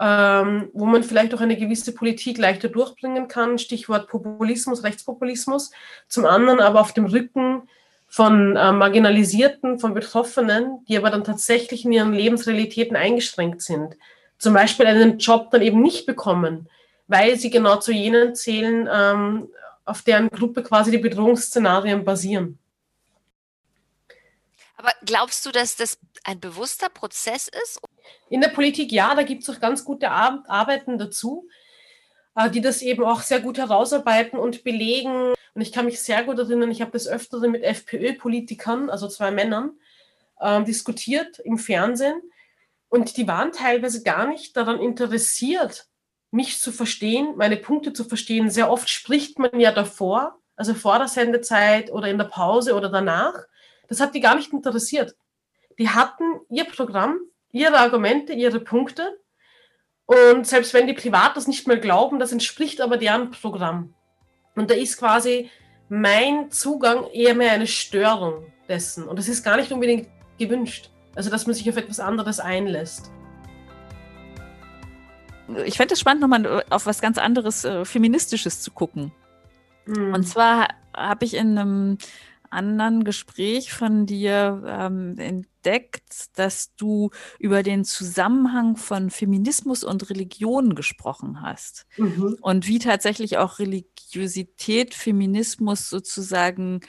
ähm, 0.00 0.70
wo 0.72 0.86
man 0.86 1.02
vielleicht 1.02 1.34
auch 1.34 1.40
eine 1.40 1.56
gewisse 1.56 1.92
Politik 1.92 2.38
leichter 2.38 2.68
durchbringen 2.68 3.28
kann, 3.28 3.58
Stichwort 3.58 4.08
Populismus, 4.08 4.84
Rechtspopulismus, 4.84 5.72
zum 6.08 6.24
anderen 6.24 6.60
aber 6.60 6.80
auf 6.80 6.92
dem 6.92 7.06
Rücken 7.06 7.68
von 8.06 8.56
äh, 8.56 8.72
Marginalisierten, 8.72 9.78
von 9.78 9.94
Betroffenen, 9.94 10.84
die 10.88 10.96
aber 10.96 11.10
dann 11.10 11.24
tatsächlich 11.24 11.84
in 11.84 11.92
ihren 11.92 12.12
Lebensrealitäten 12.12 12.96
eingeschränkt 12.96 13.60
sind. 13.60 13.96
Zum 14.38 14.54
Beispiel 14.54 14.86
einen 14.86 15.18
Job 15.18 15.50
dann 15.50 15.62
eben 15.62 15.82
nicht 15.82 16.06
bekommen, 16.06 16.68
weil 17.08 17.36
sie 17.36 17.50
genau 17.50 17.76
zu 17.76 17.92
jenen 17.92 18.34
zählen, 18.34 18.88
ähm, 18.92 19.48
auf 19.84 20.02
deren 20.02 20.30
Gruppe 20.30 20.62
quasi 20.62 20.90
die 20.90 20.98
Bedrohungsszenarien 20.98 22.04
basieren. 22.04 22.58
Aber 24.78 24.92
glaubst 25.04 25.44
du, 25.44 25.50
dass 25.50 25.74
das 25.74 25.98
ein 26.24 26.38
bewusster 26.38 26.88
Prozess 26.88 27.48
ist? 27.48 27.80
In 28.30 28.40
der 28.40 28.48
Politik 28.48 28.92
ja, 28.92 29.14
da 29.14 29.24
gibt 29.24 29.42
es 29.42 29.50
auch 29.50 29.60
ganz 29.60 29.84
gute 29.84 30.10
Ar 30.10 30.44
Arbeiten 30.46 30.98
dazu, 30.98 31.48
äh, 32.36 32.48
die 32.48 32.60
das 32.60 32.80
eben 32.80 33.04
auch 33.04 33.22
sehr 33.22 33.40
gut 33.40 33.58
herausarbeiten 33.58 34.38
und 34.38 34.62
belegen. 34.62 35.34
Und 35.54 35.60
ich 35.60 35.72
kann 35.72 35.84
mich 35.84 36.00
sehr 36.00 36.22
gut 36.22 36.38
erinnern, 36.38 36.70
ich 36.70 36.80
habe 36.80 36.92
das 36.92 37.08
öfter 37.08 37.40
mit 37.48 37.64
FPÖ-Politikern, 37.64 38.88
also 38.88 39.08
zwei 39.08 39.32
Männern, 39.32 39.72
äh, 40.38 40.62
diskutiert 40.62 41.40
im 41.40 41.58
Fernsehen. 41.58 42.22
Und 42.88 43.16
die 43.16 43.26
waren 43.26 43.50
teilweise 43.50 44.04
gar 44.04 44.28
nicht 44.28 44.56
daran 44.56 44.80
interessiert, 44.80 45.88
mich 46.30 46.60
zu 46.60 46.70
verstehen, 46.70 47.34
meine 47.36 47.56
Punkte 47.56 47.92
zu 47.92 48.04
verstehen. 48.04 48.48
Sehr 48.48 48.70
oft 48.70 48.88
spricht 48.88 49.40
man 49.40 49.58
ja 49.58 49.72
davor, 49.72 50.38
also 50.54 50.72
vor 50.72 50.98
der 50.98 51.08
Sendezeit 51.08 51.90
oder 51.90 52.06
in 52.06 52.18
der 52.18 52.26
Pause 52.26 52.74
oder 52.76 52.88
danach. 52.88 53.34
Das 53.88 54.00
hat 54.00 54.14
die 54.14 54.20
gar 54.20 54.36
nicht 54.36 54.52
interessiert. 54.52 55.16
Die 55.78 55.88
hatten 55.88 56.24
ihr 56.50 56.64
Programm, 56.64 57.18
ihre 57.50 57.78
Argumente, 57.78 58.32
ihre 58.32 58.60
Punkte. 58.60 59.18
Und 60.06 60.46
selbst 60.46 60.72
wenn 60.74 60.86
die 60.86 60.94
privat 60.94 61.36
das 61.36 61.46
nicht 61.46 61.66
mehr 61.66 61.78
glauben, 61.78 62.18
das 62.18 62.32
entspricht 62.32 62.80
aber 62.80 62.96
deren 62.96 63.30
Programm. 63.30 63.94
Und 64.54 64.70
da 64.70 64.74
ist 64.74 64.98
quasi 64.98 65.50
mein 65.88 66.50
Zugang 66.50 67.08
eher 67.12 67.34
mehr 67.34 67.52
eine 67.52 67.66
Störung 67.66 68.52
dessen. 68.68 69.06
Und 69.08 69.18
das 69.18 69.28
ist 69.28 69.42
gar 69.42 69.56
nicht 69.56 69.72
unbedingt 69.72 70.08
gewünscht. 70.38 70.90
Also, 71.14 71.30
dass 71.30 71.46
man 71.46 71.54
sich 71.54 71.68
auf 71.68 71.76
etwas 71.76 72.00
anderes 72.00 72.40
einlässt. 72.40 73.10
Ich 75.64 75.76
fände 75.76 75.94
es 75.94 76.00
spannend, 76.00 76.20
nochmal 76.20 76.64
auf 76.68 76.86
was 76.86 77.00
ganz 77.00 77.16
anderes 77.16 77.64
äh, 77.64 77.84
Feministisches 77.84 78.60
zu 78.60 78.70
gucken. 78.70 79.12
Mhm. 79.86 80.14
Und 80.14 80.24
zwar 80.24 80.68
habe 80.94 81.24
ich 81.24 81.34
in 81.34 81.58
einem 81.58 81.98
anderen 82.50 83.04
Gespräch 83.04 83.72
von 83.72 84.06
dir 84.06 84.62
ähm, 84.66 85.18
entdeckt, 85.18 86.36
dass 86.38 86.74
du 86.76 87.10
über 87.38 87.62
den 87.62 87.84
Zusammenhang 87.84 88.76
von 88.76 89.10
Feminismus 89.10 89.84
und 89.84 90.08
Religion 90.10 90.74
gesprochen 90.74 91.42
hast. 91.42 91.86
Mhm. 91.96 92.36
Und 92.40 92.66
wie 92.66 92.78
tatsächlich 92.78 93.38
auch 93.38 93.58
Religiosität 93.58 94.94
Feminismus 94.94 95.88
sozusagen 95.88 96.80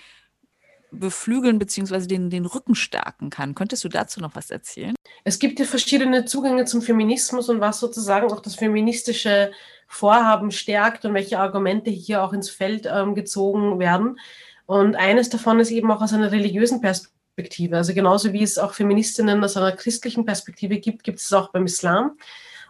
beflügeln 0.92 1.60
bzw. 1.60 2.08
Den, 2.08 2.30
den 2.30 2.46
Rücken 2.46 2.76
stärken 2.76 3.30
kann. 3.30 3.56
Könntest 3.56 3.84
du 3.84 3.90
dazu 3.90 4.20
noch 4.20 4.36
was 4.36 4.50
erzählen? 4.50 4.96
Es 5.24 5.40
gibt 5.40 5.60
ja 5.60 5.66
verschiedene 5.66 6.26
Zugänge 6.26 6.66
zum 6.66 6.82
Feminismus 6.82 7.50
und 7.50 7.60
was 7.60 7.80
sozusagen 7.80 8.32
auch 8.32 8.40
das 8.40 8.56
feministische 8.56 9.52
Vorhaben 9.88 10.52
stärkt 10.52 11.06
und 11.06 11.14
welche 11.14 11.40
Argumente 11.40 11.90
hier 11.90 12.24
auch 12.24 12.34
ins 12.34 12.50
Feld 12.50 12.88
ähm, 12.92 13.16
gezogen 13.16 13.80
werden. 13.80 14.20
Und 14.70 14.96
eines 14.96 15.30
davon 15.30 15.60
ist 15.60 15.72
eben 15.72 15.90
auch 15.90 16.00
aus 16.00 16.14
einer 16.14 16.32
religiösen 16.32 16.80
Perspektive. 16.80 17.78
Also 17.78 17.96
genauso 17.96 18.34
wie 18.34 18.44
es 18.44 18.60
auch 18.60 18.74
Feministinnen 18.74 19.44
aus 19.44 19.58
einer 19.58 19.72
christlichen 19.72 20.26
Perspektive 20.26 20.78
gibt, 20.78 21.04
gibt 21.04 21.18
es 21.18 21.34
auch 21.34 21.50
beim 21.52 21.66
Islam 21.66 22.20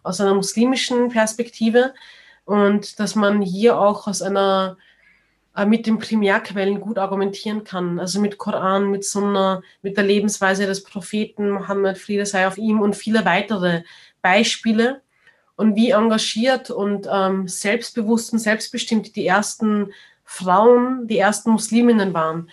aus 0.01 0.21
einer 0.21 0.33
muslimischen 0.33 1.09
Perspektive. 1.09 1.93
Und 2.45 3.01
dass 3.01 3.15
man 3.15 3.41
hier 3.41 3.77
auch 3.77 4.07
aus 4.07 4.21
einer 4.21 4.77
äh, 5.57 5.65
mit 5.65 5.87
den 5.87 5.99
Primärquellen 5.99 6.79
gut 6.79 6.97
argumentieren 6.97 7.65
kann. 7.65 7.99
Also 7.99 8.21
mit 8.21 8.37
Koran, 8.37 8.91
mit 8.91 9.03
Sunna, 9.03 9.61
mit 9.81 9.97
der 9.97 10.05
Lebensweise 10.05 10.65
des 10.67 10.85
Propheten 10.85 11.49
Mohammed, 11.49 11.97
Friede 11.97 12.25
sei 12.25 12.47
auf 12.47 12.57
ihm 12.57 12.79
und 12.79 12.95
viele 12.95 13.25
weitere 13.25 13.83
Beispiele. 14.21 15.01
Und 15.57 15.75
wie 15.75 15.89
engagiert 15.89 16.71
und 16.71 17.09
ähm, 17.11 17.49
selbstbewusst 17.49 18.31
und 18.31 18.39
selbstbestimmt 18.39 19.17
die 19.17 19.27
ersten 19.27 19.91
Frauen 20.31 21.07
die 21.07 21.17
ersten 21.17 21.49
Musliminnen 21.49 22.13
waren. 22.13 22.51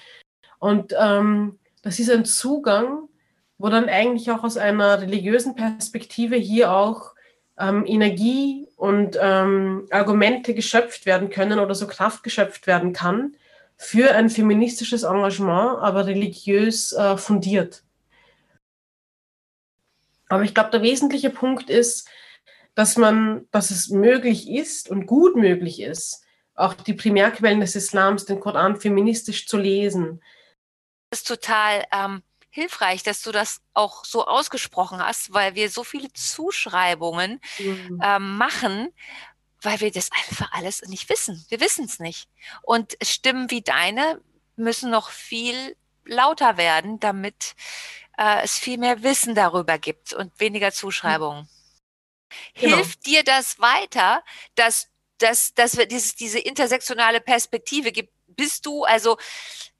Und 0.59 0.95
ähm, 0.99 1.59
das 1.83 1.99
ist 1.99 2.11
ein 2.11 2.25
Zugang, 2.25 3.11
wo 3.59 3.69
dann 3.69 3.91
eigentlich 3.91 4.31
auch 4.31 4.45
aus 4.45 4.57
einer 4.57 5.03
religiösen 5.03 5.55
Perspektive 5.55 6.37
hier 6.37 6.73
auch 6.73 7.13
ähm, 7.59 7.85
Energie 7.87 8.67
und 8.77 9.19
ähm, 9.21 9.87
Argumente 9.91 10.55
geschöpft 10.55 11.05
werden 11.05 11.29
können 11.29 11.59
oder 11.59 11.75
so 11.75 11.87
Kraft 11.87 12.23
geschöpft 12.23 12.67
werden 12.67 12.95
kann 12.95 13.37
für 13.77 14.15
ein 14.15 14.31
feministisches 14.31 15.03
Engagement, 15.03 15.79
aber 15.79 16.07
religiös 16.07 16.95
äh, 16.95 17.19
fundiert. 17.19 17.83
Aber 20.31 20.45
ich 20.45 20.55
glaube, 20.55 20.71
der 20.71 20.81
wesentliche 20.81 21.29
Punkt 21.29 21.69
ist, 21.69 22.09
dass 22.75 22.97
man, 22.97 23.47
dass 23.51 23.71
es 23.71 23.91
möglich 23.91 24.51
ist 24.51 24.91
und 24.91 25.07
gut 25.07 25.37
möglich 25.37 25.83
ist, 25.83 26.26
auch 26.57 26.75
die 26.75 26.95
Primärquellen 26.95 27.61
des 27.61 27.77
Islams, 27.77 28.25
den 28.25 28.41
Koran 28.41 28.81
feministisch 28.81 29.47
zu 29.47 29.59
lesen. 29.59 30.23
Das 31.11 31.21
ist 31.21 31.29
total 31.29 31.85
ähm, 31.93 32.23
hilfreich, 32.51 33.03
dass 33.03 33.23
du 33.23 33.31
das 33.31 33.61
auch 33.75 34.05
so 34.05 34.27
ausgesprochen 34.27 34.99
hast, 34.99 35.33
weil 35.33 35.55
wir 35.55 35.71
so 35.71 35.85
viele 35.85 36.13
Zuschreibungen 36.13 37.41
mhm. 37.59 38.01
ähm, 38.03 38.37
machen, 38.37 38.89
weil 39.61 39.81
wir 39.81 39.93
das 39.93 40.11
einfach 40.13 40.51
alles 40.53 40.83
nicht 40.83 41.09
wissen. 41.09 41.45
Wir 41.49 41.61
wissen 41.61 41.85
es 41.85 41.99
nicht. 41.99 42.29
Und 42.63 42.97
Stimmen 43.03 43.51
wie 43.51 43.63
deine 43.63 44.21
müssen 44.57 44.91
noch 44.91 45.11
viel 45.11 45.77
lauter 46.05 46.57
werden, 46.57 46.99
damit 46.99 47.55
äh, 48.17 48.43
es 48.43 48.59
viel 48.59 48.79
mehr 48.79 49.03
Wissen 49.03 49.35
darüber 49.35 49.79
gibt 49.79 50.13
und 50.15 50.39
weniger 50.41 50.73
Zuschreibungen. 50.73 51.49
Genau. 52.55 52.77
Hilft 52.77 53.07
dir 53.07 53.23
das 53.23 53.61
weiter, 53.61 54.23
dass, 54.55 54.89
dass, 55.19 55.55
dass 55.55 55.77
wir 55.77 55.87
dieses, 55.87 56.15
diese 56.15 56.39
intersektionale 56.39 57.21
Perspektive 57.21 57.93
gibt? 57.93 58.13
Bist 58.29 58.67
du 58.67 58.85
also 58.85 59.17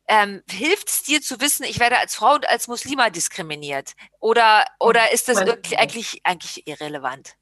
ähm, 0.09 0.43
hilft 0.49 0.89
es 0.89 1.03
dir 1.03 1.21
zu 1.21 1.41
wissen, 1.41 1.65
ich 1.65 1.81
werde 1.81 1.99
als 1.99 2.15
Frau 2.15 2.35
und 2.35 2.49
als 2.49 2.69
Muslima 2.69 3.11
diskriminiert? 3.11 3.93
Oder, 4.21 4.65
oder 4.79 5.13
ist 5.13 5.29
das 5.29 5.39
eigentlich, 5.39 6.21
eigentlich 6.25 6.67
irrelevant? 6.67 7.35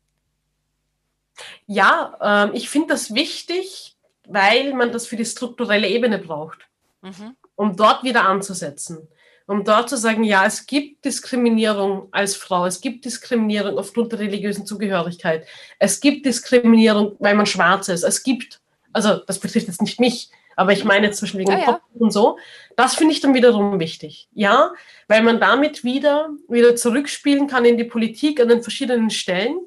Ja, 1.66 2.16
ähm, 2.20 2.54
ich 2.54 2.70
finde 2.70 2.88
das 2.88 3.14
wichtig, 3.14 3.96
weil 4.26 4.72
man 4.72 4.92
das 4.92 5.06
für 5.06 5.16
die 5.16 5.26
strukturelle 5.26 5.88
Ebene 5.88 6.18
braucht, 6.18 6.68
mhm. 7.02 7.36
um 7.56 7.76
dort 7.76 8.02
wieder 8.02 8.26
anzusetzen. 8.26 9.08
Um 9.46 9.62
dort 9.62 9.90
zu 9.90 9.96
sagen, 9.96 10.24
ja, 10.24 10.46
es 10.46 10.66
gibt 10.66 11.04
Diskriminierung 11.04 12.08
als 12.12 12.34
Frau, 12.34 12.64
es 12.64 12.80
gibt 12.80 13.04
Diskriminierung 13.04 13.78
aufgrund 13.78 14.12
der 14.12 14.20
religiösen 14.20 14.64
Zugehörigkeit, 14.64 15.46
es 15.78 16.00
gibt 16.00 16.24
Diskriminierung, 16.24 17.16
weil 17.18 17.34
man 17.34 17.44
schwarz 17.44 17.88
ist, 17.88 18.04
es 18.04 18.22
gibt, 18.22 18.60
also 18.92 19.16
das 19.26 19.38
betrifft 19.38 19.66
jetzt 19.66 19.82
nicht 19.82 20.00
mich, 20.00 20.30
aber 20.56 20.72
ich 20.72 20.84
meine 20.84 21.10
zwischen 21.10 21.38
wegen 21.38 21.52
ja, 21.52 21.58
ja. 21.58 21.80
und 21.94 22.12
so. 22.12 22.38
Das 22.76 22.94
finde 22.94 23.12
ich 23.12 23.20
dann 23.20 23.34
wiederum 23.34 23.80
wichtig. 23.80 24.28
Ja, 24.32 24.72
weil 25.08 25.22
man 25.22 25.40
damit 25.40 25.84
wieder, 25.84 26.30
wieder 26.48 26.76
zurückspielen 26.76 27.46
kann 27.46 27.64
in 27.64 27.76
die 27.76 27.84
Politik 27.84 28.40
an 28.40 28.48
den 28.48 28.62
verschiedenen 28.62 29.10
Stellen 29.10 29.58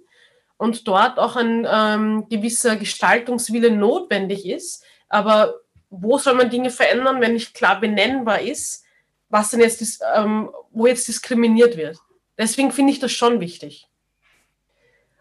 und 0.57 0.87
dort 0.87 1.19
auch 1.19 1.35
ein 1.35 1.67
ähm, 1.69 2.27
gewisser 2.29 2.75
Gestaltungswille 2.75 3.71
notwendig 3.71 4.47
ist. 4.47 4.83
Aber 5.09 5.55
wo 5.89 6.17
soll 6.17 6.33
man 6.33 6.49
Dinge 6.49 6.69
verändern, 6.69 7.21
wenn 7.21 7.33
nicht 7.33 7.53
klar 7.53 7.79
benennbar 7.79 8.41
ist, 8.41 8.83
was 9.29 9.49
denn 9.49 9.59
jetzt, 9.59 9.81
ist, 9.81 10.03
ähm, 10.15 10.49
wo 10.71 10.87
jetzt 10.87 11.07
diskriminiert 11.07 11.77
wird? 11.77 11.97
Deswegen 12.37 12.71
finde 12.71 12.93
ich 12.93 12.99
das 12.99 13.11
schon 13.11 13.39
wichtig. 13.39 13.87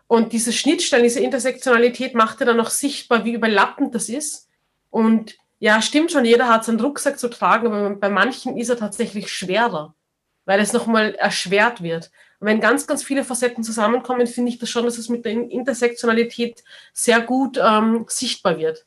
Und 0.07 0.33
diese 0.33 0.53
Schnittstellen, 0.53 1.03
diese 1.03 1.21
Intersektionalität 1.21 2.15
macht 2.15 2.41
ja 2.41 2.47
dann 2.47 2.61
auch 2.61 2.71
sichtbar, 2.71 3.25
wie 3.25 3.33
überlappend 3.33 3.95
das 3.95 4.09
ist. 4.09 4.49
Und 4.91 5.37
ja, 5.59 5.83
stimmt 5.83 6.13
schon, 6.13 6.25
jeder 6.25 6.49
hat 6.49 6.65
seinen 6.65 6.81
Rucksack 6.81 7.19
zu 7.19 7.29
tragen, 7.29 7.67
aber 7.67 7.91
bei 7.97 8.09
manchen 8.09 8.57
ist 8.57 8.69
er 8.69 8.77
tatsächlich 8.77 9.33
schwerer, 9.33 9.95
weil 10.45 10.61
es 10.61 10.73
nochmal 10.73 11.15
erschwert 11.15 11.83
wird. 11.83 12.11
Und 12.39 12.47
wenn 12.47 12.61
ganz, 12.61 12.87
ganz 12.87 13.03
viele 13.03 13.25
Facetten 13.25 13.65
zusammenkommen, 13.65 14.27
finde 14.27 14.51
ich 14.51 14.59
das 14.59 14.69
schon, 14.69 14.85
dass 14.85 14.99
es 14.99 15.09
mit 15.09 15.25
der 15.25 15.33
Intersektionalität 15.33 16.63
sehr 16.93 17.21
gut 17.21 17.59
ähm, 17.61 18.05
sichtbar 18.09 18.59
wird. 18.59 18.87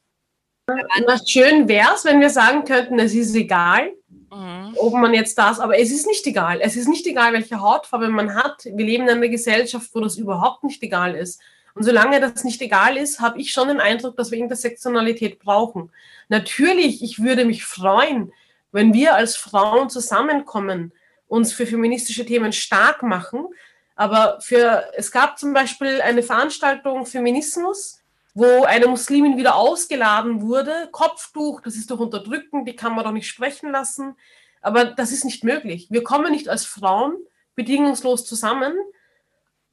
Na, 0.67 1.17
schön 1.25 1.67
wäre 1.67 1.95
es, 1.95 2.05
wenn 2.05 2.21
wir 2.21 2.29
sagen 2.29 2.63
könnten, 2.63 2.99
es 2.99 3.15
ist 3.15 3.35
egal, 3.35 3.91
mhm. 4.31 4.75
ob 4.77 4.93
man 4.93 5.13
jetzt 5.13 5.37
das, 5.37 5.59
aber 5.59 5.77
es 5.77 5.91
ist 5.91 6.07
nicht 6.07 6.25
egal. 6.27 6.59
Es 6.61 6.75
ist 6.75 6.87
nicht 6.87 7.05
egal, 7.07 7.33
welche 7.33 7.61
Hautfarbe 7.61 8.09
man 8.09 8.35
hat. 8.35 8.65
Wir 8.65 8.85
leben 8.85 9.03
in 9.03 9.09
einer 9.09 9.27
Gesellschaft, 9.27 9.89
wo 9.93 9.99
das 9.99 10.17
überhaupt 10.17 10.63
nicht 10.63 10.81
egal 10.83 11.15
ist. 11.15 11.41
Und 11.75 11.83
solange 11.83 12.19
das 12.19 12.43
nicht 12.43 12.61
egal 12.61 12.97
ist, 12.97 13.19
habe 13.19 13.39
ich 13.39 13.51
schon 13.51 13.67
den 13.67 13.79
Eindruck, 13.79 14.17
dass 14.17 14.31
wir 14.31 14.37
Intersektionalität 14.37 15.39
brauchen. 15.39 15.91
Natürlich, 16.27 17.03
ich 17.03 17.21
würde 17.21 17.45
mich 17.45 17.63
freuen, 17.63 18.33
wenn 18.71 18.93
wir 18.93 19.15
als 19.15 19.35
Frauen 19.35 19.89
zusammenkommen, 19.89 20.91
uns 21.27 21.53
für 21.53 21.65
feministische 21.65 22.25
Themen 22.25 22.51
stark 22.51 23.03
machen. 23.03 23.47
Aber 23.95 24.39
für, 24.41 24.83
es 24.95 25.11
gab 25.11 25.37
zum 25.37 25.53
Beispiel 25.53 26.01
eine 26.01 26.23
Veranstaltung 26.23 27.05
Feminismus, 27.05 27.98
wo 28.39 28.63
eine 28.63 28.87
Muslimin 28.87 29.37
wieder 29.37 29.55
ausgeladen 29.55 30.41
wurde. 30.41 30.87
Kopftuch, 30.91 31.61
das 31.61 31.75
ist 31.75 31.91
doch 31.91 31.99
unterdrückend, 31.99 32.67
die 32.67 32.75
kann 32.75 32.95
man 32.95 33.03
doch 33.03 33.11
nicht 33.11 33.27
sprechen 33.27 33.71
lassen. 33.71 34.15
Aber 34.61 34.85
das 34.85 35.11
ist 35.11 35.25
nicht 35.25 35.43
möglich. 35.43 35.87
Wir 35.89 36.03
kommen 36.03 36.31
nicht 36.31 36.47
als 36.47 36.65
Frauen 36.65 37.17
bedingungslos 37.55 38.25
zusammen, 38.25 38.73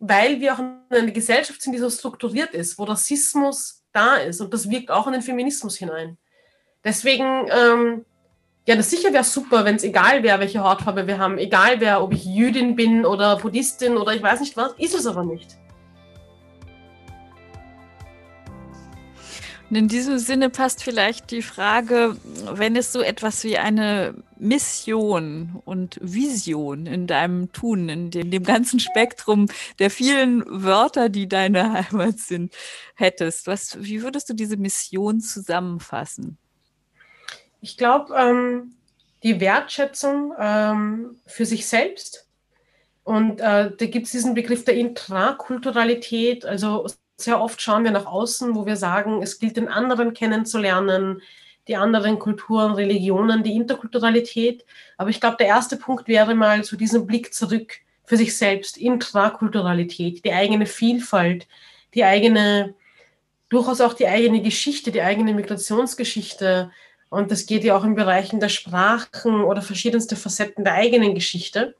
weil 0.01 0.41
wir 0.41 0.55
auch 0.55 0.59
in 0.59 0.81
einer 0.91 1.13
Gesellschaft 1.13 1.63
sind, 1.63 1.73
die 1.73 1.79
so 1.79 1.89
strukturiert 1.89 2.55
ist, 2.55 2.77
wo 2.79 2.85
Rassismus 2.85 3.85
da 3.93 4.17
ist 4.17 4.41
und 4.41 4.53
das 4.53 4.69
wirkt 4.69 4.91
auch 4.91 5.07
in 5.07 5.13
den 5.13 5.23
Feminismus 5.23 5.77
hinein. 5.77 6.19
Deswegen, 6.85 7.49
ähm, 7.51 8.05
ja, 8.67 8.75
das 8.75 8.91
sicher 8.91 9.13
wäre 9.13 9.25
super, 9.25 9.65
wenn 9.65 9.77
es 9.77 9.85
egal 9.85 10.25
wäre, 10.25 10.41
welche 10.41 10.63
Hautfarbe 10.63 11.07
wir 11.07 11.19
haben, 11.19 11.39
egal 11.39 11.81
wer, 11.81 12.03
ob 12.03 12.13
ich 12.13 12.25
Jüdin 12.25 12.75
bin 12.75 13.07
oder 13.07 13.37
Buddhistin 13.37 13.97
oder 13.97 14.13
ich 14.13 14.23
weiß 14.23 14.41
nicht 14.41 14.57
was, 14.57 14.73
ist 14.79 14.95
es 14.95 15.07
aber 15.07 15.25
nicht. 15.25 15.57
Und 19.69 19.77
in 19.77 19.89
diesem 19.89 20.19
Sinne 20.19 20.49
passt 20.49 20.85
vielleicht 20.85 21.33
die 21.33 21.43
Frage, 21.43 22.17
wenn 22.53 22.77
es 22.77 22.93
so 22.93 23.01
etwas 23.01 23.43
wie 23.43 23.59
eine 23.59 24.15
Mission 24.39 25.61
und 25.65 25.99
Vision 26.01 26.87
in 26.87 27.09
deinem 27.09 27.51
Tun, 27.53 27.89
in 27.89 28.11
dem, 28.11 28.31
dem 28.31 28.45
ganzen 28.45 28.79
Spektrum 28.79 29.49
der 29.81 29.91
vielen 29.91 30.45
Wörter, 30.47 31.09
die 31.09 31.29
deine 31.29 31.73
Heimat 31.73 32.19
sind, 32.19 32.55
hättest, 32.95 33.49
was, 33.49 33.83
wie 33.83 34.03
würdest 34.03 34.31
du 34.31 34.35
diese 34.35 34.57
Mission 34.57 35.21
zusammenfassen? 35.21 36.39
Ich 37.61 37.77
glaube, 37.77 38.15
ähm, 38.15 38.77
die 39.25 39.41
Wertschätzung 39.41 40.33
ähm, 40.39 41.17
für 41.27 41.45
sich 41.47 41.67
selbst. 41.67 42.29
Und 43.03 43.41
äh, 43.41 43.73
da 43.77 43.87
gibt 43.87 44.07
es 44.07 44.13
diesen 44.13 44.35
Begriff 44.35 44.65
der 44.65 44.75
Intrakulturalität, 44.75 46.45
also 46.45 46.87
sehr 47.17 47.41
oft 47.41 47.61
schauen 47.61 47.85
wir 47.85 47.91
nach 47.91 48.07
außen, 48.07 48.55
wo 48.55 48.67
wir 48.67 48.77
sagen, 48.77 49.23
es 49.23 49.39
gilt 49.39 49.57
den 49.57 49.69
anderen 49.69 50.13
kennenzulernen, 50.13 51.23
die 51.67 51.77
anderen 51.77 52.19
Kulturen, 52.19 52.75
Religionen, 52.75 53.43
die 53.43 53.57
Interkulturalität. 53.57 54.65
Aber 54.97 55.11
ich 55.11 55.21
glaube, 55.21 55.37
der 55.39 55.49
erste 55.49 55.77
Punkt 55.77 56.07
wäre 56.09 56.35
mal 56.35 56.63
so 56.63 56.77
diesen 56.77 57.07
Blick 57.07 57.35
zurück 57.35 57.73
für 58.05 58.17
sich 58.17 58.37
selbst, 58.37 58.77
Intrakulturalität, 58.77 60.25
die 60.25 60.33
eigene 60.33 60.67
Vielfalt, 60.67 61.49
die 61.95 62.05
eigene, 62.05 62.75
durchaus 63.49 63.81
auch 63.81 63.95
die 63.95 64.07
eigene 64.07 64.43
Geschichte, 64.43 64.93
die 64.93 65.03
eigene 65.03 65.35
Migrationsgeschichte. 65.35 66.71
Und 67.09 67.31
das 67.33 67.47
geht 67.47 67.65
ja 67.65 67.77
auch 67.77 67.85
in 67.85 67.97
Bereichen 67.97 68.39
der 68.39 68.49
Sprachen 68.49 69.43
oder 69.43 69.63
verschiedenste 69.63 70.15
Facetten 70.15 70.65
der 70.65 70.75
eigenen 70.75 71.15
Geschichte 71.15 71.75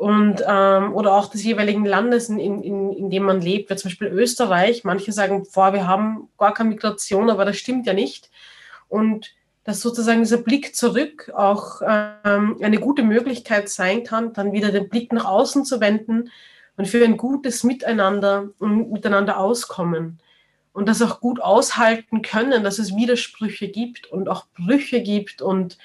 und 0.00 0.42
ähm, 0.48 0.94
oder 0.94 1.12
auch 1.12 1.26
des 1.26 1.44
jeweiligen 1.44 1.84
Landes, 1.84 2.30
in, 2.30 2.38
in, 2.38 2.90
in 2.90 3.10
dem 3.10 3.22
man 3.22 3.42
lebt, 3.42 3.68
wie 3.68 3.76
zum 3.76 3.90
Beispiel 3.90 4.08
Österreich. 4.08 4.82
Manche 4.82 5.12
sagen, 5.12 5.46
boah, 5.52 5.74
wir 5.74 5.86
haben 5.86 6.30
gar 6.38 6.54
keine 6.54 6.70
Migration, 6.70 7.28
aber 7.28 7.44
das 7.44 7.58
stimmt 7.58 7.86
ja 7.86 7.92
nicht. 7.92 8.30
Und 8.88 9.34
dass 9.64 9.82
sozusagen 9.82 10.20
dieser 10.20 10.38
Blick 10.38 10.74
zurück 10.74 11.30
auch 11.36 11.82
ähm, 11.86 12.56
eine 12.62 12.78
gute 12.78 13.02
Möglichkeit 13.02 13.68
sein 13.68 14.02
kann, 14.02 14.32
dann 14.32 14.54
wieder 14.54 14.72
den 14.72 14.88
Blick 14.88 15.12
nach 15.12 15.26
außen 15.26 15.66
zu 15.66 15.82
wenden 15.82 16.30
und 16.78 16.88
für 16.88 17.04
ein 17.04 17.18
gutes 17.18 17.62
Miteinander 17.62 18.48
und 18.58 18.90
miteinander 18.92 19.36
auskommen. 19.36 20.18
Und 20.72 20.88
das 20.88 21.02
auch 21.02 21.20
gut 21.20 21.42
aushalten 21.42 22.22
können, 22.22 22.64
dass 22.64 22.78
es 22.78 22.96
Widersprüche 22.96 23.68
gibt 23.68 24.06
und 24.06 24.30
auch 24.30 24.46
Brüche 24.56 25.02
gibt 25.02 25.42
und 25.42 25.76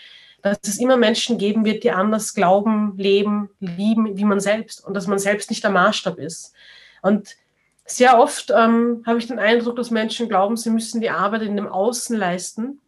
dass 0.45 0.59
es 0.61 0.77
immer 0.77 0.95
Menschen 0.95 1.39
geben 1.39 1.65
wird, 1.65 1.83
die 1.83 1.89
anders 1.89 2.35
glauben, 2.35 2.93
leben, 2.99 3.49
lieben 3.59 4.15
wie 4.15 4.25
man 4.25 4.39
selbst 4.39 4.85
und 4.85 4.93
dass 4.93 5.07
man 5.07 5.17
selbst 5.17 5.49
nicht 5.49 5.63
der 5.63 5.71
Maßstab 5.71 6.19
ist. 6.19 6.53
Und 7.01 7.35
sehr 7.83 8.19
oft 8.19 8.51
ähm, 8.55 9.01
habe 9.07 9.17
ich 9.17 9.25
den 9.25 9.39
Eindruck, 9.39 9.75
dass 9.75 9.89
Menschen 9.89 10.29
glauben, 10.29 10.55
sie 10.55 10.69
müssen 10.69 11.01
die 11.01 11.09
Arbeit 11.09 11.41
in 11.41 11.55
dem 11.55 11.67
Außen 11.67 12.15
leisten, 12.15 12.79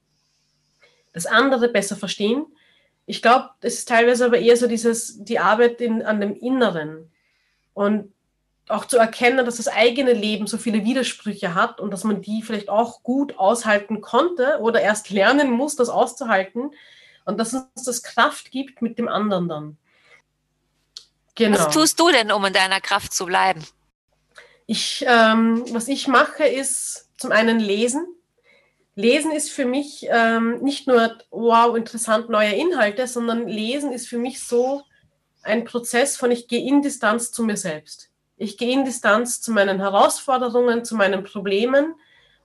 das 1.13 1.25
andere 1.25 1.69
besser 1.69 1.95
verstehen. 1.95 2.45
Ich 3.07 3.23
glaube, 3.23 3.49
es 3.61 3.79
ist 3.79 3.87
teilweise 3.89 4.25
aber 4.25 4.37
eher 4.37 4.55
so 4.55 4.67
dieses, 4.67 5.23
die 5.23 5.39
Arbeit 5.39 5.81
in, 5.81 6.03
an 6.03 6.21
dem 6.21 6.35
Inneren 6.35 7.11
und 7.73 8.13
auch 8.69 8.85
zu 8.85 8.99
erkennen, 8.99 9.43
dass 9.43 9.57
das 9.57 9.67
eigene 9.67 10.13
Leben 10.13 10.45
so 10.45 10.59
viele 10.59 10.85
Widersprüche 10.85 11.55
hat 11.55 11.79
und 11.79 11.89
dass 11.89 12.03
man 12.03 12.21
die 12.21 12.43
vielleicht 12.43 12.69
auch 12.69 13.01
gut 13.01 13.39
aushalten 13.39 14.01
konnte 14.01 14.59
oder 14.61 14.79
erst 14.79 15.09
lernen 15.09 15.49
muss, 15.49 15.75
das 15.75 15.89
auszuhalten, 15.89 16.69
und 17.27 17.37
dass 17.37 17.53
uns 17.53 17.83
das 17.83 18.01
Kraft 18.03 18.51
gibt 18.51 18.81
mit 18.81 18.97
dem 18.97 19.09
anderen 19.09 19.49
dann. 19.49 19.77
Genau. 21.35 21.59
Was 21.59 21.73
tust 21.73 21.99
du 21.99 22.09
denn, 22.09 22.31
um 22.31 22.43
in 22.45 22.53
deiner 22.53 22.79
Kraft 22.81 23.13
zu 23.13 23.25
bleiben? 23.25 23.63
Ich, 24.65 25.05
ähm, 25.07 25.63
was 25.71 25.87
ich 25.89 26.07
mache, 26.07 26.45
ist 26.45 27.09
zum 27.17 27.31
einen 27.31 27.59
lesen. 27.59 28.07
Lesen 28.95 29.31
ist 29.31 29.51
für 29.51 29.65
mich 29.65 30.07
ähm, 30.09 30.59
nicht 30.63 30.87
nur, 30.87 31.17
wow, 31.29 31.75
interessant, 31.75 32.29
neue 32.29 32.53
Inhalte, 32.53 33.05
sondern 33.07 33.47
Lesen 33.47 33.91
ist 33.91 34.07
für 34.07 34.17
mich 34.17 34.41
so 34.41 34.83
ein 35.43 35.65
Prozess 35.65 36.17
von, 36.17 36.31
ich 36.31 36.47
gehe 36.47 36.65
in 36.65 36.81
Distanz 36.81 37.31
zu 37.31 37.43
mir 37.43 37.57
selbst. 37.57 38.09
Ich 38.37 38.57
gehe 38.57 38.71
in 38.71 38.85
Distanz 38.85 39.41
zu 39.41 39.51
meinen 39.51 39.79
Herausforderungen, 39.79 40.85
zu 40.85 40.95
meinen 40.95 41.23
Problemen 41.23 41.93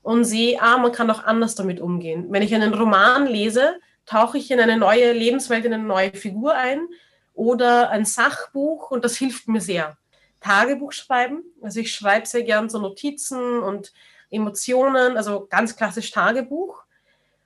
und 0.03 0.25
sehe, 0.25 0.61
ah, 0.61 0.77
man 0.77 0.93
kann 0.93 1.11
auch 1.11 1.23
anders 1.23 1.55
damit 1.55 1.81
umgehen. 1.81 2.27
Wenn 2.31 2.43
ich 2.43 2.55
einen 2.55 2.75
Roman 2.75 3.27
lese, 3.27 3.77
tauche 4.07 4.39
ich 4.39 4.51
in 4.51 4.61
eine 4.61 4.77
neue 4.77 5.13
Lebenswelt, 5.13 5.65
in 5.65 5.73
eine 5.73 5.83
neue 5.83 6.13
Figur 6.13 6.55
ein 6.55 6.87
oder 7.35 7.91
ein 7.91 8.05
Sachbuch 8.05 8.91
und 8.91 9.05
das 9.05 9.17
hilft 9.17 9.49
mir 9.49 9.61
sehr. 9.61 9.97
Tagebuch 10.41 10.93
schreiben, 10.93 11.45
also 11.63 11.81
ich 11.81 11.95
schreibe 11.95 12.27
sehr 12.27 12.43
gern 12.43 12.69
so 12.69 12.79
Notizen 12.79 13.61
und 13.61 13.93
Emotionen, 14.31 15.17
also 15.17 15.47
ganz 15.49 15.77
klassisch 15.77 16.11
Tagebuch. 16.11 16.83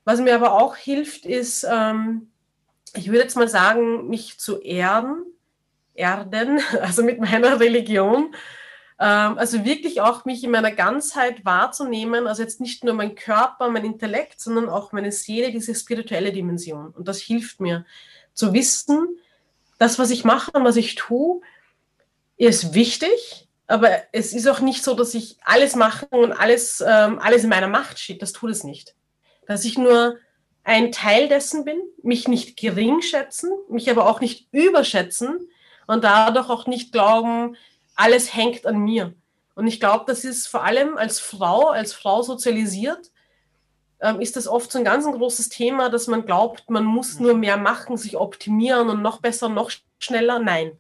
Was 0.05 0.21
mir 0.21 0.35
aber 0.35 0.53
auch 0.53 0.77
hilft, 0.77 1.27
ist, 1.27 1.67
ähm, 1.69 2.31
ich 2.95 3.09
würde 3.09 3.23
jetzt 3.23 3.37
mal 3.37 3.49
sagen, 3.49 4.09
mich 4.09 4.39
zu 4.39 4.61
erden, 4.61 5.27
erden, 5.95 6.61
also 6.81 7.03
mit 7.03 7.21
meiner 7.21 7.61
Religion. 7.61 8.35
Ähm, 8.99 9.38
also 9.38 9.64
wirklich 9.64 10.01
auch 10.01 10.24
mich 10.24 10.42
in 10.42 10.51
meiner 10.51 10.72
Ganzheit 10.72 11.44
wahrzunehmen, 11.44 12.26
also 12.26 12.42
jetzt 12.42 12.61
nicht 12.61 12.84
nur 12.84 12.94
mein 12.94 13.14
Körper, 13.14 13.68
mein 13.68 13.84
Intellekt, 13.84 14.40
sondern 14.40 14.68
auch 14.68 14.92
meine 14.92 15.12
Seele, 15.12 15.51
diese 15.51 15.74
spirituelle 15.74 16.32
Dimension. 16.32 16.92
Und 16.92 17.07
das 17.07 17.20
hilft 17.20 17.61
mir 17.61 17.84
zu 18.32 18.53
wissen, 18.53 19.18
das, 19.78 19.99
was 19.99 20.11
ich 20.11 20.24
mache 20.24 20.53
und 20.53 20.64
was 20.64 20.76
ich 20.76 20.94
tue, 20.94 21.40
ist 22.38 22.74
wichtig, 22.74 23.49
aber 23.66 23.90
es 24.12 24.32
ist 24.32 24.47
auch 24.47 24.61
nicht 24.61 24.82
so, 24.82 24.94
dass 24.94 25.14
ich 25.14 25.36
alles 25.44 25.74
mache 25.74 26.07
und 26.07 26.32
alles, 26.32 26.82
ähm, 26.86 27.18
alles 27.18 27.44
in 27.44 27.51
meiner 27.51 27.68
Macht 27.68 27.99
steht. 27.99 28.22
Das 28.22 28.32
tut 28.32 28.51
es 28.51 28.64
nicht. 28.64 28.94
Dass 29.47 29.64
ich 29.64 29.76
nur 29.76 30.16
ein 30.62 30.92
Teil 30.92 31.28
dessen 31.28 31.64
bin, 31.64 31.80
mich 32.03 32.28
nicht 32.28 32.57
gering 32.57 33.03
schätzen, 33.03 33.51
mich 33.68 33.90
aber 33.90 34.07
auch 34.07 34.20
nicht 34.20 34.49
überschätzen 34.53 35.49
und 35.86 36.05
dadurch 36.05 36.49
auch 36.49 36.66
nicht 36.66 36.92
glauben, 36.92 37.57
alles 37.97 38.34
hängt 38.34 38.66
an 38.66 38.78
mir. 38.78 39.14
Und 39.55 39.66
ich 39.66 39.80
glaube, 39.80 40.05
das 40.07 40.24
ist 40.24 40.47
vor 40.47 40.64
allem 40.64 40.97
als 40.97 41.18
Frau, 41.18 41.70
als 41.70 41.94
Frau 41.94 42.22
sozialisiert, 42.22 43.11
ähm, 44.01 44.20
ist 44.20 44.36
das 44.36 44.47
oft 44.47 44.70
so 44.70 44.78
ein 44.78 44.84
ganz 44.84 45.07
ein 45.07 45.14
großes 45.14 45.49
Thema, 45.49 45.88
dass 45.88 46.07
man 46.07 46.26
glaubt, 46.26 46.68
man 46.68 46.84
muss 46.84 47.18
nur 47.18 47.34
mehr 47.34 47.57
machen, 47.57 47.97
sich 47.97 48.16
optimieren 48.16 48.90
und 48.90 49.03
noch 49.03 49.20
besser, 49.20 49.49
noch 49.49 49.70
schneller. 49.99 50.38
Nein. 50.38 50.72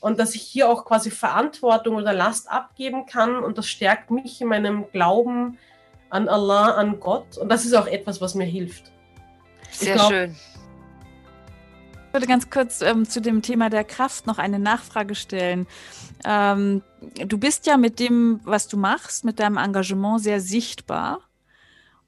Und 0.00 0.18
dass 0.18 0.34
ich 0.34 0.42
hier 0.42 0.68
auch 0.68 0.84
quasi 0.84 1.10
Verantwortung 1.10 1.96
oder 1.96 2.12
Last 2.12 2.50
abgeben 2.50 3.06
kann 3.06 3.38
und 3.38 3.58
das 3.58 3.68
stärkt 3.68 4.10
mich 4.10 4.40
in 4.40 4.48
meinem 4.48 4.90
Glauben 4.90 5.58
an 6.10 6.28
Allah, 6.28 6.72
an 6.72 7.00
Gott. 7.00 7.38
Und 7.38 7.48
das 7.48 7.64
ist 7.64 7.74
auch 7.74 7.86
etwas, 7.86 8.20
was 8.20 8.34
mir 8.34 8.44
hilft. 8.44 8.92
Sehr 9.70 9.94
glaub, 9.94 10.10
schön. 10.10 10.36
Ich 12.08 12.12
würde 12.12 12.26
ganz 12.26 12.50
kurz 12.50 12.80
ähm, 12.80 13.08
zu 13.08 13.20
dem 13.20 13.42
Thema 13.42 13.68
der 13.68 13.84
Kraft 13.84 14.26
noch 14.26 14.38
eine 14.38 14.58
Nachfrage 14.58 15.14
stellen. 15.14 15.66
Ähm, 16.24 16.82
du 17.00 17.38
bist 17.38 17.66
ja 17.66 17.76
mit 17.76 18.00
dem, 18.00 18.40
was 18.44 18.68
du 18.68 18.76
machst, 18.76 19.24
mit 19.24 19.38
deinem 19.38 19.56
Engagement 19.56 20.22
sehr 20.22 20.40
sichtbar. 20.40 21.20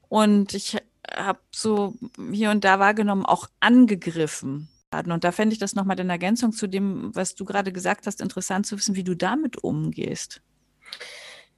Und 0.07 0.53
ich 0.53 0.77
habe 1.15 1.39
so 1.51 1.95
hier 2.31 2.51
und 2.51 2.63
da 2.63 2.79
wahrgenommen, 2.79 3.25
auch 3.25 3.47
angegriffen. 3.59 4.69
Und 4.91 5.23
da 5.23 5.31
fände 5.31 5.53
ich 5.53 5.59
das 5.59 5.75
nochmal 5.75 5.99
in 5.99 6.09
Ergänzung 6.09 6.51
zu 6.51 6.65
dem, 6.65 7.15
was 7.15 7.35
du 7.35 7.45
gerade 7.45 7.71
gesagt 7.71 8.07
hast, 8.07 8.21
interessant 8.21 8.65
zu 8.65 8.75
wissen, 8.75 8.95
wie 8.95 9.03
du 9.03 9.15
damit 9.15 9.63
umgehst. 9.63 10.41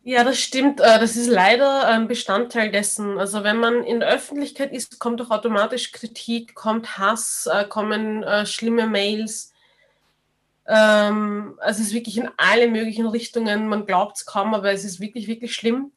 Ja, 0.04 0.24
das 0.24 0.40
stimmt. 0.40 0.80
Äh, 0.80 1.00
das 1.00 1.16
ist 1.16 1.28
leider 1.28 1.88
ein 1.88 2.08
Bestandteil 2.08 2.72
dessen. 2.72 3.20
Also 3.20 3.44
wenn 3.44 3.58
man 3.58 3.84
in 3.84 4.00
der 4.00 4.10
Öffentlichkeit 4.10 4.74
ist, 4.74 5.00
kommt 5.00 5.22
auch 5.22 5.30
automatisch 5.30 5.92
Kritik, 5.92 6.56
kommt 6.56 6.98
Hass, 6.98 7.48
äh, 7.52 7.66
kommen 7.66 8.24
äh, 8.24 8.46
schlimme 8.46 8.88
Mails. 8.88 9.51
Ähm, 10.68 11.56
also 11.60 11.82
es 11.82 11.88
ist 11.88 11.94
wirklich 11.94 12.18
in 12.18 12.30
alle 12.38 12.68
möglichen 12.68 13.08
Richtungen. 13.08 13.68
Man 13.68 13.86
glaubt 13.86 14.18
es 14.18 14.26
kaum, 14.26 14.54
aber 14.54 14.72
es 14.72 14.84
ist 14.84 15.00
wirklich, 15.00 15.28
wirklich 15.28 15.54
schlimm. 15.54 15.92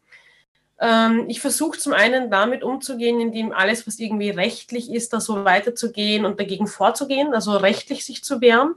Ähm, 0.80 1.26
ich 1.28 1.40
versuche 1.40 1.78
zum 1.78 1.92
einen 1.92 2.30
damit 2.30 2.62
umzugehen, 2.62 3.20
indem 3.20 3.52
alles, 3.52 3.86
was 3.86 3.98
irgendwie 3.98 4.30
rechtlich 4.30 4.90
ist, 4.92 5.12
da 5.12 5.20
so 5.20 5.44
weiterzugehen 5.44 6.24
und 6.24 6.40
dagegen 6.40 6.66
vorzugehen, 6.66 7.34
also 7.34 7.56
rechtlich 7.56 8.04
sich 8.04 8.24
zu 8.24 8.40
wehren. 8.40 8.74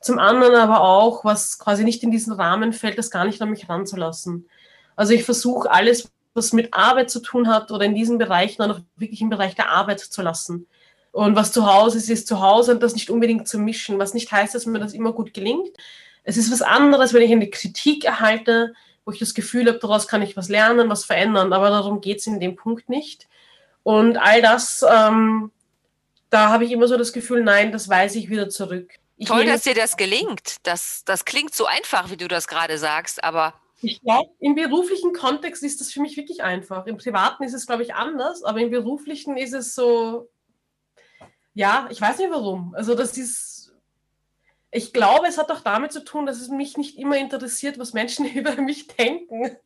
Zum 0.00 0.18
anderen 0.18 0.54
aber 0.54 0.80
auch, 0.80 1.24
was 1.24 1.58
quasi 1.58 1.84
nicht 1.84 2.02
in 2.02 2.10
diesen 2.10 2.32
Rahmen 2.32 2.72
fällt, 2.72 2.98
das 2.98 3.10
gar 3.10 3.24
nicht 3.24 3.40
an 3.42 3.50
mich 3.50 3.68
ranzulassen. 3.68 4.48
Also 4.96 5.12
ich 5.12 5.24
versuche 5.24 5.70
alles, 5.70 6.10
was 6.34 6.52
mit 6.52 6.72
Arbeit 6.72 7.10
zu 7.10 7.20
tun 7.20 7.48
hat 7.48 7.70
oder 7.70 7.84
in 7.84 7.94
diesen 7.94 8.18
Bereichen 8.18 8.56
dann 8.58 8.70
auch 8.70 8.80
wirklich 8.96 9.20
im 9.20 9.30
Bereich 9.30 9.54
der 9.54 9.70
Arbeit 9.70 10.00
zu 10.00 10.22
lassen. 10.22 10.66
Und 11.12 11.34
was 11.34 11.52
zu 11.52 11.66
Hause 11.66 11.98
ist, 11.98 12.08
ist 12.08 12.28
zu 12.28 12.40
Hause 12.40 12.72
und 12.72 12.82
das 12.82 12.94
nicht 12.94 13.10
unbedingt 13.10 13.48
zu 13.48 13.58
mischen, 13.58 13.98
was 13.98 14.14
nicht 14.14 14.30
heißt, 14.30 14.54
dass 14.54 14.66
mir 14.66 14.78
das 14.78 14.92
immer 14.92 15.12
gut 15.12 15.34
gelingt. 15.34 15.76
Es 16.22 16.36
ist 16.36 16.52
was 16.52 16.62
anderes, 16.62 17.12
wenn 17.12 17.22
ich 17.22 17.32
eine 17.32 17.50
Kritik 17.50 18.04
erhalte, 18.04 18.74
wo 19.04 19.12
ich 19.12 19.18
das 19.18 19.34
Gefühl 19.34 19.66
habe, 19.66 19.78
daraus 19.78 20.06
kann 20.06 20.22
ich 20.22 20.36
was 20.36 20.48
lernen, 20.48 20.88
was 20.88 21.04
verändern, 21.04 21.52
aber 21.52 21.70
darum 21.70 22.00
geht 22.00 22.18
es 22.18 22.26
in 22.26 22.38
dem 22.38 22.54
Punkt 22.54 22.88
nicht. 22.88 23.28
Und 23.82 24.18
all 24.18 24.42
das, 24.42 24.84
ähm, 24.88 25.50
da 26.28 26.50
habe 26.50 26.64
ich 26.64 26.72
immer 26.72 26.86
so 26.86 26.96
das 26.96 27.12
Gefühl, 27.12 27.42
nein, 27.42 27.72
das 27.72 27.88
weise 27.88 28.18
ich 28.18 28.30
wieder 28.30 28.48
zurück. 28.48 28.92
Ich 29.16 29.28
Toll, 29.28 29.44
dass 29.46 29.62
dir 29.62 29.74
das 29.74 29.96
gelingt. 29.96 30.56
Das, 30.62 31.02
das 31.04 31.24
klingt 31.24 31.54
so 31.54 31.66
einfach, 31.66 32.10
wie 32.10 32.16
du 32.16 32.28
das 32.28 32.46
gerade 32.46 32.78
sagst, 32.78 33.22
aber. 33.24 33.54
Ich 33.82 34.00
glaube, 34.00 34.30
im 34.40 34.54
beruflichen 34.54 35.12
Kontext 35.12 35.62
ist 35.62 35.80
das 35.80 35.90
für 35.90 36.00
mich 36.00 36.16
wirklich 36.16 36.42
einfach. 36.42 36.86
Im 36.86 36.98
privaten 36.98 37.42
ist 37.42 37.54
es, 37.54 37.66
glaube 37.66 37.82
ich, 37.82 37.94
anders, 37.94 38.42
aber 38.44 38.60
im 38.60 38.70
beruflichen 38.70 39.36
ist 39.36 39.54
es 39.54 39.74
so, 39.74 40.28
ja, 41.54 41.88
ich 41.90 42.00
weiß 42.00 42.18
nicht 42.18 42.30
warum. 42.30 42.74
Also 42.74 42.94
das 42.94 43.16
ist, 43.16 43.74
ich 44.70 44.92
glaube, 44.92 45.26
es 45.26 45.38
hat 45.38 45.50
auch 45.50 45.60
damit 45.60 45.92
zu 45.92 46.04
tun, 46.04 46.26
dass 46.26 46.40
es 46.40 46.48
mich 46.48 46.76
nicht 46.76 46.96
immer 46.96 47.16
interessiert, 47.16 47.78
was 47.78 47.92
Menschen 47.92 48.26
über 48.34 48.54
mich 48.56 48.86
denken. 48.86 49.56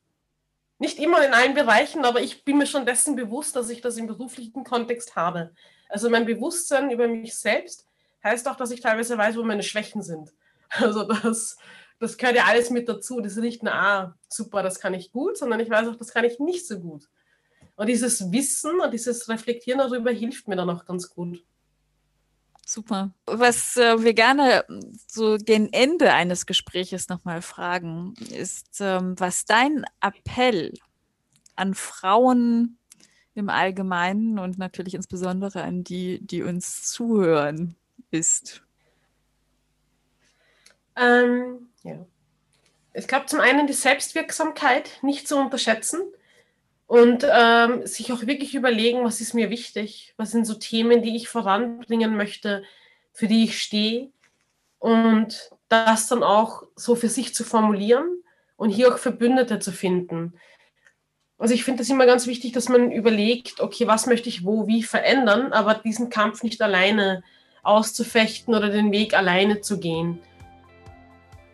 Nicht 0.79 0.99
immer 0.99 1.25
in 1.25 1.33
allen 1.33 1.55
Bereichen, 1.55 2.05
aber 2.05 2.21
ich 2.21 2.45
bin 2.45 2.59
mir 2.59 2.67
schon 2.67 2.85
dessen 2.85 3.15
bewusst, 3.15 3.55
dass 3.55 3.71
ich 3.71 3.81
das 3.81 3.97
im 3.97 4.07
beruflichen 4.07 4.65
Kontext 4.65 5.15
habe. 5.15 5.55
Also 5.89 6.11
mein 6.11 6.27
Bewusstsein 6.27 6.91
über 6.91 7.07
mich 7.07 7.37
selbst 7.37 7.87
heißt 8.25 8.49
auch, 8.49 8.57
dass 8.57 8.71
ich 8.71 8.81
teilweise 8.81 9.17
weiß, 9.17 9.37
wo 9.37 9.43
meine 9.43 9.63
Schwächen 9.63 10.03
sind. 10.03 10.33
Also 10.77 11.05
das, 11.05 11.57
das 12.01 12.17
gehört 12.19 12.35
ja 12.35 12.47
alles 12.47 12.71
mit 12.71 12.89
dazu. 12.89 13.21
Das 13.21 13.33
ist 13.33 13.39
nicht 13.39 13.63
nur, 13.63 13.73
ah, 13.73 14.17
super, 14.29 14.65
das 14.65 14.81
kann 14.81 14.93
ich 14.93 15.13
gut, 15.13 15.39
sondern 15.39 15.61
ich 15.61 15.71
weiß 15.71 15.87
auch, 15.87 15.95
das 15.95 16.13
kann 16.13 16.25
ich 16.25 16.41
nicht 16.41 16.67
so 16.67 16.81
gut. 16.81 17.09
Und 17.77 17.89
dieses 17.89 18.33
Wissen 18.33 18.81
und 18.81 18.93
dieses 18.93 19.29
Reflektieren 19.29 19.79
darüber 19.79 20.11
hilft 20.11 20.49
mir 20.49 20.57
dann 20.57 20.71
auch 20.71 20.85
ganz 20.85 21.11
gut. 21.11 21.45
Super. 22.67 23.13
Was 23.27 23.77
äh, 23.77 24.03
wir 24.03 24.15
gerne 24.15 24.65
so 25.07 25.37
gegen 25.37 25.73
Ende 25.73 26.13
eines 26.13 26.47
Gespräches 26.47 27.09
nochmal 27.09 27.43
fragen, 27.43 28.15
ist, 28.31 28.81
ähm, 28.81 29.15
was 29.19 29.45
dein 29.45 29.85
Appell 30.01 30.73
an 31.57 31.75
Frauen 31.75 32.79
im 33.35 33.49
Allgemeinen 33.49 34.39
und 34.39 34.59
natürlich 34.59 34.95
insbesondere 34.95 35.63
an 35.63 35.85
die, 35.85 36.21
die 36.25 36.43
uns 36.43 36.85
zuhören, 36.85 37.77
ist. 38.11 38.63
Ähm, 40.97 41.69
ja. 41.83 42.07
Ich 42.95 43.09
glaube, 43.09 43.27
zum 43.27 43.41
einen 43.41 43.67
die 43.67 43.73
Selbstwirksamkeit 43.73 45.01
nicht 45.03 45.27
zu 45.27 45.37
unterschätzen 45.37 46.01
und 46.87 47.27
ähm, 47.31 47.87
sich 47.87 48.13
auch 48.13 48.27
wirklich 48.27 48.55
überlegen, 48.55 49.05
was 49.05 49.21
ist 49.21 49.35
mir 49.35 49.51
wichtig, 49.51 50.15
was 50.17 50.31
sind 50.31 50.47
so 50.47 50.55
Themen, 50.55 51.03
die 51.03 51.17
ich 51.17 51.29
voranbringen 51.29 52.17
möchte, 52.17 52.63
für 53.13 53.27
die 53.27 53.45
ich 53.45 53.61
stehe 53.61 54.11
und 54.79 55.51
das 55.69 56.09
dann 56.09 56.23
auch 56.23 56.65
so 56.77 56.95
für 56.95 57.09
sich 57.09 57.35
zu 57.35 57.45
formulieren 57.45 58.23
und 58.57 58.71
hier 58.71 58.93
auch 58.93 58.99
Verbündete 58.99 59.59
zu 59.59 59.73
finden. 59.73 60.35
Also 61.39 61.55
ich 61.55 61.65
finde 61.65 61.83
es 61.83 61.91
immer 61.91 62.07
ganz 62.07 62.27
wichtig, 62.27 62.53
dass 62.53 62.69
man 62.69 62.93
überlegt, 62.93 63.61
okay, 63.61 63.87
was 63.87 64.07
möchte 64.07 64.29
ich 64.29 64.45
wo, 64.45 64.67
wie 64.67 64.83
verändern, 64.83 65.53
aber 65.53 65.75
diesen 65.75 66.11
Kampf 66.11 66.43
nicht 66.43 66.63
alleine 66.63 67.23
auszufechten 67.63 68.55
oder 68.55 68.69
den 68.69 68.93
Weg 68.93 69.15
alleine 69.15 69.61
zu 69.61 69.81
gehen. 69.81 70.21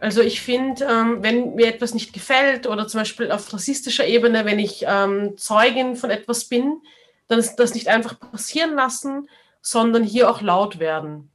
Also 0.00 0.22
ich 0.22 0.40
finde, 0.40 0.84
ähm, 0.86 1.22
wenn 1.22 1.54
mir 1.54 1.68
etwas 1.68 1.92
nicht 1.92 2.14
gefällt 2.14 2.66
oder 2.66 2.88
zum 2.88 3.02
Beispiel 3.02 3.30
auf 3.30 3.52
rassistischer 3.52 4.06
Ebene, 4.06 4.46
wenn 4.46 4.58
ich 4.58 4.84
ähm, 4.88 5.36
Zeugin 5.36 5.94
von 5.94 6.10
etwas 6.10 6.46
bin, 6.46 6.80
dann 7.28 7.38
ist 7.38 7.56
das 7.56 7.74
nicht 7.74 7.88
einfach 7.88 8.18
passieren 8.18 8.74
lassen, 8.74 9.28
sondern 9.60 10.02
hier 10.02 10.30
auch 10.30 10.40
laut 10.40 10.78
werden. 10.78 11.30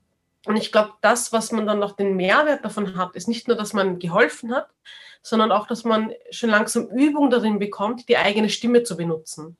Und 0.45 0.57
ich 0.57 0.72
glaube, 0.72 0.93
das, 1.01 1.32
was 1.32 1.51
man 1.51 1.68
dann 1.68 1.80
noch 1.80 1.95
den 1.95 2.16
Mehrwert 2.16 2.66
davon 2.66 2.97
hat, 2.97 3.16
ist 3.16 3.28
nicht 3.28 3.47
nur, 3.47 3.55
dass 3.55 3.74
man 3.74 3.99
geholfen 3.99 4.53
hat, 4.53 4.68
sondern 5.22 5.51
auch, 5.51 5.68
dass 5.68 5.84
man 5.84 6.13
schon 6.32 6.49
langsam 6.49 6.88
Übung 6.89 7.30
darin 7.30 7.59
bekommt, 7.59 8.09
die 8.09 8.18
eigene 8.18 8.49
Stimme 8.49 8.84
zu 8.84 8.97
benutzen. 8.97 9.57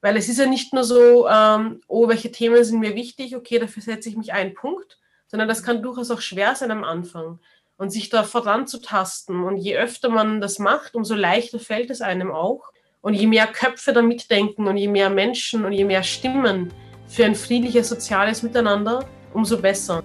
Weil 0.00 0.16
es 0.16 0.28
ist 0.28 0.38
ja 0.38 0.46
nicht 0.46 0.72
nur 0.72 0.84
so, 0.84 1.28
ähm, 1.28 1.80
oh, 1.88 2.08
welche 2.08 2.30
Themen 2.30 2.62
sind 2.64 2.80
mir 2.80 2.94
wichtig, 2.94 3.36
okay, 3.36 3.58
dafür 3.58 3.82
setze 3.82 4.08
ich 4.08 4.16
mich 4.16 4.32
einen 4.32 4.54
Punkt, 4.54 4.98
sondern 5.26 5.48
das 5.48 5.62
kann 5.62 5.82
durchaus 5.82 6.10
auch 6.10 6.20
schwer 6.20 6.54
sein 6.54 6.70
am 6.70 6.84
Anfang 6.84 7.40
und 7.80 7.88
sich 7.88 8.10
da 8.10 8.24
voranzutasten. 8.24 9.42
Und 9.42 9.56
je 9.56 9.74
öfter 9.74 10.10
man 10.10 10.42
das 10.42 10.58
macht, 10.58 10.94
umso 10.94 11.14
leichter 11.14 11.58
fällt 11.58 11.88
es 11.88 12.02
einem 12.02 12.30
auch. 12.30 12.70
Und 13.00 13.14
je 13.14 13.26
mehr 13.26 13.46
Köpfe 13.46 13.94
da 13.94 14.02
mitdenken 14.02 14.68
und 14.68 14.76
je 14.76 14.86
mehr 14.86 15.08
Menschen 15.08 15.64
und 15.64 15.72
je 15.72 15.86
mehr 15.86 16.02
Stimmen 16.02 16.74
für 17.08 17.24
ein 17.24 17.34
friedliches 17.34 17.88
soziales 17.88 18.42
Miteinander, 18.42 19.06
umso 19.32 19.56
besser. 19.56 20.02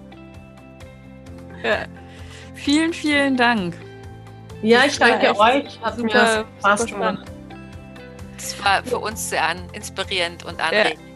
Ja. 1.63 1.85
Vielen, 2.53 2.93
vielen 2.93 3.35
Dank. 3.35 3.75
Ja, 4.61 4.85
ich 4.85 4.97
danke 4.97 5.37
euch. 5.37 5.77
Hat 5.81 5.97
super, 5.97 6.03
mir 6.13 6.45
Spaß 6.59 6.85
gemacht. 6.85 7.27
Das 8.37 8.63
war 8.63 8.83
für 8.85 8.99
uns 8.99 9.29
sehr 9.29 9.53
inspirierend 9.73 10.45
und 10.45 10.61
anregend. 10.61 11.01
Ja. 11.01 11.14